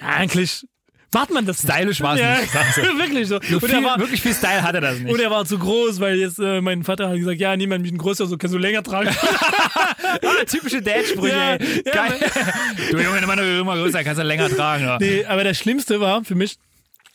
ja, 0.00 0.08
eigentlich 0.08 0.66
macht 1.12 1.30
man 1.30 1.46
das. 1.46 1.58
Stylisch 1.58 2.00
war's 2.00 2.20
ja, 2.20 2.40
nicht, 2.40 2.54
du. 2.54 2.82
wirklich 2.98 3.28
so. 3.28 3.36
Und 3.36 3.64
viel, 3.64 3.84
war, 3.84 3.98
wirklich 3.98 4.22
viel 4.22 4.34
Style 4.34 4.62
hatte 4.62 4.80
das 4.80 4.98
nicht. 4.98 5.12
und 5.12 5.20
er 5.20 5.30
war 5.30 5.44
zu 5.44 5.58
groß, 5.58 6.00
weil 6.00 6.16
jetzt 6.16 6.38
äh, 6.38 6.60
mein 6.60 6.84
Vater 6.84 7.08
hat 7.08 7.16
gesagt, 7.16 7.40
ja, 7.40 7.56
niemand 7.56 7.82
mich 7.82 7.96
größer, 7.96 8.26
so 8.26 8.36
kannst 8.36 8.54
du 8.54 8.58
länger 8.58 8.82
tragen. 8.82 9.10
ah, 9.18 10.44
typische 10.46 10.82
Dad-Sprüche. 10.82 11.34
Ja, 11.34 11.54
ey. 11.54 11.82
ja, 11.84 11.92
Geil. 11.92 12.20
du 12.90 12.98
Junge, 12.98 13.18
immer 13.18 13.36
nur 13.36 13.44
immer 13.44 13.76
größer, 13.76 14.04
kannst 14.04 14.20
du 14.20 14.24
länger 14.24 14.48
tragen. 14.48 14.84
Ja. 14.84 14.98
nee, 15.00 15.24
aber 15.24 15.44
das 15.44 15.58
Schlimmste 15.58 16.00
war 16.00 16.24
für 16.24 16.34
mich, 16.34 16.58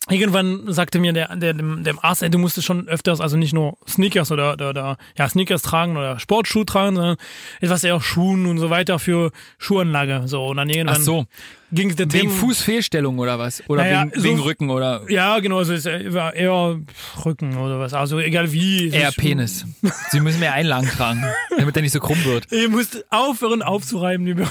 irgendwann 0.10 0.72
sagte 0.72 1.00
mir 1.00 1.14
der, 1.14 1.36
der 1.36 1.54
dem, 1.54 1.84
dem 1.84 2.00
Arzt, 2.00 2.24
ey, 2.24 2.30
du 2.30 2.38
musst 2.38 2.62
schon 2.64 2.88
öfters, 2.88 3.22
also 3.22 3.38
nicht 3.38 3.54
nur 3.54 3.78
Sneakers 3.88 4.32
oder, 4.32 4.54
oder, 4.54 4.70
oder 4.70 4.98
ja, 5.18 5.28
Sneakers 5.28 5.62
tragen 5.62 5.98
oder 5.98 6.20
Sportschuhe 6.20 6.66
tragen, 6.66 6.96
sondern 6.96 7.18
etwas 7.60 7.84
eher 7.84 8.00
Schuhen 8.02 8.46
und 8.46 8.58
so 8.58 8.70
weiter 8.70 9.00
für 9.00 9.32
Schuhanlage. 9.58 10.24
So, 10.26 10.48
und 10.48 10.58
dann 10.58 10.70
irgendwann 10.70 10.98
Ach 10.98 11.02
so, 11.02 11.26
ging 11.72 11.96
der 11.96 12.12
wegen 12.14 12.30
Fußfehlstellung 12.30 13.20
oder 13.20 13.40
was? 13.40 13.62
Oder 13.68 13.84
Naja, 13.84 14.04
wegen, 14.06 14.16
so- 14.16 14.24
wegen 14.24 14.40
Rücken 14.40 14.70
oder 14.70 15.02
Ja, 15.10 15.40
genau, 15.40 15.58
also 15.60 15.74
es 15.74 15.86
war 15.86 16.34
eher 16.34 16.80
Rücken 17.26 17.58
oder 17.58 17.80
was. 17.80 17.94
Also 17.94 18.20
egal 18.20 18.52
wie. 18.52 18.90
eher 18.90 19.12
Penis. 19.12 19.66
Sie 20.12 20.20
müssen 20.20 20.40
mehr 20.40 20.54
Einlagen 20.54 20.88
tragen, 20.88 21.24
damit 21.58 21.76
er 21.76 21.82
nicht 21.82 21.92
so 21.92 22.00
krumm 22.00 22.24
wird. 22.26 22.52
Ihr 22.52 22.70
müsst 22.70 23.06
aufhören 23.12 23.62
aufzureiben, 23.62 24.26
liebe. 24.26 24.46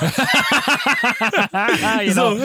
Ah, 1.52 2.00
So. 2.11 2.38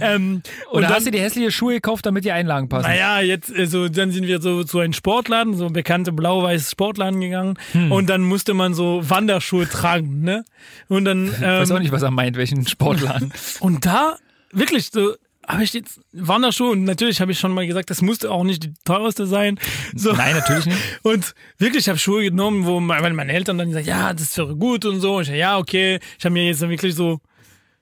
Ähm, 0.00 0.42
Oder 0.70 0.72
und 0.76 0.82
dann, 0.82 0.92
hast 0.94 1.06
du 1.06 1.10
die 1.10 1.20
hässliche 1.20 1.50
Schuhe 1.50 1.74
gekauft, 1.74 2.06
damit 2.06 2.24
die 2.24 2.32
Einlagen 2.32 2.68
passen? 2.68 2.86
Naja, 2.88 3.20
jetzt, 3.20 3.52
also, 3.54 3.88
dann 3.88 4.10
sind 4.12 4.26
wir 4.26 4.40
so 4.40 4.64
zu 4.64 4.78
einem 4.78 4.92
Sportladen, 4.92 5.54
so 5.54 5.68
bekannte 5.70 6.12
blau-weiß 6.12 6.70
Sportladen 6.70 7.20
gegangen. 7.20 7.58
Hm. 7.72 7.92
Und 7.92 8.08
dann 8.08 8.22
musste 8.22 8.54
man 8.54 8.74
so 8.74 9.00
Wanderschuhe 9.08 9.68
tragen, 9.68 10.20
ne? 10.22 10.44
Und 10.88 11.04
dann, 11.04 11.26
Ich 11.26 11.40
weiß 11.40 11.70
auch 11.70 11.76
ähm, 11.76 11.82
nicht, 11.82 11.92
was 11.92 12.02
er 12.02 12.10
meint, 12.10 12.36
welchen 12.36 12.66
Sportladen. 12.66 13.32
und 13.60 13.84
da, 13.86 14.09
wirklich, 14.52 14.90
so, 14.92 15.14
habe 15.48 15.64
ich 15.64 15.72
jetzt 15.72 16.00
Wanderschuhe 16.12 16.70
und 16.70 16.84
natürlich 16.84 17.20
habe 17.20 17.32
ich 17.32 17.38
schon 17.38 17.52
mal 17.52 17.66
gesagt, 17.66 17.90
das 17.90 18.02
musste 18.02 18.30
auch 18.30 18.44
nicht 18.44 18.62
die 18.62 18.74
teuerste 18.84 19.26
sein. 19.26 19.58
So. 19.96 20.12
Nein, 20.12 20.36
natürlich 20.36 20.66
nicht. 20.66 20.78
Und 21.02 21.34
wirklich, 21.58 21.84
ich 21.84 21.88
habe 21.88 21.98
Schuhe 21.98 22.22
genommen, 22.22 22.66
wo 22.66 22.78
me- 22.78 22.98
weil 23.00 23.12
meine 23.14 23.32
Eltern 23.32 23.58
dann 23.58 23.68
gesagt 23.68 23.86
ja, 23.86 24.12
das 24.12 24.36
wäre 24.36 24.54
gut 24.54 24.84
und 24.84 25.00
so. 25.00 25.16
Und 25.16 25.22
ich 25.22 25.34
ja, 25.34 25.58
okay. 25.58 25.98
Ich 26.18 26.24
habe 26.24 26.34
mir 26.34 26.46
jetzt 26.46 26.60
wirklich 26.60 26.94
so 26.94 27.20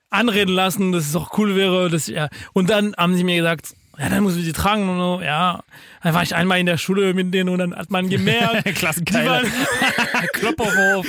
anreden 0.09 0.55
lassen, 0.55 0.91
dass 0.93 1.07
es 1.09 1.15
auch 1.15 1.37
cool 1.37 1.55
wäre. 1.55 1.89
Dass, 1.89 2.07
ich- 2.07 2.15
ja. 2.15 2.29
Und 2.53 2.69
dann 2.71 2.95
haben 2.97 3.15
sie 3.15 3.23
mir 3.23 3.35
gesagt, 3.35 3.75
ja, 3.99 4.07
dann 4.07 4.23
muss 4.23 4.37
ich 4.37 4.45
die 4.45 4.53
tragen 4.53 4.87
und 4.87 4.97
so. 4.97 5.21
Ja, 5.21 5.61
dann 6.01 6.13
war 6.13 6.23
ich 6.23 6.33
einmal 6.33 6.59
in 6.59 6.65
der 6.65 6.77
Schule 6.77 7.13
mit 7.13 7.33
denen 7.33 7.49
und 7.49 7.59
dann 7.59 7.75
hat 7.75 7.91
man 7.91 8.07
gemerkt, 8.09 8.65
die 8.65 8.71
Klassenkeile. 8.71 9.41
Klopperwurf. 10.33 11.05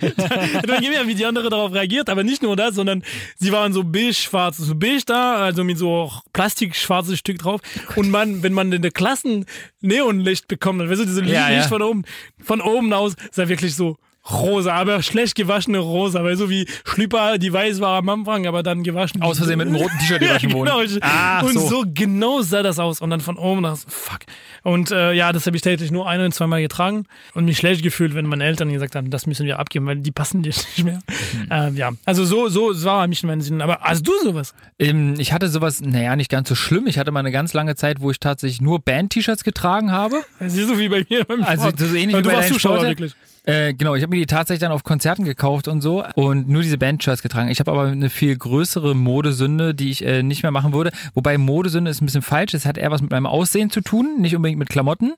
hat 0.00 0.66
man 0.66 0.80
gemerkt, 0.82 1.06
wie 1.06 1.14
die 1.14 1.26
andere 1.26 1.50
darauf 1.50 1.72
reagiert. 1.72 2.08
Aber 2.08 2.24
nicht 2.24 2.42
nur 2.42 2.56
das, 2.56 2.76
sondern 2.76 3.02
sie 3.36 3.52
waren 3.52 3.74
so 3.74 3.84
beige-schwarz, 3.84 4.56
so 4.56 4.74
beige 4.74 5.02
da, 5.04 5.36
also 5.36 5.64
mit 5.64 5.76
so 5.76 5.90
auch 5.90 6.22
plastikschwarzes 6.32 7.18
Stück 7.18 7.38
drauf. 7.40 7.60
Und 7.94 8.10
man, 8.10 8.42
wenn 8.42 8.54
man 8.54 8.72
in 8.72 8.80
der 8.80 8.90
Klassen 8.90 9.44
Neonlicht 9.82 10.48
bekommt, 10.48 10.80
dann 10.80 10.88
weißt 10.88 11.02
du, 11.02 11.04
diese 11.04 11.22
Ja, 11.24 11.48
Licht 11.48 11.62
ja. 11.64 11.68
von 11.68 11.82
oben, 11.82 12.04
von 12.42 12.62
oben 12.62 12.90
aus, 12.94 13.16
ist 13.30 13.36
wirklich 13.36 13.74
so 13.74 13.98
rosa, 14.30 14.72
aber 14.74 15.02
schlecht 15.02 15.34
gewaschene 15.34 15.78
rosa, 15.78 16.24
weil 16.24 16.36
so 16.36 16.48
wie 16.48 16.66
Schlüpper, 16.84 17.36
die 17.38 17.52
weiß 17.52 17.80
war 17.80 17.98
am 17.98 18.08
Anfang, 18.08 18.46
aber 18.46 18.62
dann 18.62 18.82
gewaschen. 18.82 19.20
Aus 19.22 19.36
Versehen 19.38 19.58
mit 19.58 19.66
einem 19.68 19.76
roten 19.76 19.98
T-Shirt 19.98 20.20
gewaschen 20.20 20.48
ja, 20.50 20.54
wurden. 20.56 20.70
genau. 20.70 20.80
Ich- 20.82 20.98
Ach 21.02 21.42
und 21.42 21.52
so. 21.52 21.68
so. 21.68 21.84
genau 21.92 22.40
sah 22.42 22.62
das 22.62 22.78
aus. 22.78 23.00
Und 23.00 23.10
dann 23.10 23.20
von 23.20 23.36
oben 23.36 23.62
das, 23.64 23.84
fuck. 23.88 24.20
Und 24.62 24.90
äh, 24.90 25.12
ja, 25.12 25.32
das 25.32 25.46
habe 25.46 25.56
ich 25.56 25.62
täglich 25.62 25.90
nur 25.90 26.08
ein- 26.08 26.20
und 26.22 26.32
zweimal 26.32 26.62
getragen 26.62 27.04
und 27.34 27.44
mich 27.44 27.58
schlecht 27.58 27.82
gefühlt, 27.82 28.14
wenn 28.14 28.24
meine 28.26 28.44
Eltern 28.44 28.72
gesagt 28.72 28.94
haben, 28.94 29.10
das 29.10 29.26
müssen 29.26 29.44
wir 29.46 29.58
abgeben, 29.58 29.84
weil 29.86 29.96
die 29.98 30.10
passen 30.12 30.42
dir 30.42 30.48
nicht 30.76 30.84
mehr. 30.84 31.00
Hm. 31.32 31.48
Ähm, 31.50 31.76
ja, 31.76 31.90
also 32.06 32.24
so, 32.24 32.48
so 32.48 32.72
war 32.84 33.06
mich 33.06 33.22
in 33.22 33.28
meinen 33.28 33.42
Sinn. 33.42 33.60
Aber 33.60 33.80
hast 33.82 34.06
du 34.06 34.12
sowas? 34.22 34.54
Ähm, 34.78 35.14
ich 35.18 35.32
hatte 35.34 35.48
sowas, 35.48 35.82
naja, 35.82 36.16
nicht 36.16 36.30
ganz 36.30 36.48
so 36.48 36.54
schlimm. 36.54 36.86
Ich 36.86 36.98
hatte 36.98 37.10
mal 37.10 37.20
eine 37.20 37.30
ganz 37.32 37.52
lange 37.52 37.74
Zeit, 37.76 38.00
wo 38.00 38.10
ich 38.10 38.20
tatsächlich 38.20 38.62
nur 38.62 38.78
Band-T-Shirts 38.80 39.44
getragen 39.44 39.92
habe. 39.92 40.22
Das 40.40 40.54
ist 40.54 40.66
so 40.68 40.78
wie 40.78 40.88
bei 40.88 41.04
mir 41.10 41.24
beim 41.24 41.42
Also 41.42 41.64
Sport. 41.68 41.78
so 41.80 41.84
ähnlich 41.94 42.14
Weil 42.14 42.20
wie 42.20 42.22
du 42.22 42.30
bei 42.30 42.36
warst 42.36 42.48
Zuschauer 42.48 42.82
wirklich. 42.82 43.14
Äh, 43.46 43.74
genau, 43.74 43.94
ich 43.94 44.02
habe 44.02 44.10
mir 44.14 44.20
die 44.20 44.26
tatsächlich 44.26 44.60
dann 44.60 44.72
auf 44.72 44.84
Konzerten 44.84 45.24
gekauft 45.24 45.68
und 45.68 45.82
so 45.82 46.02
und 46.14 46.48
nur 46.48 46.62
diese 46.62 46.78
Band-Shirts 46.78 47.20
getragen. 47.22 47.50
Ich 47.50 47.60
habe 47.60 47.70
aber 47.70 47.84
eine 47.84 48.08
viel 48.08 48.36
größere 48.36 48.94
Modesünde, 48.94 49.74
die 49.74 49.90
ich 49.90 50.04
äh, 50.04 50.22
nicht 50.22 50.42
mehr 50.42 50.52
machen 50.52 50.72
würde. 50.72 50.92
Wobei 51.12 51.36
Modesünde 51.36 51.90
ist 51.90 52.00
ein 52.00 52.06
bisschen 52.06 52.22
falsch. 52.22 52.54
Es 52.54 52.64
hat 52.64 52.78
eher 52.78 52.90
was 52.90 53.02
mit 53.02 53.10
meinem 53.10 53.26
Aussehen 53.26 53.68
zu 53.68 53.82
tun, 53.82 54.16
nicht 54.18 54.34
unbedingt 54.34 54.58
mit 54.58 54.70
Klamotten. 54.70 55.12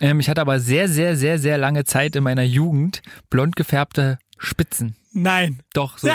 Ähm, 0.00 0.20
ich 0.20 0.30
hatte 0.30 0.40
aber 0.40 0.58
sehr, 0.58 0.88
sehr, 0.88 1.16
sehr, 1.16 1.38
sehr 1.38 1.58
lange 1.58 1.84
Zeit 1.84 2.16
in 2.16 2.24
meiner 2.24 2.44
Jugend 2.44 3.02
blond 3.28 3.56
gefärbte 3.56 4.18
Spitzen. 4.38 4.96
Nein. 5.12 5.60
Doch, 5.74 5.98
so. 5.98 6.08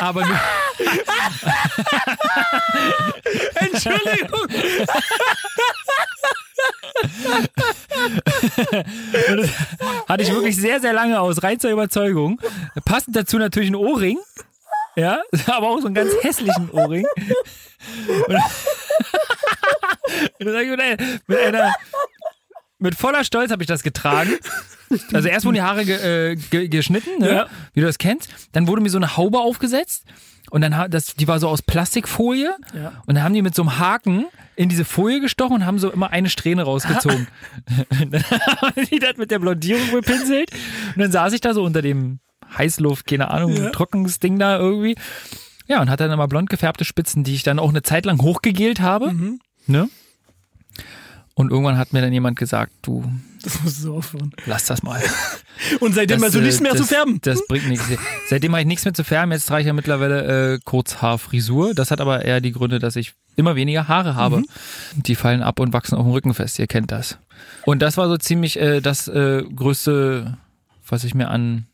Aber 0.00 0.26
nur, 0.26 0.40
Entschuldigung. 3.54 4.48
hatte 10.08 10.22
ich 10.22 10.32
wirklich 10.32 10.56
sehr, 10.56 10.80
sehr 10.80 10.92
lange 10.92 11.20
aus 11.20 11.42
reinster 11.42 11.70
Überzeugung. 11.70 12.40
Passend 12.84 13.16
dazu 13.16 13.38
natürlich 13.38 13.70
ein 13.70 13.76
Ohrring. 13.76 14.18
Ja, 14.96 15.22
aber 15.46 15.68
auch 15.68 15.80
so 15.80 15.86
einen 15.86 15.94
ganz 15.94 16.12
hässlichen 16.22 16.70
Ohrring. 16.70 17.06
Und, 18.28 18.36
und 20.40 20.46
dann 20.46 20.96
mit 21.26 21.38
einer, 21.38 21.72
mit 22.78 22.94
voller 22.94 23.24
Stolz 23.24 23.50
habe 23.50 23.62
ich 23.62 23.66
das 23.66 23.82
getragen. 23.82 24.38
Also 25.12 25.28
erst 25.28 25.44
wurden 25.44 25.56
die 25.56 25.62
Haare 25.62 25.84
ge, 25.84 25.96
äh, 26.32 26.36
ge, 26.36 26.68
geschnitten, 26.68 27.18
ne? 27.18 27.28
Ja. 27.28 27.46
wie 27.72 27.80
du 27.80 27.86
das 27.86 27.98
kennst. 27.98 28.28
Dann 28.52 28.68
wurde 28.68 28.82
mir 28.82 28.90
so 28.90 28.98
eine 28.98 29.16
Haube 29.16 29.38
aufgesetzt. 29.38 30.04
Und 30.54 30.60
dann 30.60 30.76
ha- 30.76 30.86
das, 30.86 31.14
die 31.16 31.26
war 31.26 31.40
so 31.40 31.48
aus 31.48 31.62
Plastikfolie. 31.62 32.54
Ja. 32.74 33.02
Und 33.06 33.16
dann 33.16 33.24
haben 33.24 33.34
die 33.34 33.42
mit 33.42 33.56
so 33.56 33.62
einem 33.62 33.76
Haken 33.80 34.26
in 34.54 34.68
diese 34.68 34.84
Folie 34.84 35.20
gestochen 35.20 35.56
und 35.56 35.66
haben 35.66 35.80
so 35.80 35.90
immer 35.90 36.10
eine 36.12 36.28
Strähne 36.30 36.62
rausgezogen. 36.62 37.26
dann 38.10 38.22
haben 38.22 38.86
die 38.88 39.00
das 39.00 39.16
mit 39.16 39.32
der 39.32 39.40
Blondierung 39.40 39.90
bepinselt. 39.90 40.52
Und 40.94 41.02
dann 41.02 41.10
saß 41.10 41.32
ich 41.32 41.40
da 41.40 41.54
so 41.54 41.64
unter 41.64 41.82
dem 41.82 42.20
Heißluft, 42.56 43.04
keine 43.08 43.32
Ahnung, 43.32 43.56
Ja. 43.56 43.70
trockenes 43.70 44.20
Ding 44.20 44.38
da 44.38 44.56
irgendwie. 44.56 44.94
Ja, 45.66 45.80
und 45.80 45.90
hatte 45.90 46.04
dann 46.04 46.12
immer 46.12 46.28
blond 46.28 46.50
gefärbte 46.50 46.84
Spitzen, 46.84 47.24
die 47.24 47.34
ich 47.34 47.42
dann 47.42 47.58
auch 47.58 47.70
eine 47.70 47.82
Zeit 47.82 48.04
lang 48.06 48.22
hochgegelt 48.22 48.78
habe. 48.80 49.12
Mhm. 49.12 49.40
Ne? 49.66 49.88
Und 51.34 51.50
irgendwann 51.50 51.78
hat 51.78 51.92
mir 51.92 52.00
dann 52.00 52.12
jemand 52.12 52.38
gesagt, 52.38 52.70
du, 52.82 53.04
Das 53.44 53.62
musst 53.62 53.84
du 53.84 53.94
aufhören. 53.94 54.32
lass 54.46 54.64
das 54.64 54.82
mal. 54.82 55.02
Und 55.80 55.94
seitdem 55.94 56.16
Das, 56.18 56.24
also 56.24 56.38
äh, 56.40 56.42
nichts 56.42 56.60
mehr 56.60 56.72
das, 56.72 56.80
zu 56.80 56.86
färben. 56.86 57.20
Das 57.22 57.46
bringt 57.46 57.68
nichts. 57.68 57.86
Seitdem 58.28 58.52
habe 58.52 58.62
ich 58.62 58.66
nichts 58.66 58.84
mehr 58.84 58.94
zu 58.94 59.04
färben. 59.04 59.32
Jetzt 59.32 59.46
trage 59.46 59.60
ich 59.60 59.66
ja 59.66 59.74
mittlerweile 59.74 60.54
äh, 60.54 60.58
Kurzhaarfrisur. 60.64 61.74
Das 61.74 61.90
hat 61.90 62.00
aber 62.00 62.24
eher 62.24 62.40
die 62.40 62.52
Gründe, 62.52 62.78
dass 62.78 62.96
ich 62.96 63.12
immer 63.36 63.54
weniger 63.54 63.86
Haare 63.86 64.14
habe. 64.14 64.38
Mhm. 64.38 64.46
Die 64.94 65.14
fallen 65.14 65.42
ab 65.42 65.60
und 65.60 65.72
wachsen 65.72 65.96
auf 65.96 66.04
dem 66.04 66.12
Rücken 66.12 66.34
fest. 66.34 66.58
Ihr 66.58 66.66
kennt 66.66 66.90
das. 66.90 67.18
Und 67.66 67.82
das 67.82 67.96
war 67.96 68.08
so 68.08 68.16
ziemlich 68.16 68.58
äh, 68.58 68.80
das 68.80 69.08
äh, 69.08 69.42
größte, 69.54 70.38
was 70.88 71.04
ich 71.04 71.14
mir 71.14 71.28
an 71.28 71.66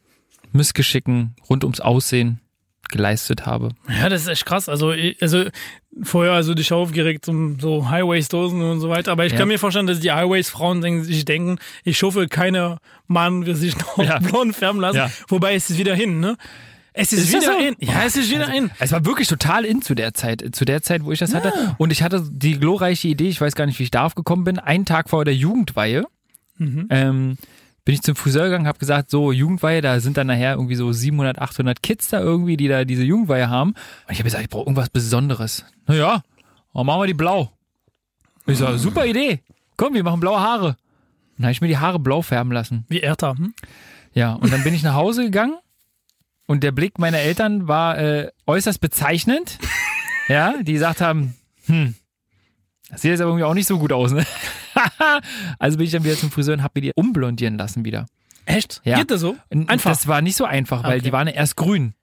Missgeschicken 0.52 1.36
rund 1.48 1.64
ums 1.64 1.80
Aussehen 1.80 2.40
geleistet 2.90 3.46
habe. 3.46 3.70
Ja, 3.88 4.08
das 4.08 4.22
ist 4.22 4.28
echt 4.28 4.46
krass. 4.46 4.68
Also, 4.68 4.92
ich- 4.92 5.20
also 5.22 5.44
vorher 6.02 6.32
also 6.32 6.54
dich 6.54 6.72
aufgeregt 6.72 7.28
um 7.28 7.58
so 7.60 7.88
Highways-Dosen 7.90 8.62
und 8.62 8.80
so 8.80 8.88
weiter. 8.88 9.12
Aber 9.12 9.26
ich 9.26 9.32
Ja. 9.32 9.38
kann 9.38 9.48
mir 9.48 9.58
vorstellen, 9.58 9.86
dass 9.86 10.00
die 10.00 10.12
Highways-Frauen 10.12 11.02
sich 11.04 11.24
denken, 11.24 11.58
ich 11.84 12.02
hoffe, 12.02 12.28
keine 12.28 12.78
Mann 13.06 13.46
wird 13.46 13.56
sich 13.56 13.76
noch 13.78 13.98
Ja. 13.98 14.18
blond 14.20 14.54
färben 14.54 14.80
lassen. 14.80 14.96
Ja. 14.98 15.10
Wobei 15.28 15.54
es 15.54 15.68
ist 15.70 15.78
wieder 15.78 15.94
hin, 15.94 16.20
ne? 16.20 16.36
Es 16.92 17.12
ist, 17.12 17.20
Ist 17.24 17.28
wieder 17.30 17.52
so? 17.52 17.58
in. 17.58 17.76
Ja, 17.78 18.02
es 18.04 18.16
ist 18.16 18.30
wieder 18.30 18.52
in. 18.52 18.70
Es 18.80 18.90
war 18.90 19.04
wirklich 19.06 19.28
total 19.28 19.64
in 19.64 19.80
zu 19.80 19.94
der 19.94 20.12
Zeit, 20.12 20.44
zu 20.52 20.64
der 20.64 20.82
Zeit, 20.82 21.04
wo 21.04 21.12
ich 21.12 21.20
das 21.20 21.32
hatte. 21.34 21.52
Und 21.78 21.92
ich 21.92 22.02
hatte 22.02 22.24
die 22.28 22.58
glorreiche 22.58 23.06
Idee, 23.06 23.28
ich 23.28 23.40
weiß 23.40 23.54
gar 23.54 23.66
nicht, 23.66 23.78
wie 23.78 23.84
ich 23.84 23.92
darauf 23.92 24.16
gekommen 24.16 24.42
bin, 24.42 24.58
einen 24.58 24.84
Tag 24.86 25.08
vor 25.08 25.24
der 25.24 25.34
Jugendweihe 25.34 26.04
ähm, 26.58 27.36
bin 27.84 27.94
ich 27.94 28.02
zum 28.02 28.16
Friseur 28.16 28.44
gegangen, 28.44 28.66
habe 28.66 28.78
gesagt, 28.78 29.10
so 29.10 29.32
Jugendweihe, 29.32 29.80
da 29.80 30.00
sind 30.00 30.16
dann 30.16 30.26
nachher 30.26 30.52
irgendwie 30.52 30.74
so 30.74 30.92
700, 30.92 31.38
800 31.38 31.82
Kids 31.82 32.08
da 32.10 32.20
irgendwie, 32.20 32.56
die 32.56 32.68
da 32.68 32.84
diese 32.84 33.02
Jugendweihe 33.02 33.48
haben. 33.48 33.70
Und 33.70 34.12
ich 34.12 34.18
habe 34.18 34.24
gesagt, 34.24 34.42
ich 34.42 34.50
brauche 34.50 34.64
irgendwas 34.64 34.90
Besonderes. 34.90 35.64
Naja, 35.86 36.22
dann 36.74 36.86
machen 36.86 37.00
wir 37.00 37.06
die 37.06 37.14
blau. 37.14 37.52
Ich 38.46 38.58
so, 38.58 38.76
super 38.76 39.06
Idee. 39.06 39.40
Komm, 39.76 39.94
wir 39.94 40.04
machen 40.04 40.20
blaue 40.20 40.40
Haare. 40.40 40.76
Dann 41.36 41.46
habe 41.46 41.52
ich 41.52 41.60
mir 41.60 41.68
die 41.68 41.78
Haare 41.78 41.98
blau 41.98 42.22
färben 42.22 42.52
lassen. 42.52 42.84
Wie 42.88 43.00
Erta. 43.00 43.36
Hm? 43.36 43.54
Ja, 44.12 44.34
und 44.34 44.52
dann 44.52 44.62
bin 44.64 44.74
ich 44.74 44.82
nach 44.82 44.94
Hause 44.94 45.24
gegangen 45.24 45.56
und 46.46 46.62
der 46.62 46.72
Blick 46.72 46.98
meiner 46.98 47.18
Eltern 47.18 47.68
war 47.68 47.98
äh, 47.98 48.30
äußerst 48.46 48.80
bezeichnend. 48.80 49.58
Ja, 50.28 50.54
die 50.62 50.72
gesagt 50.74 51.00
haben, 51.00 51.34
hm, 51.66 51.94
das 52.90 53.02
sieht 53.02 53.10
jetzt 53.12 53.20
aber 53.20 53.30
irgendwie 53.30 53.44
auch 53.44 53.54
nicht 53.54 53.66
so 53.66 53.78
gut 53.78 53.92
aus, 53.92 54.12
ne? 54.12 54.24
also 55.58 55.78
bin 55.78 55.86
ich 55.86 55.92
dann 55.92 56.04
wieder 56.04 56.16
zum 56.16 56.30
Friseur 56.30 56.54
und 56.54 56.62
hab 56.62 56.74
mir 56.74 56.80
die 56.82 56.92
umblondieren 56.94 57.56
lassen 57.58 57.84
wieder. 57.84 58.06
Echt? 58.46 58.80
Ja. 58.84 58.98
Geht 58.98 59.10
das 59.10 59.20
so? 59.20 59.36
Einfach. 59.66 59.90
Das 59.90 60.06
war 60.08 60.22
nicht 60.22 60.36
so 60.36 60.44
einfach, 60.44 60.82
weil 60.82 60.94
Okay. 60.98 61.02
die 61.02 61.12
waren 61.12 61.28
erst 61.28 61.56
grün. 61.56 61.94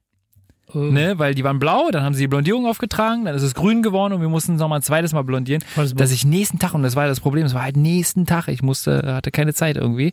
Oh. 0.74 0.80
Ne, 0.80 1.18
weil 1.18 1.34
die 1.34 1.46
waren 1.46 1.60
blau, 1.60 1.92
dann 1.92 2.04
haben 2.04 2.14
sie 2.14 2.24
die 2.24 2.28
Blondierung 2.28 2.66
aufgetragen, 2.66 3.24
dann 3.24 3.34
ist 3.36 3.42
es 3.42 3.56
grün 3.56 3.82
geworden 3.82 4.12
und 4.12 4.20
wir 4.20 4.28
mussten 4.28 4.58
nochmal 4.58 4.80
ein 4.80 4.82
zweites 4.84 5.14
Mal 5.14 5.22
blondieren. 5.22 5.62
Volles 5.62 5.96
Dass 5.96 6.12
ich 6.12 6.26
nächsten 6.26 6.60
Tag, 6.60 6.74
und 6.74 6.84
das 6.84 6.98
war 6.98 7.04
ja 7.04 7.10
das 7.10 7.22
Problem, 7.22 7.46
es 7.46 7.54
war 7.54 7.64
halt 7.64 7.78
nächsten 7.78 8.26
Tag, 8.26 8.50
ich 8.50 8.62
musste, 8.62 9.14
hatte 9.16 9.32
keine 9.32 9.54
Zeit 9.54 9.78
irgendwie 9.78 10.12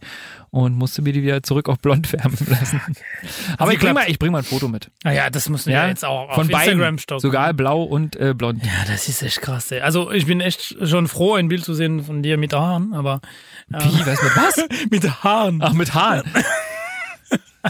und 0.50 0.76
musste 0.76 1.02
mir 1.02 1.12
die 1.12 1.24
wieder 1.24 1.42
zurück 1.42 1.68
auf 1.68 1.80
blond 1.80 2.06
färben 2.06 2.38
lassen. 2.48 2.80
Aber 3.58 3.72
ich 3.72 3.80
bring, 3.80 3.94
mal, 3.94 4.04
ich 4.06 4.20
bring 4.20 4.30
mal 4.30 4.38
ein 4.38 4.44
Foto 4.44 4.68
mit. 4.68 4.92
Naja, 5.02 5.28
das 5.28 5.48
müssen 5.48 5.70
wir 5.70 5.74
Ja, 5.74 5.88
jetzt 5.88 6.04
auch 6.04 6.28
auf 6.28 6.36
von 6.36 6.48
Instagram 6.48 6.98
stoppen. 6.98 7.20
sogar 7.20 7.52
blau 7.52 7.82
und 7.82 8.14
äh, 8.14 8.32
blond. 8.32 8.64
Ja, 8.64 8.70
das 8.86 9.08
ist 9.08 9.22
echt 9.22 9.40
krass. 9.40 9.72
Ey. 9.72 9.80
Also 9.80 10.12
ich 10.12 10.26
bin 10.26 10.40
echt 10.40 10.76
schon 10.86 11.08
froh, 11.08 11.34
ein 11.34 11.48
Bild 11.48 11.64
zu 11.64 11.74
sehen 11.74 12.04
von 12.04 12.22
dir 12.22 12.38
mit 12.38 12.52
Haaren, 12.54 12.92
aber 12.94 13.20
Wie, 13.66 13.76
weißt 14.06 14.22
du 14.22 14.26
was? 14.36 14.68
mit 14.90 15.24
Haaren. 15.24 15.58
Ach, 15.60 15.72
mit 15.72 15.94
Haaren. 15.94 16.22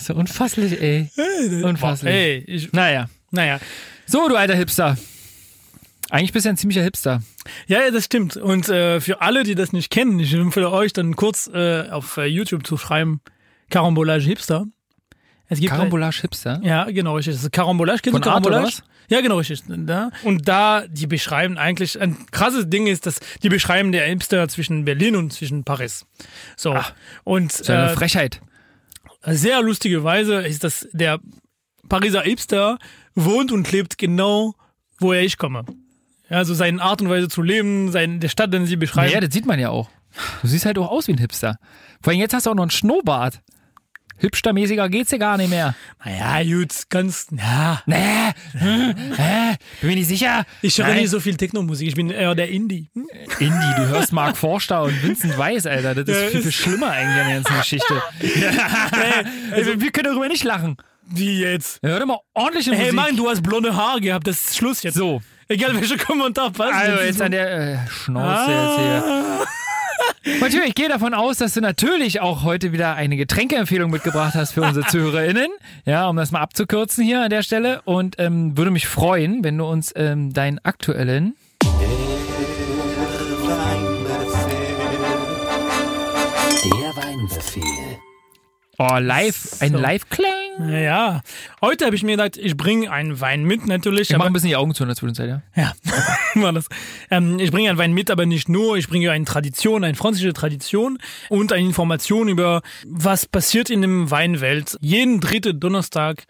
Ja 0.01 0.15
unfasslich, 0.15 0.81
ey. 0.81 1.11
Unfasslich. 1.63 2.13
Ey, 2.13 2.45
ich, 2.47 2.73
Naja. 2.73 3.09
naja. 3.31 3.61
So, 4.07 4.29
du 4.29 4.37
alter 4.37 4.55
Hipster. 4.55 4.97
Eigentlich 6.11 6.33
bist 6.33 6.45
du 6.45 6.49
ja 6.49 6.53
ein 6.53 6.57
ziemlicher 6.57 6.83
Hipster. 6.83 7.23
Ja, 7.67 7.83
ja, 7.83 7.91
das 7.91 8.05
stimmt. 8.05 8.37
Und 8.37 8.69
äh, 8.69 9.01
für 9.01 9.21
alle, 9.21 9.43
die 9.43 9.55
das 9.55 9.73
nicht 9.73 9.91
kennen, 9.91 10.19
ich 10.21 10.33
empfehle 10.35 10.71
euch 10.71 10.93
dann 10.93 11.17
kurz 11.17 11.49
äh, 11.53 11.89
auf 11.91 12.17
äh, 12.17 12.27
YouTube 12.27 12.67
zu 12.67 12.77
schreiben, 12.77 13.21
Carambolage 13.71 14.25
Hipster. 14.25 14.67
Es 15.49 15.61
gibt 15.61 15.73
Carambolage 15.73 16.21
Hipster? 16.23 16.61
Ja, 16.63 16.85
genau, 16.85 17.17
richtig. 17.17 17.35
Das 17.35 17.45
ist 17.45 17.53
Carambolage. 17.53 18.01
Kennst 18.03 18.15
Von 18.15 18.23
du 18.23 18.29
Carambolage? 18.29 18.83
Ja, 19.09 19.21
genau, 19.21 19.39
richtig. 19.39 19.63
Da. 19.67 20.11
Und 20.23 20.49
da, 20.49 20.85
die 20.89 21.07
beschreiben 21.07 21.59
eigentlich, 21.59 22.01
ein 22.01 22.17
krasses 22.31 22.69
Ding 22.71 22.87
ist, 22.87 23.07
dass 23.07 23.21
die 23.43 23.49
beschreiben 23.49 23.93
der 23.93 24.07
Hipster 24.07 24.49
zwischen 24.49 24.85
Berlin 24.85 25.17
und 25.17 25.33
zwischen 25.33 25.65
Paris. 25.65 26.07
So. 26.57 26.75
und 27.25 27.53
Das 27.53 27.61
ist 27.61 27.69
ja 27.69 27.83
eine 27.83 27.93
äh, 27.93 27.97
Frechheit. 27.97 28.41
Sehr 29.27 29.63
lustige 29.63 30.05
Weise 30.05 30.37
ist, 30.37 30.65
dass 30.65 30.89
der 30.93 31.21
Pariser 31.89 32.23
Hipster 32.23 32.79
wohnt 33.15 33.53
und 33.53 33.71
lebt 33.71 33.99
genau, 33.99 34.55
woher 34.99 35.23
ich 35.23 35.39
komme. 35.39 35.65
Ja, 36.31 36.39
also 36.39 36.55
seine 36.55 36.81
Art 36.83 37.03
und 37.03 37.11
Weise 37.11 37.29
zu 37.29 37.43
leben, 37.43 37.93
sein, 37.93 38.21
der 38.21 38.29
Stadt, 38.29 38.53
den 38.53 38.67
sie 38.67 38.77
beschreiben. 38.77 39.09
Naja, 39.09 39.21
das 39.21 39.33
sieht 39.33 39.47
man 39.47 39.59
ja 39.61 39.71
auch. 39.71 39.91
Du 40.43 40.49
siehst 40.49 40.65
halt 40.65 40.79
auch 40.79 40.91
aus 40.91 41.09
wie 41.09 41.13
ein 41.13 41.19
Hipster. 41.19 41.59
Vor 42.03 42.13
allem 42.13 42.21
jetzt 42.21 42.35
hast 42.35 42.47
du 42.47 42.51
auch 42.51 42.55
noch 42.55 42.63
einen 42.63 42.71
Schnurrbart. 42.71 43.41
Hipstermäßiger 44.25 44.89
geht's 44.89 45.11
ja 45.11 45.19
gar 45.19 45.37
nicht 45.37 45.51
mehr. 45.51 45.75
naja, 46.05 46.43
gut, 46.43 46.73
ganz, 46.89 47.27
ja. 47.31 47.83
Nee, 47.87 48.33
hm, 48.59 48.95
äh, 49.19 49.57
bin 49.81 49.91
mir 49.91 49.97
nicht 49.97 50.09
sicher. 50.09 50.45
Ich 50.63 50.79
höre 50.79 50.89
Nein. 50.89 50.97
nicht 50.99 51.11
so 51.11 51.21
viel 51.21 51.37
Techno-Musik, 51.37 51.89
ich 51.89 51.95
bin 51.95 52.11
eher 52.11 52.35
der 52.35 52.49
Indie. 52.49 52.91
Hm? 52.95 53.07
Indie, 53.39 53.73
du 53.77 53.87
hörst 53.89 54.13
Mark 54.13 54.37
Forster 54.37 54.83
und 54.83 55.03
Vincent 55.03 55.37
Weiss, 55.39 55.67
Alter. 55.67 55.95
Das 55.95 56.09
ist 56.09 56.23
Ja, 56.23 56.29
viel, 56.31 56.43
viel 56.43 56.53
schlimmer 56.53 56.91
eigentlich 56.91 57.21
an 57.23 57.29
der 57.29 57.35
ganzen 57.43 57.57
Geschichte. 57.59 57.95
also, 59.53 59.81
wir 59.81 59.91
können 59.93 60.09
darüber 60.11 60.29
nicht 60.29 60.45
lachen. 60.45 60.77
Wie 61.07 61.41
jetzt? 61.41 61.81
Hör 61.83 62.01
doch 62.01 62.07
mal 62.07 62.19
ordentliche 62.33 62.73
Hey 62.73 62.93
Musik. 62.93 62.95
Mann, 62.95 63.17
du 63.17 63.29
hast 63.29 63.43
blonde 63.43 63.77
Haare 63.77 64.01
gehabt, 64.01 64.27
das 64.27 64.37
ist 64.43 64.57
Schluss 64.57 64.83
jetzt. 64.83 64.95
so, 64.95 65.21
Egal 65.49 65.75
welcher 65.79 65.99
Kommentar 65.99 66.51
passt. 66.51 66.73
also 66.73 67.03
jetzt 67.03 67.21
an 67.21 67.31
der 67.33 67.75
äh, 67.75 67.79
Schnauze 67.91 68.51
jetzt 68.51 68.79
hier. 68.79 69.47
Natürlich, 70.41 70.69
ich 70.69 70.75
gehe 70.75 70.89
davon 70.89 71.13
aus, 71.15 71.37
dass 71.39 71.53
du 71.53 71.61
natürlich 71.61 72.21
auch 72.21 72.45
heute 72.45 72.73
wieder 72.73 72.95
eine 72.95 73.17
Getränkeempfehlung 73.17 73.91
mitgebracht 73.91 74.35
hast 74.35 74.53
für 74.53 74.63
unsere 74.63 74.87
ZuhörerInnen. 74.91 75.49
Ja, 75.85 76.09
um 76.09 76.17
das 76.17 76.31
mal 76.31 76.41
abzukürzen 76.41 77.05
hier 77.05 77.23
an 77.23 77.31
der 77.31 77.43
Stelle. 77.43 77.83
Und 77.85 78.17
ähm, 78.19 78.57
würde 78.57 78.71
mich 78.71 78.87
freuen, 78.87 79.45
wenn 79.45 79.59
du 79.59 79.67
uns 79.67 79.93
ähm, 79.97 80.33
deinen 80.33 80.59
aktuellen 80.65 81.35
Der 86.65 86.97
Weinbefehl. 86.97 87.99
oh, 88.79 88.97
live, 88.99 89.57
ein 89.61 89.73
So. 89.73 89.79
Ja, 90.59 91.23
heute 91.61 91.85
habe 91.85 91.97
ich 91.97 92.05
mir 92.05 92.13
gedacht, 92.13 92.37
ich 92.37 92.57
bringe 92.57 92.91
einen 92.91 93.21
Wein 93.21 93.43
mit 93.43 93.67
natürlich. 93.67 94.11
Ich 94.11 94.17
mache 94.17 94.29
ein 94.29 94.33
bisschen 94.33 94.51
die 94.51 94.57
Augen 94.57 94.73
zu 94.75 94.85
in 94.85 94.89
der 94.89 94.97
Zwischenzeit, 94.97 95.29
ja. 95.29 95.43
Ja, 95.57 95.73
war 96.41 96.53
das. 96.53 96.69
Ähm, 97.11 97.39
ich 97.41 97.51
bringe 97.51 97.71
einen 97.71 97.79
Wein 97.79 97.93
mit, 97.93 98.11
aber 98.11 98.25
nicht 98.25 98.49
nur. 98.49 98.77
Ich 98.77 98.89
bringe 98.89 99.11
eine 99.11 99.25
Tradition, 99.25 99.83
eine 99.83 99.97
französische 99.97 100.33
Tradition 100.33 100.99
und 101.29 101.53
eine 101.53 101.67
Information 101.67 102.29
über, 102.29 102.63
was 102.87 103.27
passiert 103.27 103.69
in 103.69 103.83
der 103.83 104.11
Weinwelt. 104.11 104.77
Jeden 104.81 105.21
dritten 105.21 105.59
Donnerstag 105.59 106.25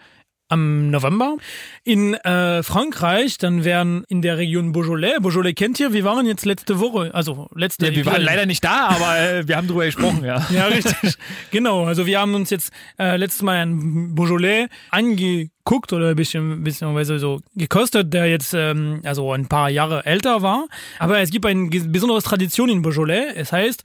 am 0.49 0.91
November. 0.91 1.37
In 1.85 2.15
äh, 2.15 2.63
Frankreich, 2.63 3.39
dann 3.39 3.65
werden 3.65 4.05
in 4.09 4.23
der 4.23 4.39
Region 4.39 4.73
Beaujolais, 4.73 5.19
Beaujolais 5.21 5.55
kennt 5.55 5.81
ihr, 5.81 5.93
wir 5.93 6.05
waren 6.05 6.27
jetzt 6.27 6.45
letzte 6.45 6.81
Woche, 6.81 7.15
also 7.15 7.49
letzte 7.55 7.87
ja 7.87 7.95
wir 7.95 8.07
waren 8.07 8.23
leider 8.23 8.47
nicht 8.47 8.63
da, 8.63 8.89
aber 8.89 9.19
äh, 9.19 9.49
wir 9.49 9.57
haben 9.57 9.69
drüber 9.69 9.87
gesprochen, 9.87 10.25
ja. 10.25 10.47
ja, 10.51 10.67
richtig. 10.67 11.17
genau. 11.51 11.87
Also 11.87 12.07
wir 12.07 12.21
haben 12.21 12.35
uns 12.35 12.51
jetzt 12.51 12.73
äh, 12.99 13.17
letztes 13.17 13.43
Mal 13.43 13.57
einen 13.57 14.15
Beaujolais 14.15 14.69
angeguckt 14.91 15.93
oder 15.93 16.11
ein 16.11 16.17
bisschen, 16.17 16.63
beziehungsweise 16.63 17.19
so 17.19 17.41
gekostet, 17.55 18.13
der 18.13 18.27
jetzt 18.27 18.55
ähm, 18.55 19.01
also 19.05 19.33
ein 19.33 19.49
paar 19.49 19.71
Jahre 19.71 20.05
älter 20.05 20.43
war. 20.43 20.67
Aber 20.99 21.21
es 21.21 21.31
gibt 21.31 21.47
eine 21.47 21.69
besondere 21.69 22.23
Tradition 22.23 22.69
in 22.69 22.83
Beaujolais. 22.83 23.33
Es 23.35 23.53
heißt 23.53 23.83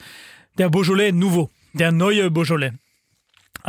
der 0.57 0.69
Beaujolais 0.69 1.11
Nouveau, 1.13 1.49
der 1.73 1.91
neue 1.91 2.29
Beaujolais. 2.29 2.73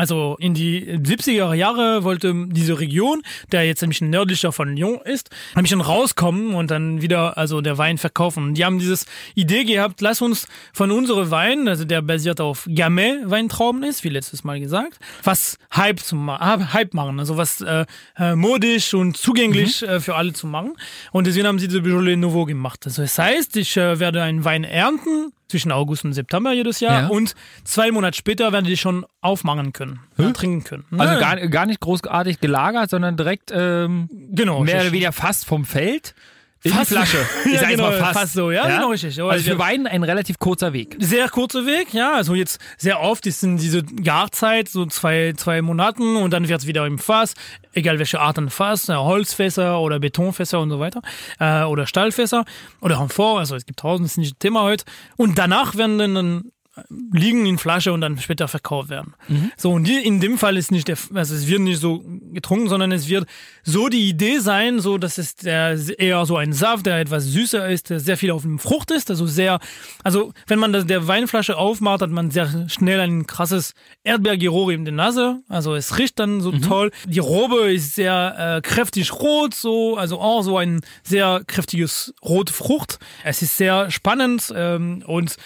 Also 0.00 0.38
in 0.40 0.54
die 0.54 0.96
70er 0.96 1.52
Jahre 1.52 2.04
wollte 2.04 2.34
diese 2.48 2.80
Region, 2.80 3.20
der 3.52 3.66
jetzt 3.66 3.86
bisschen 3.86 4.08
nördlicher 4.08 4.50
von 4.50 4.74
Lyon 4.74 4.98
ist, 5.04 5.28
ein 5.54 5.62
bisschen 5.62 5.82
rauskommen 5.82 6.54
und 6.54 6.70
dann 6.70 7.02
wieder 7.02 7.36
also 7.36 7.60
der 7.60 7.76
Wein 7.76 7.98
verkaufen. 7.98 8.44
Und 8.44 8.54
die 8.54 8.64
haben 8.64 8.78
dieses 8.78 9.04
Idee 9.34 9.64
gehabt, 9.64 10.00
lass 10.00 10.22
uns 10.22 10.48
von 10.72 10.90
unserem 10.90 11.30
Wein, 11.30 11.68
also 11.68 11.84
der 11.84 12.00
basiert 12.00 12.40
auf 12.40 12.66
Gamay 12.74 13.18
Weintrauben 13.24 13.82
ist, 13.82 14.02
wie 14.02 14.08
letztes 14.08 14.42
Mal 14.42 14.58
gesagt, 14.58 14.98
was 15.22 15.58
Hype 15.76 16.00
zu 16.00 16.16
ma 16.16 16.72
Hype 16.72 16.94
machen, 16.94 17.18
also 17.20 17.36
was 17.36 17.60
äh, 17.60 17.84
äh, 18.16 18.34
modisch 18.34 18.94
und 18.94 19.18
zugänglich 19.18 19.82
äh, 19.82 20.00
für 20.00 20.14
alle 20.14 20.32
zu 20.32 20.46
machen. 20.46 20.72
Und 21.12 21.26
deswegen 21.26 21.46
haben 21.46 21.58
sie 21.58 21.68
diese 21.68 21.82
Beaujolais 21.82 22.16
Nouveau 22.16 22.46
gemacht. 22.46 22.86
Also 22.86 23.02
das 23.02 23.18
heißt, 23.18 23.54
ich 23.58 23.76
äh, 23.76 24.00
werde 24.00 24.22
einen 24.22 24.46
Wein 24.46 24.64
ernten 24.64 25.32
zwischen 25.50 25.72
August 25.72 26.04
und 26.04 26.12
September 26.12 26.52
jedes 26.52 26.80
Jahr 26.80 27.02
Ja. 27.02 27.06
und 27.08 27.34
zwei 27.64 27.90
Monate 27.90 28.16
später 28.16 28.52
werden 28.52 28.64
die 28.64 28.76
schon 28.76 29.04
aufmachen 29.20 29.72
können, 29.72 30.00
ja, 30.16 30.30
trinken 30.30 30.64
können. 30.64 30.84
Also 30.96 31.14
Ja, 31.14 31.20
gar, 31.20 31.36
gar 31.48 31.66
nicht 31.66 31.80
großartig 31.80 32.40
gelagert, 32.40 32.90
sondern 32.90 33.16
direkt 33.16 33.50
ähm, 33.54 34.08
genau, 34.32 34.60
mehr 34.64 34.80
oder 34.82 34.92
weniger 34.92 35.12
fast 35.12 35.44
vom 35.46 35.64
Feld. 35.64 36.14
In 36.62 36.72
Fast- 36.72 36.90
die 36.90 36.94
Flasche. 36.94 37.18
Ich 37.46 37.52
Ja, 37.54 37.60
sag 37.60 37.68
genau, 37.70 37.84
mal 37.84 37.98
fast. 37.98 38.18
fast 38.20 38.32
so, 38.34 38.50
ja, 38.50 38.66
genau 38.68 38.90
richtig. 38.90 39.16
Ja, 39.16 39.26
Also 39.26 39.46
wir- 39.46 39.52
für 39.54 39.58
Wein 39.58 39.86
ein 39.86 40.02
relativ 40.02 40.38
kurzer 40.38 40.72
Weg. 40.74 40.94
Sehr 40.98 41.28
kurzer 41.30 41.64
Weg, 41.64 41.94
ja. 41.94 42.12
Also 42.14 42.34
jetzt 42.34 42.60
sehr 42.76 43.00
oft 43.00 43.26
ist 43.26 43.42
in 43.42 43.56
diese 43.56 43.82
Garzeit 43.82 44.68
so 44.68 44.84
zwei, 44.86 45.32
zwei 45.36 45.62
Monaten 45.62 46.16
und 46.16 46.32
dann 46.32 46.48
wird 46.48 46.60
es 46.60 46.66
wieder 46.66 46.84
im 46.86 46.98
Fass, 46.98 47.32
egal 47.72 47.98
welche 47.98 48.20
Art 48.20 48.36
an 48.36 48.50
Fass, 48.50 48.88
Holzfässer 48.88 49.80
oder 49.80 49.98
Betonfässer 50.00 50.60
und 50.60 50.68
so 50.70 50.80
weiter. 50.80 51.00
Äh, 51.38 51.62
oder 51.62 51.86
Stahlfässer 51.86 52.44
oder 52.82 52.98
Amphor, 52.98 53.38
also 53.38 53.56
es 53.56 53.64
gibt 53.64 53.80
tausend, 53.80 54.04
das 54.06 54.12
ist 54.12 54.18
nicht 54.18 54.32
das 54.32 54.38
Thema 54.38 54.62
heute. 54.62 54.84
Und 55.16 55.38
danach 55.38 55.76
werden 55.76 55.98
dann 55.98 56.52
liegen 56.88 57.46
in 57.46 57.58
Flasche 57.58 57.92
und 57.92 58.00
dann 58.00 58.18
später 58.18 58.48
verkauft 58.48 58.88
werden. 58.88 59.14
So, 59.56 59.72
und 59.72 59.84
die, 59.84 59.98
in 59.98 60.20
dem 60.20 60.38
Fall 60.38 60.56
ist 60.56 60.70
nicht 60.70 60.88
der, 60.88 60.96
also 61.14 61.34
es 61.34 61.46
wird 61.46 61.60
nicht 61.60 61.80
so 61.80 62.02
getrunken, 62.32 62.68
sondern 62.68 62.92
es 62.92 63.08
wird 63.08 63.26
so 63.62 63.88
die 63.88 64.08
Idee 64.08 64.38
sein, 64.38 64.80
so 64.80 64.98
dass 64.98 65.18
es 65.18 65.36
der, 65.36 65.78
eher 65.98 66.24
so 66.26 66.36
ein 66.36 66.52
Saft, 66.52 66.86
der 66.86 66.98
etwas 67.00 67.24
süßer 67.24 67.68
ist, 67.68 67.90
der 67.90 68.00
sehr 68.00 68.16
viel 68.16 68.30
auf 68.30 68.42
dem 68.42 68.58
Frucht 68.58 68.90
ist, 68.90 69.10
also 69.10 69.26
sehr, 69.26 69.58
also 70.04 70.32
wenn 70.46 70.58
man 70.58 70.72
das, 70.72 70.86
der 70.86 71.06
Weinflasche 71.06 71.56
aufmacht, 71.56 72.02
hat 72.02 72.10
man 72.10 72.30
sehr 72.30 72.68
schnell 72.68 73.00
ein 73.00 73.26
krasses 73.26 73.74
Erdbeergeruch 74.04 74.70
in 74.70 74.84
der 74.84 74.94
Nase, 74.94 75.40
also 75.48 75.74
es 75.74 75.98
riecht 75.98 76.18
dann 76.18 76.40
so 76.40 76.52
toll. 76.52 76.90
Die 77.06 77.18
Robe 77.18 77.72
ist 77.72 77.94
sehr 77.94 78.56
äh, 78.56 78.60
kräftig 78.60 79.12
rot, 79.12 79.54
so, 79.54 79.96
also 79.96 80.20
auch 80.20 80.42
so 80.42 80.58
ein 80.58 80.80
sehr 81.02 81.42
kräftiges 81.46 82.14
rote 82.24 82.52
Frucht. 82.52 82.98
Es 83.24 83.42
ist 83.42 83.56
sehr 83.56 83.90
spannend 83.90 84.52
ähm, 84.54 85.02
und 85.06 85.36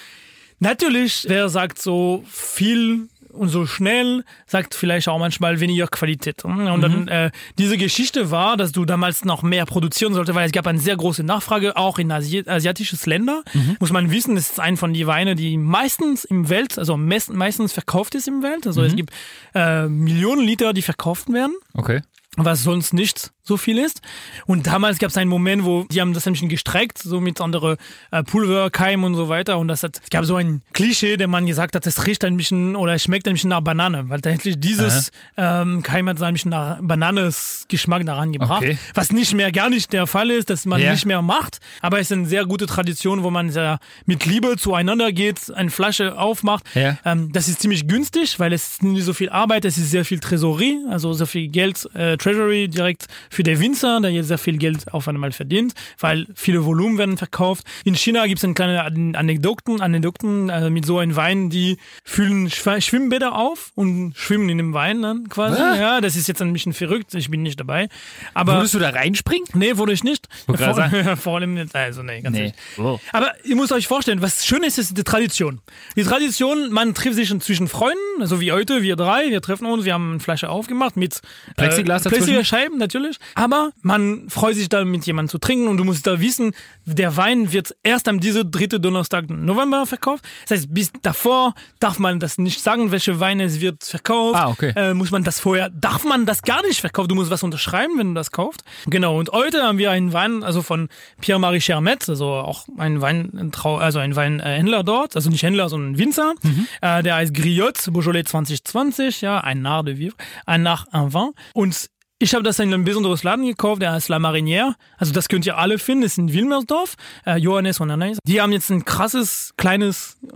Natürlich, 0.64 1.26
wer 1.28 1.50
sagt 1.50 1.78
so 1.78 2.24
viel 2.26 3.08
und 3.28 3.48
so 3.48 3.66
schnell, 3.66 4.24
sagt 4.46 4.74
vielleicht 4.74 5.08
auch 5.08 5.18
manchmal 5.18 5.60
weniger 5.60 5.88
Qualität. 5.88 6.44
Und 6.44 6.80
dann 6.80 7.08
äh, 7.08 7.30
diese 7.58 7.76
Geschichte 7.76 8.30
war, 8.30 8.56
dass 8.56 8.72
du 8.72 8.84
damals 8.84 9.24
noch 9.26 9.42
mehr 9.42 9.66
produzieren 9.66 10.14
sollte, 10.14 10.34
weil 10.34 10.46
es 10.46 10.52
gab 10.52 10.66
eine 10.66 10.78
sehr 10.78 10.96
große 10.96 11.22
Nachfrage, 11.22 11.76
auch 11.76 11.98
in 11.98 12.10
Asi 12.10 12.44
asiatisches 12.46 13.04
Länder. 13.04 13.42
Muss 13.78 13.92
man 13.92 14.10
wissen, 14.10 14.36
es 14.38 14.52
ist 14.52 14.60
ein 14.60 14.76
von 14.78 14.94
die 14.94 15.06
Weine, 15.06 15.34
die 15.34 15.58
meistens 15.58 16.24
im 16.24 16.48
Welt, 16.48 16.78
also 16.78 16.96
meist, 16.96 17.30
meistens 17.32 17.72
verkauft 17.74 18.14
ist 18.14 18.26
im 18.28 18.42
Welt. 18.42 18.66
Also 18.66 18.82
es 18.82 18.96
gibt 18.96 19.12
äh, 19.54 19.86
Millionen 19.86 20.46
Liter, 20.46 20.72
die 20.72 20.82
verkauft 20.82 21.30
werden 21.30 21.54
Okay. 21.74 22.00
was 22.36 22.62
sonst 22.62 22.94
nicht 22.94 23.32
so 23.46 23.56
viel 23.58 23.78
ist. 23.78 24.00
Und 24.46 24.66
damals 24.66 24.98
gab 24.98 25.10
es 25.10 25.16
einen 25.18 25.28
Moment, 25.30 25.64
wo 25.64 25.84
die 25.84 26.00
haben 26.00 26.14
das 26.14 26.26
ein 26.26 26.32
bisschen 26.32 26.48
gestreckt, 26.48 26.98
so 26.98 27.20
mit 27.20 27.40
andere 27.40 27.76
äh, 28.10 28.22
Pulver, 28.22 28.70
Keim 28.70 29.04
und 29.04 29.14
so 29.14 29.28
weiter. 29.28 29.58
Und 29.58 29.68
das 29.68 29.82
hat, 29.82 30.00
es 30.02 30.10
gab 30.10 30.24
so 30.24 30.36
ein 30.36 30.62
Klischee, 30.72 31.16
der 31.18 31.28
man 31.28 31.46
gesagt 31.46 31.74
hat, 31.76 31.86
es 31.86 32.06
riecht 32.06 32.24
ein 32.24 32.36
bisschen 32.38 32.74
oder 32.74 32.94
es 32.94 33.02
schmeckt 33.04 33.28
ein 33.28 33.34
bisschen 33.34 33.50
nach 33.50 33.60
Banane, 33.60 34.08
weil 34.08 34.20
tatsächlich 34.22 34.58
dieses 34.58 35.10
ähm, 35.36 35.82
Keim 35.82 36.08
hat 36.08 36.18
so 36.18 36.24
ein 36.24 36.32
bisschen 36.34 36.50
nach 36.52 36.78
Bananes-Geschmack 36.80 38.06
daran 38.06 38.32
gebracht. 38.32 38.62
Okay. 38.62 38.78
Was 38.94 39.12
nicht 39.12 39.34
mehr, 39.34 39.52
gar 39.52 39.68
nicht 39.70 39.92
der 39.92 40.06
Fall 40.06 40.30
ist, 40.30 40.48
dass 40.50 40.64
man 40.64 40.80
Ja. 40.80 40.92
nicht 40.92 41.04
mehr 41.06 41.22
macht. 41.22 41.58
Aber 41.82 41.98
es 42.00 42.10
ist 42.10 42.12
eine 42.16 42.26
sehr 42.26 42.46
gute 42.46 42.66
Tradition, 42.66 43.22
wo 43.22 43.30
man 43.30 43.50
sehr 43.50 43.78
mit 44.06 44.24
Liebe 44.24 44.56
zueinander 44.56 45.12
geht, 45.12 45.52
eine 45.54 45.70
Flasche 45.70 46.18
aufmacht. 46.18 46.64
Ja. 46.74 46.96
Ähm, 47.04 47.30
das 47.32 47.48
ist 47.48 47.60
ziemlich 47.60 47.86
günstig, 47.86 48.38
weil 48.40 48.52
es 48.52 48.80
nicht 48.82 49.04
so 49.04 49.12
viel 49.12 49.28
Arbeit, 49.28 49.64
es 49.64 49.76
ist 49.76 49.90
sehr 49.90 50.04
viel 50.04 50.18
Tresorerie, 50.20 50.78
also 50.88 51.12
so 51.12 51.26
viel 51.26 51.48
Geld, 51.48 51.88
äh, 51.94 52.16
Treasury 52.16 52.68
direkt 52.68 53.06
für 53.34 53.42
den 53.42 53.58
Winzer, 53.58 54.00
der 54.00 54.12
jetzt 54.12 54.28
sehr 54.28 54.38
viel 54.38 54.58
Geld 54.58 54.92
auf 54.92 55.08
einmal 55.08 55.32
verdient, 55.32 55.74
weil 55.98 56.26
viele 56.34 56.64
Volumen 56.64 56.98
werden 56.98 57.16
verkauft. 57.16 57.64
In 57.84 57.94
China 57.96 58.26
gibt 58.26 58.38
es 58.38 58.44
eine 58.44 58.54
kleine 58.54 58.84
An- 58.84 59.16
Anekdoten, 59.16 59.80
Anekdoten 59.80 60.48
äh, 60.48 60.70
mit 60.70 60.86
so 60.86 60.98
einem 60.98 61.16
Wein, 61.16 61.50
die 61.50 61.78
füllen 62.04 62.50
Schw 62.50 62.80
Schwimmbäder 62.80 63.36
auf 63.36 63.72
und 63.74 64.14
schwimmen 64.16 64.48
in 64.48 64.58
dem 64.58 64.72
Wein 64.72 65.02
dann 65.02 65.28
quasi. 65.28 65.60
Was? 65.60 65.78
Ja, 65.78 66.00
das 66.00 66.16
ist 66.16 66.28
jetzt 66.28 66.40
ein 66.42 66.52
bisschen 66.52 66.72
verrückt, 66.72 67.14
ich 67.14 67.30
bin 67.30 67.42
nicht 67.42 67.58
dabei. 67.58 67.88
Aber 68.34 68.54
Würdest 68.56 68.74
du 68.74 68.78
da 68.78 68.90
reinspringen? 68.90 69.48
Nee, 69.54 69.76
wurde 69.76 69.92
ich 69.92 70.04
nicht. 70.04 70.28
Vor, 70.46 70.56
vor 71.16 71.36
allem 71.36 71.54
nicht. 71.54 71.74
Also, 71.74 72.02
nee, 72.02 72.20
ganz 72.20 72.36
Nee. 72.36 72.52
Oh. 72.78 72.98
Aber 73.12 73.32
ihr 73.44 73.56
müsst 73.56 73.72
euch 73.72 73.86
vorstellen, 73.86 74.22
was 74.22 74.46
schön 74.46 74.62
ist, 74.62 74.78
ist 74.78 74.96
die 74.96 75.04
Tradition. 75.04 75.60
Die 75.96 76.04
Tradition, 76.04 76.70
man 76.72 76.94
trifft 76.94 77.16
sich 77.16 77.34
zwischen 77.40 77.68
Freunden, 77.68 77.96
so 78.20 78.40
wie 78.40 78.52
heute, 78.52 78.82
wir 78.82 78.96
drei, 78.96 79.30
wir 79.30 79.40
treffen 79.40 79.66
uns, 79.66 79.84
wir 79.84 79.94
haben 79.94 80.10
eine 80.12 80.20
Flasche 80.20 80.48
aufgemacht 80.48 80.96
mit 80.96 81.20
Plexiglas 81.56 82.06
äh? 82.06 82.10
Plexiglasscheiben 82.10 82.78
natürlich. 82.78 83.18
Aber 83.34 83.72
man 83.82 84.28
freut 84.28 84.56
sich 84.56 84.68
da 84.68 84.84
mit 84.84 85.06
jemandem 85.06 85.30
zu 85.30 85.38
trinken 85.38 85.68
und 85.68 85.76
du 85.76 85.84
musst 85.84 86.06
da 86.06 86.20
wissen, 86.20 86.52
der 86.84 87.16
Wein 87.16 87.52
wird 87.52 87.74
erst 87.82 88.08
am 88.08 88.20
diese 88.20 88.44
dritte 88.44 88.80
Donnerstag 88.80 89.28
November 89.30 89.86
verkauft. 89.86 90.24
Das 90.48 90.58
heißt, 90.58 90.74
bis 90.74 90.92
davor 91.02 91.54
darf 91.80 91.98
man 91.98 92.20
das 92.20 92.38
nicht 92.38 92.60
sagen, 92.60 92.90
welche 92.90 93.20
Weine 93.20 93.44
es 93.44 93.60
wird 93.60 93.84
verkauft. 93.84 94.36
Ah, 94.36 94.48
okay. 94.48 94.72
Äh, 94.76 94.94
muss 94.94 95.10
man 95.10 95.24
das 95.24 95.40
vorher, 95.40 95.70
darf 95.70 96.04
man 96.04 96.26
das 96.26 96.42
gar 96.42 96.62
nicht 96.62 96.80
verkaufen. 96.80 97.08
Du 97.08 97.14
musst 97.14 97.30
was 97.30 97.42
unterschreiben, 97.42 97.98
wenn 97.98 98.08
du 98.08 98.14
das 98.14 98.30
kaufst. 98.30 98.62
Genau. 98.86 99.18
Und 99.18 99.30
heute 99.30 99.62
haben 99.62 99.78
wir 99.78 99.90
einen 99.90 100.12
Wein, 100.12 100.42
also 100.42 100.62
von 100.62 100.88
Pierre-Marie 101.20 101.60
Chermet, 101.60 102.08
also 102.08 102.26
auch 102.26 102.66
ein 102.78 103.00
Wein, 103.00 103.52
also 103.62 103.98
ein 103.98 104.16
Weinhändler 104.16 104.82
dort, 104.82 105.16
also 105.16 105.30
nicht 105.30 105.42
Händler, 105.42 105.68
sondern 105.68 105.98
Winzer. 105.98 106.34
Äh, 106.80 107.02
der 107.02 107.16
heißt 107.16 107.34
Griot, 107.34 107.78
Beaujolais 107.92 108.24
2020, 108.24 109.20
ja, 109.20 109.40
ein 109.40 109.62
Nard 109.62 109.88
de 109.88 109.98
Vivre, 109.98 110.16
ein 110.46 110.62
nach 110.62 110.86
un 110.92 111.12
Vin. 111.12 111.30
Und 111.52 111.90
ich 112.24 112.32
habe 112.32 112.42
das 112.42 112.58
in 112.58 112.72
einem 112.72 112.84
besonderes 112.84 113.22
Laden 113.22 113.44
gekauft, 113.44 113.82
der 113.82 113.92
heißt 113.92 114.08
La 114.08 114.16
Marinière. 114.16 114.74
Also 114.96 115.12
das 115.12 115.28
könnt 115.28 115.44
ihr 115.44 115.58
alle 115.58 115.78
finden, 115.78 116.04
ist 116.04 116.16
in 116.16 116.32
Wilmersdorf. 116.32 116.94
Äh, 117.26 117.36
Johannes 117.36 117.80
und 117.80 117.90
Anais. 117.90 118.16
Die 118.24 118.40
haben 118.40 118.50
jetzt 118.50 118.70
ein 118.70 118.86
krasses, 118.86 119.52
kleines 119.58 120.16
äh, 120.22 120.28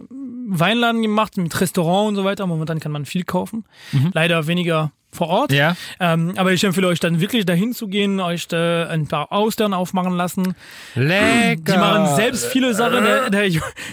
Weinladen 0.48 1.00
gemacht 1.00 1.38
mit 1.38 1.58
Restaurant 1.58 2.10
und 2.10 2.16
so 2.16 2.24
weiter. 2.24 2.46
Momentan 2.46 2.78
kann 2.78 2.92
man 2.92 3.06
viel 3.06 3.24
kaufen. 3.24 3.64
Leider 4.12 4.46
weniger 4.46 4.92
vor 5.10 5.28
Ort. 5.28 5.52
Ja. 5.52 5.76
Ähm, 5.98 6.34
aber 6.36 6.52
ich 6.52 6.62
empfehle 6.62 6.88
euch 6.88 7.00
dann 7.00 7.20
wirklich 7.20 7.46
dahin 7.46 7.72
zu 7.72 7.88
gehen, 7.88 8.20
euch 8.20 8.48
da 8.48 8.86
ein 8.88 9.06
paar 9.06 9.32
Austern 9.32 9.72
aufmachen 9.72 10.12
lassen. 10.12 10.54
Lecker. 10.94 11.72
Die 11.72 11.78
machen 11.78 12.14
selbst 12.16 12.46
viele 12.46 12.74
Sachen. 12.74 13.02
Der, 13.02 13.30
der, 13.30 13.48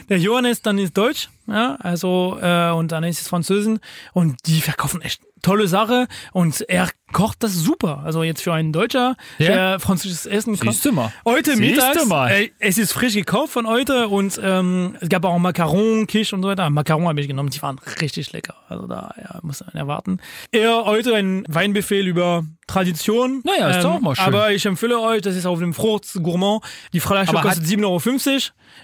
der 0.09 0.19
Johannes 0.19 0.61
dann 0.61 0.77
ist 0.77 0.97
Deutsch, 0.97 1.29
ja, 1.47 1.77
also 1.79 2.37
äh, 2.41 2.71
und 2.71 2.91
dann 2.91 3.05
ist 3.05 3.21
es 3.21 3.29
Französin 3.29 3.79
und 4.11 4.35
die 4.45 4.59
verkaufen 4.59 5.01
echt 5.01 5.21
tolle 5.45 5.67
Sache 5.67 6.07
und 6.33 6.61
er 6.67 6.89
kocht 7.13 7.43
das 7.43 7.53
super. 7.53 8.01
Also 8.03 8.23
jetzt 8.23 8.41
für 8.41 8.53
einen 8.53 8.73
Deutscher, 8.73 9.15
Ja. 9.37 9.47
der 9.47 9.79
französisches 9.79 10.25
Essen 10.25 10.57
kocht. 10.57 10.73
Siehst 10.73 10.85
du 10.85 10.91
mal. 10.91 11.13
Heute 11.23 11.55
Siehst 11.55 11.61
mittags, 11.77 12.05
mal. 12.07 12.31
äh, 12.31 12.49
es 12.59 12.77
ist 12.77 12.91
frisch 12.91 13.13
gekauft 13.13 13.53
von 13.53 13.67
heute 13.67 14.07
und 14.09 14.39
ähm, 14.43 14.97
es 14.99 15.07
gab 15.09 15.23
auch 15.23 15.37
Macaron, 15.37 16.07
Kisch 16.07 16.33
und 16.33 16.41
so 16.41 16.47
weiter. 16.49 16.69
Macaron 16.69 17.07
habe 17.07 17.21
ich 17.21 17.27
genommen, 17.27 17.49
die 17.51 17.61
waren 17.61 17.79
richtig 18.01 18.33
lecker. 18.33 18.55
Also 18.67 18.87
da 18.87 19.13
ja, 19.21 19.39
muss 19.43 19.61
man 19.61 19.75
erwarten. 19.75 20.19
Eher 20.51 20.83
heute 20.85 21.15
ein 21.15 21.45
Weinbefehl 21.47 22.05
über 22.07 22.43
Tradition. 22.67 23.31
Ähm, 23.35 23.41
Naja, 23.45 23.69
ist 23.69 23.83
doch 23.83 23.93
auch 23.93 24.01
mal 24.01 24.15
schön. 24.15 24.25
Aber 24.25 24.51
ich 24.51 24.65
empfehle 24.65 24.99
euch, 24.99 25.21
das 25.21 25.35
ist 25.35 25.45
auf 25.45 25.59
dem 25.59 25.73
Frucht 25.73 26.11
Gourmand. 26.21 26.63
Die 26.91 27.01
Aber 27.01 27.41
kostet 27.41 27.65
7,50 27.65 27.81
Euro. 27.83 28.41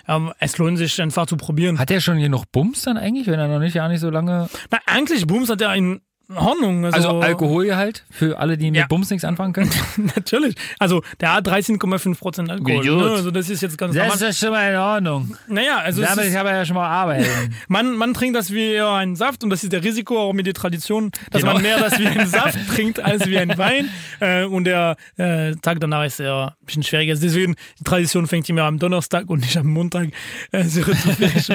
Ähm, 0.08 0.34
es 0.40 0.58
lohnt 0.58 0.78
sich 0.78 1.02
einfach 1.02 1.26
zu 1.26 1.36
probieren. 1.38 1.80
Hat 1.80 1.90
der 1.90 2.00
schon 2.00 2.18
hier 2.18 2.30
noch 2.30 2.46
Bums 2.46 2.84
dann 2.84 2.98
eigentlich, 2.98 3.28
wenn 3.28 3.40
er 3.40 3.48
noch 3.48 3.60
nicht, 3.60 3.74
ja 3.74 3.88
nicht 3.88 4.00
so 4.00 4.10
lange. 4.10 4.50
Na, 4.70 4.80
eigentlich, 4.86 5.26
Booms 5.28 5.50
hat 5.50 5.60
ja 5.62 5.74
in 5.74 6.02
Ordnung. 6.36 6.86
Also, 6.86 6.98
Also 6.98 7.20
Alkoholgehalt 7.22 8.06
für 8.10 8.38
alle, 8.40 8.58
die 8.58 8.72
mit 8.72 8.80
Ja. 8.80 8.88
Bums 8.88 9.10
nichts 9.10 9.24
anfangen 9.26 9.54
können? 9.54 9.72
Natürlich. 10.16 10.56
Also 10.80 11.02
der 11.20 11.34
hat 11.36 11.48
13,5 11.48 12.18
Prozent 12.20 12.50
Alkohol. 12.50 12.78
Gut. 12.78 12.86
Ne? 12.86 13.10
Also 13.12 13.32
das 13.32 13.50
ist 13.50 13.62
jetzt 13.62 13.78
ganz 13.78 13.96
normal. 13.96 14.22
ist 14.22 14.40
schon 14.40 14.52
mal 14.52 14.72
in 14.72 14.78
Ordnung. 14.78 15.36
Naja, 15.48 15.78
also 15.80 16.02
Damit 16.02 16.26
ist, 16.26 16.36
habe 16.38 16.50
ich 16.50 16.56
ja 16.56 16.66
schon 16.66 16.76
mal 16.76 16.88
arbeiten. 16.88 17.26
man, 17.68 17.96
man 17.96 18.14
trinkt 18.14 18.36
das 18.36 18.52
wie 18.52 18.72
eher 18.74 18.90
einen 18.92 19.16
Saft 19.16 19.44
und 19.44 19.50
das 19.50 19.64
ist 19.64 19.72
der 19.74 19.84
Risiko 19.84 20.20
auch 20.20 20.34
mit 20.34 20.46
der 20.48 20.54
Tradition, 20.54 21.12
dass 21.32 21.42
Genau. 21.42 21.54
man 21.54 21.62
mehr 21.62 21.80
das 21.80 22.00
wie 22.00 22.08
einen 22.08 22.28
Saft 22.28 22.58
trinkt 22.74 23.00
als 23.00 23.26
wie 23.28 23.38
ein 23.38 23.58
Wein. 23.58 23.90
Äh, 24.20 24.46
und 24.46 24.66
der 24.66 24.96
äh, 25.18 25.54
Tag 25.62 25.80
danach 25.80 26.06
ist 26.06 26.20
eher 26.20 26.56
ein 26.60 26.66
bisschen 26.66 26.84
schwieriger. 26.84 27.16
Deswegen, 27.16 27.56
die 27.80 27.84
Tradition 27.84 28.28
fängt 28.28 28.48
immer 28.50 28.64
am 28.64 28.80
Donnerstag 28.80 29.30
und 29.30 29.42
nicht 29.42 29.58
am 29.58 29.68
Montag. 29.68 30.10
Äh, 30.52 30.64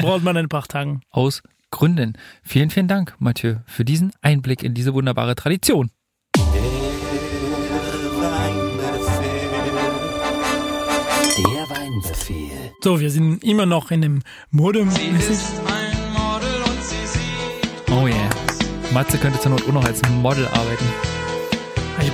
braucht 0.01 0.23
man 0.23 0.37
ein 0.37 0.49
paar 0.49 0.67
Tagen. 0.67 1.01
Aus 1.11 1.43
Gründen. 1.71 2.15
Vielen, 2.43 2.71
vielen 2.71 2.89
Dank, 2.89 3.15
Mathieu, 3.19 3.57
für 3.67 3.85
diesen 3.85 4.13
Einblick 4.23 4.63
in 4.63 4.75
diese 4.75 4.95
wunderbare 4.95 5.35
Tradition. 5.35 5.91
Der 11.39 11.45
Weinbefehl. 11.71 12.73
So, 12.83 13.01
wir 13.01 13.11
sind 13.11 13.43
immer 13.45 13.67
noch 13.67 13.91
in 13.91 14.01
dem 14.03 14.23
Modem. 14.51 14.89
Oh 17.91 18.07
yeah. 18.07 18.31
Matze 18.93 19.19
könnte 19.19 19.41
zur 19.41 19.51
Not 19.53 19.63
auch 19.69 19.73
noch 19.73 19.85
als 19.85 20.01
Model 20.11 20.47
arbeiten. 20.49 20.85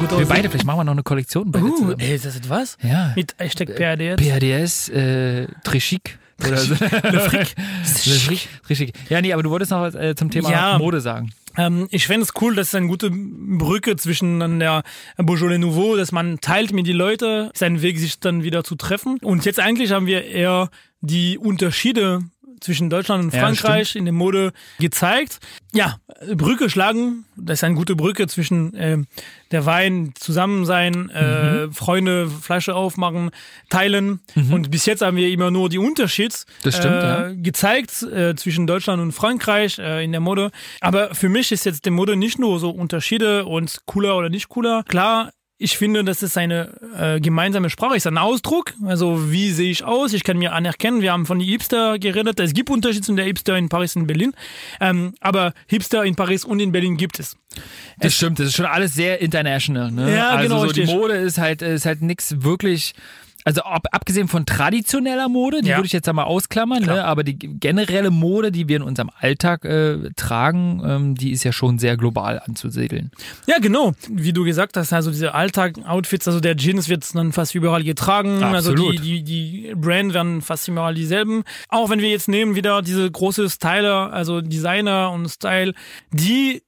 Gut 0.00 0.10
Wir 0.10 0.16
aussehen? 0.16 0.28
beide, 0.28 0.48
vielleicht 0.50 0.64
machen 0.64 0.78
wir 0.80 0.84
noch 0.84 0.92
eine 0.92 1.02
Kollektion 1.04 1.52
beide 1.52 1.64
Uh, 1.66 1.94
ey, 1.98 2.14
ist 2.16 2.24
das 2.24 2.34
etwas? 2.36 2.76
Ja. 2.82 3.12
Mit 3.14 3.36
Hashtag 3.38 3.76
PRD. 3.76 4.16
PRDS, 4.16 4.88
äh, 4.88 5.46
Trichic. 5.62 6.18
Oder 6.46 6.56
so. 6.58 6.74
Le 6.74 7.20
Fric. 7.28 7.54
Le 8.04 8.14
Fric. 8.14 8.48
Trichic. 8.66 8.92
Ja, 9.08 9.20
nee, 9.20 9.32
aber 9.32 9.42
du 9.42 9.50
wolltest 9.50 9.70
noch 9.70 9.80
was 9.80 9.94
äh, 9.94 10.14
zum 10.14 10.30
Thema 10.30 10.50
Ja. 10.50 10.78
Mode 10.78 11.00
sagen. 11.00 11.32
Ähm, 11.56 11.86
ich 11.90 12.06
fände 12.06 12.22
es 12.24 12.32
cool, 12.40 12.54
das 12.54 12.68
ist 12.68 12.74
eine 12.74 12.86
gute 12.86 13.10
Brücke 13.12 13.96
zwischen 13.96 14.40
dann 14.40 14.58
der 14.58 14.82
Beaujolais 15.18 15.58
Nouveau, 15.58 15.96
dass 15.96 16.10
man 16.12 16.40
teilt 16.40 16.72
mit 16.72 16.86
die 16.86 16.92
Leute, 16.92 17.50
seinen 17.54 17.82
Weg 17.82 17.98
sich 17.98 18.18
dann 18.20 18.42
wieder 18.42 18.64
zu 18.64 18.74
treffen. 18.74 19.18
Und 19.22 19.44
jetzt 19.44 19.60
eigentlich 19.60 19.92
haben 19.92 20.06
wir 20.06 20.24
eher 20.24 20.70
die 21.00 21.36
Unterschiede 21.36 22.20
zwischen 22.62 22.90
Deutschland 22.90 23.24
und 23.24 23.34
Ja, 23.34 23.40
Frankreich 23.40 23.96
in 23.96 24.04
der 24.04 24.14
Mode 24.14 24.52
gezeigt. 24.78 25.38
Ja, 25.74 25.96
Brücke 26.34 26.70
schlagen, 26.70 27.24
das 27.36 27.58
ist 27.60 27.64
eine 27.64 27.74
gute 27.74 27.96
Brücke 27.96 28.26
zwischen 28.28 28.72
ähm, 28.76 29.06
der 29.50 29.66
Wein, 29.66 30.12
Zusammensein, 30.18 31.10
äh, 31.10 31.66
Mhm. 31.66 31.72
Freunde, 31.72 32.28
Flasche 32.28 32.74
aufmachen, 32.74 33.30
teilen. 33.70 34.20
Und 34.50 34.70
bis 34.70 34.86
jetzt 34.86 35.02
haben 35.02 35.16
wir 35.16 35.28
immer 35.28 35.50
nur 35.50 35.68
die 35.68 35.78
Unterschieds 35.78 36.46
stimmt, 36.60 36.84
äh, 36.84 37.00
ja. 37.02 37.32
gezeigt 37.34 38.02
äh, 38.02 38.34
zwischen 38.36 38.66
Deutschland 38.66 39.02
und 39.02 39.12
Frankreich 39.12 39.78
äh, 39.78 40.04
in 40.04 40.12
der 40.12 40.20
Mode. 40.20 40.50
Aber 40.80 41.14
für 41.14 41.28
mich 41.28 41.52
ist 41.52 41.64
jetzt 41.64 41.84
die 41.84 41.90
Mode 41.90 42.16
nicht 42.16 42.38
nur 42.38 42.58
so 42.60 42.70
Unterschiede 42.70 43.44
und 43.44 43.80
cooler 43.86 44.16
oder 44.16 44.28
nicht 44.28 44.48
cooler. 44.48 44.84
Klar, 44.88 45.30
ich 45.62 45.78
finde, 45.78 46.02
das 46.02 46.22
ist 46.22 46.36
eine 46.36 46.72
äh, 46.98 47.20
gemeinsame 47.20 47.70
Sprache, 47.70 47.96
ist 47.96 48.06
ein 48.06 48.18
Ausdruck. 48.18 48.74
Also 48.84 49.30
wie 49.30 49.50
sehe 49.50 49.70
ich 49.70 49.84
aus? 49.84 50.12
Ich 50.12 50.24
kann 50.24 50.36
mir 50.36 50.52
anerkennen. 50.52 51.02
Wir 51.02 51.12
haben 51.12 51.24
von 51.24 51.38
die 51.38 51.46
Hipster 51.46 52.00
geredet. 52.00 52.40
Es 52.40 52.52
gibt 52.52 52.68
Unterschiede 52.68 53.02
zwischen 53.02 53.16
der 53.16 53.26
Hipster 53.26 53.56
in 53.56 53.68
Paris 53.68 53.94
und 53.94 54.06
Berlin. 54.08 54.32
Ähm, 54.80 55.14
aber 55.20 55.54
Hipster 55.68 56.04
in 56.04 56.16
Paris 56.16 56.44
und 56.44 56.58
in 56.58 56.72
Berlin 56.72 56.96
gibt 56.96 57.20
es. 57.20 57.36
Das 58.00 58.14
stimmt, 58.14 58.40
das 58.40 58.48
ist 58.48 58.56
schon 58.56 58.66
alles 58.66 58.94
sehr 58.94 59.20
international. 59.20 59.92
Ne? 59.92 60.14
Ja, 60.14 60.30
also 60.30 60.48
genau, 60.48 60.66
so 60.66 60.72
die. 60.72 60.86
Mode 60.86 61.14
ist 61.14 61.38
halt, 61.38 61.62
ist 61.62 61.86
halt 61.86 62.02
nichts 62.02 62.42
wirklich. 62.42 62.94
Also 63.44 63.62
ab, 63.62 63.86
abgesehen 63.90 64.28
von 64.28 64.46
traditioneller 64.46 65.28
Mode, 65.28 65.62
die 65.62 65.68
Ja. 65.68 65.76
würde 65.78 65.86
ich 65.86 65.92
jetzt 65.92 66.08
einmal 66.08 66.26
ausklammern, 66.26 66.82
ne? 66.84 67.04
aber 67.04 67.24
die 67.24 67.36
generelle 67.38 68.10
Mode, 68.10 68.52
die 68.52 68.68
wir 68.68 68.76
in 68.76 68.82
unserem 68.82 69.10
Alltag 69.18 69.64
äh, 69.64 70.10
tragen, 70.16 70.82
ähm, 70.84 71.14
die 71.14 71.32
ist 71.32 71.44
ja 71.44 71.52
schon 71.52 71.78
sehr 71.78 71.96
global 71.96 72.40
anzusiedeln. 72.44 73.10
Ja, 73.46 73.58
genau. 73.58 73.92
Wie 74.08 74.32
du 74.32 74.44
gesagt 74.44 74.76
hast, 74.76 74.92
also 74.92 75.10
diese 75.10 75.34
Alltag-Outfits, 75.34 76.26
also 76.28 76.40
der 76.40 76.56
Jeans 76.56 76.88
wird 76.88 77.02
dann 77.14 77.32
fast 77.32 77.54
überall 77.54 77.82
getragen. 77.82 78.42
Also 78.42 78.74
die, 78.74 78.82
Absolut. 78.82 79.04
die, 79.04 79.22
die 79.22 79.74
Brand 79.76 80.14
werden 80.14 80.42
fast 80.42 80.68
überall 80.68 80.94
dieselben. 80.94 81.42
Auch 81.68 81.90
wenn 81.90 82.00
wir 82.00 82.08
jetzt 82.10 82.28
nehmen 82.28 82.54
wieder 82.54 82.82
diese 82.82 83.10
große 83.10 83.50
Styler, 83.50 84.12
also 84.12 84.40
Designer 84.40 85.10
und 85.10 85.28
Style, 85.28 85.72
die 86.12 86.62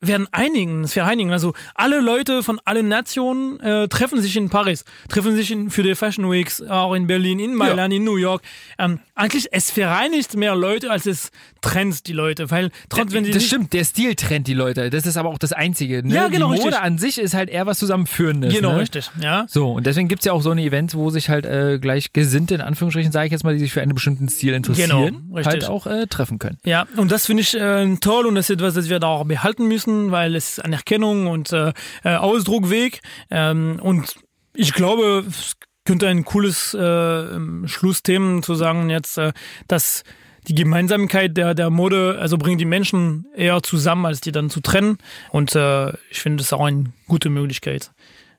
werden 0.00 0.26
einigen, 0.32 0.84
es 0.84 0.94
vereinigen. 0.94 1.30
Also 1.32 1.52
alle 1.74 2.00
Leute 2.00 2.42
von 2.42 2.60
allen 2.64 2.88
Nationen 2.88 3.60
äh, 3.60 3.88
treffen 3.88 4.20
sich 4.20 4.36
in 4.36 4.48
Paris, 4.48 4.84
treffen 5.08 5.36
sich 5.36 5.50
in, 5.50 5.70
für 5.70 5.82
die 5.82 5.94
Fashion 5.94 6.30
Weeks, 6.30 6.62
auch 6.62 6.94
in 6.94 7.06
Berlin, 7.06 7.38
in 7.38 7.54
Mailand, 7.54 7.92
in 7.92 8.04
New 8.04 8.16
York. 8.16 8.42
Ähm, 8.78 9.00
eigentlich, 9.20 9.48
es 9.52 9.70
vereinigt 9.70 10.36
mehr 10.36 10.54
Leute, 10.54 10.90
als 10.90 11.06
es 11.06 11.30
trennt 11.60 12.06
die 12.06 12.12
Leute, 12.12 12.50
weil 12.50 12.70
trotzdem, 12.88 13.12
wenn 13.12 13.24
sie 13.24 13.30
das 13.32 13.44
stimmt, 13.44 13.72
der 13.72 13.84
Stil 13.84 14.14
trennt 14.14 14.46
die 14.46 14.54
Leute. 14.54 14.90
Das 14.90 15.06
ist 15.06 15.16
aber 15.16 15.28
auch 15.28 15.38
das 15.38 15.52
Einzige. 15.52 16.06
Ne? 16.06 16.14
Ja, 16.14 16.28
genau, 16.28 16.52
Die 16.52 16.58
Mode 16.58 16.68
richtig. 16.72 16.82
an 16.82 16.98
sich 16.98 17.18
ist 17.18 17.34
halt 17.34 17.50
eher 17.50 17.66
was 17.66 17.78
Zusammenführendes. 17.78 18.54
Genau, 18.54 18.72
ne? 18.72 18.80
richtig, 18.80 19.10
ja. 19.20 19.46
So, 19.48 19.72
und 19.72 19.86
deswegen 19.86 20.08
gibt's 20.08 20.24
ja 20.24 20.32
auch 20.32 20.42
so 20.42 20.50
eine 20.50 20.62
Events, 20.62 20.94
wo 20.94 21.10
sich 21.10 21.28
halt 21.28 21.46
äh, 21.46 21.78
gleich 21.78 22.12
Gesinnte, 22.12 22.54
in 22.54 22.60
Anführungsstrichen, 22.60 23.12
sage 23.12 23.26
ich 23.26 23.32
jetzt 23.32 23.44
mal, 23.44 23.52
die 23.54 23.60
sich 23.60 23.72
für 23.72 23.82
einen 23.82 23.94
bestimmten 23.94 24.28
Stil 24.28 24.54
interessieren, 24.54 24.90
Genau, 25.30 25.44
halt 25.44 25.66
auch 25.66 25.86
äh, 25.86 26.06
treffen 26.06 26.38
können. 26.38 26.58
Ja, 26.64 26.86
und 26.96 27.12
das 27.12 27.26
finde 27.26 27.42
ich 27.42 27.54
äh, 27.54 27.96
toll 27.96 28.26
und 28.26 28.34
das 28.34 28.48
ist 28.48 28.56
etwas, 28.56 28.74
das 28.74 28.88
wir 28.88 28.98
da 28.98 29.08
auch 29.08 29.24
behalten 29.24 29.66
müssen, 29.68 30.10
weil 30.10 30.34
es 30.34 30.52
ist 30.52 30.64
Anerkennung 30.64 31.26
und 31.26 31.52
äh, 31.52 31.72
äh, 32.04 32.16
Ausdruckweg. 32.16 33.00
Ähm, 33.30 33.78
und 33.82 34.14
ich 34.54 34.72
glaube, 34.72 35.24
es 35.28 35.54
könnte 35.90 36.06
ein 36.06 36.24
cooles 36.24 36.72
äh, 36.72 37.66
Schlussthema 37.66 38.42
zu 38.42 38.54
sagen 38.54 38.90
jetzt, 38.90 39.18
äh, 39.18 39.32
dass 39.66 40.04
die 40.46 40.54
Gemeinsamkeit 40.54 41.36
der, 41.36 41.52
der 41.52 41.68
Mode, 41.68 42.16
also 42.20 42.38
bringt 42.38 42.60
die 42.60 42.64
Menschen 42.64 43.26
eher 43.34 43.60
zusammen, 43.64 44.06
als 44.06 44.20
die 44.20 44.30
dann 44.30 44.50
zu 44.50 44.60
trennen. 44.60 44.98
Und 45.30 45.56
äh, 45.56 45.88
ich 46.10 46.20
finde, 46.20 46.44
ist 46.44 46.52
auch 46.52 46.64
eine 46.64 46.84
gute 47.08 47.28
Möglichkeit, 47.28 47.90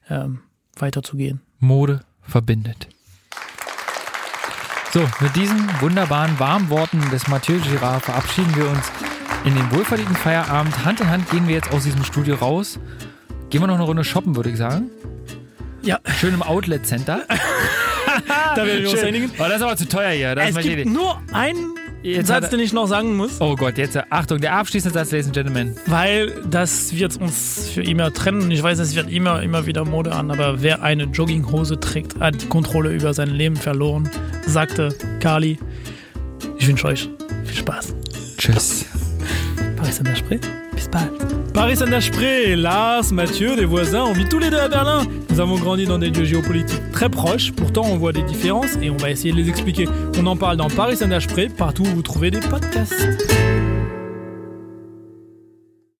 ähm, 0.10 0.40
weiterzugehen. 0.78 1.42
Mode 1.60 2.06
verbindet. 2.22 2.88
So, 4.94 5.02
mit 5.20 5.36
diesen 5.36 5.60
wunderbaren 5.82 6.40
warmen 6.40 6.70
Worten 6.70 7.02
des 7.12 7.28
Mathieu 7.28 7.60
Girard 7.60 8.06
verabschieden 8.06 8.56
wir 8.56 8.70
uns 8.70 8.90
in 9.44 9.56
den 9.56 9.70
wohlverdienten 9.72 10.16
Feierabend. 10.16 10.86
Hand 10.86 11.02
in 11.02 11.10
Hand 11.10 11.30
gehen 11.30 11.50
wir 11.50 11.56
jetzt 11.56 11.74
aus 11.74 11.84
diesem 11.84 12.06
Studio 12.06 12.36
raus. 12.36 12.80
Gehen 13.50 13.62
wir 13.62 13.68
noch 13.68 13.76
eine 13.76 13.84
Runde 13.84 14.06
shoppen, 14.06 14.38
würde 14.38 14.52
ich 14.52 14.58
sagen. 14.58 14.90
Ja, 15.84 16.00
Schön 16.20 16.34
im 16.34 16.44
Outlet 16.44 16.86
Center. 16.86 17.24
da 18.56 18.66
werden 18.66 18.84
wir 18.84 18.92
uns 18.92 19.04
einigen. 19.04 19.32
Oh, 19.38 19.44
das 19.44 19.58
ist 19.58 19.62
aber 19.62 19.78
zu 19.78 19.88
teuer 19.88 20.12
hier. 20.12 20.36
Das 20.36 20.50
Es 20.50 20.58
gibt 20.58 20.76
nicht. 20.78 20.90
nur 20.90 21.22
einen 21.34 21.76
Jetzt 22.04 22.28
Satz, 22.28 22.50
den 22.50 22.60
ich 22.60 22.74
noch 22.74 22.88
sagen 22.88 23.16
muss. 23.16 23.40
Oh 23.40 23.56
Gott, 23.56 23.78
jetzt 23.78 23.96
Achtung, 24.10 24.40
der 24.42 24.56
abschließende 24.56 24.98
Satz, 24.98 25.12
Ladies 25.12 25.28
and 25.28 25.36
Gentlemen. 25.36 25.76
Weil 25.86 26.34
das 26.50 26.96
wird 26.96 27.16
uns 27.18 27.70
für 27.74 27.84
immer 27.84 28.12
trennen. 28.12 28.50
Ich 28.50 28.64
weiß, 28.64 28.80
es 28.80 28.96
wird 28.96 29.12
immer, 29.12 29.44
immer 29.44 29.68
wieder 29.68 29.86
Mode 29.86 30.12
an, 30.14 30.32
aber 30.32 30.64
wer 30.64 30.82
eine 30.82 31.04
Jogginghose 31.04 31.80
trägt, 31.80 32.20
hat 32.20 32.42
die 32.42 32.48
Kontrolle 32.48 32.92
über 32.92 33.14
sein 33.14 33.30
Leben 33.30 33.56
verloren, 33.56 34.10
sagte 34.48 34.96
Carly. 35.20 35.60
Ich 36.58 36.68
wünsche 36.68 36.88
euch 36.88 37.10
viel 37.46 37.58
Spaß. 37.58 37.94
Tschüss. 38.38 38.86
Paris 39.78 40.02
Paris 41.54 41.78
Saint-Esprit, 41.78 42.56
Lars, 42.56 43.12
Mathieu, 43.12 43.56
des 43.56 43.66
voisins, 43.66 44.04
on 44.04 44.14
vit 44.14 44.26
tous 44.26 44.40
les 44.40 44.50
deux 44.50 44.60
à 44.60 44.68
Berlin. 44.68 45.04
Nous 45.30 45.40
avons 45.40 45.58
grandi 45.58 45.86
dans 45.86 45.98
des 45.98 46.10
lieux 46.10 46.26
géopolitiques 46.26 46.92
très 46.92 47.10
proches, 47.10 47.52
pourtant 47.52 47.84
on 47.86 47.98
voit 47.98 48.14
des 48.14 48.24
différences 48.24 48.78
et 48.82 48.90
on 48.90 48.98
va 48.98 49.12
essayer 49.12 49.32
de 49.32 49.38
les 49.38 49.50
expliquer. 49.50 49.88
On 50.18 50.26
en 50.28 50.36
parle 50.36 50.58
dans 50.58 50.70
Paris 50.70 50.98
Saint-Esprit, 50.98 51.50
partout 51.50 51.84
où 51.84 51.96
vous 51.96 52.02
trouvez 52.02 52.32
des 52.32 52.40
podcasts. 52.40 53.08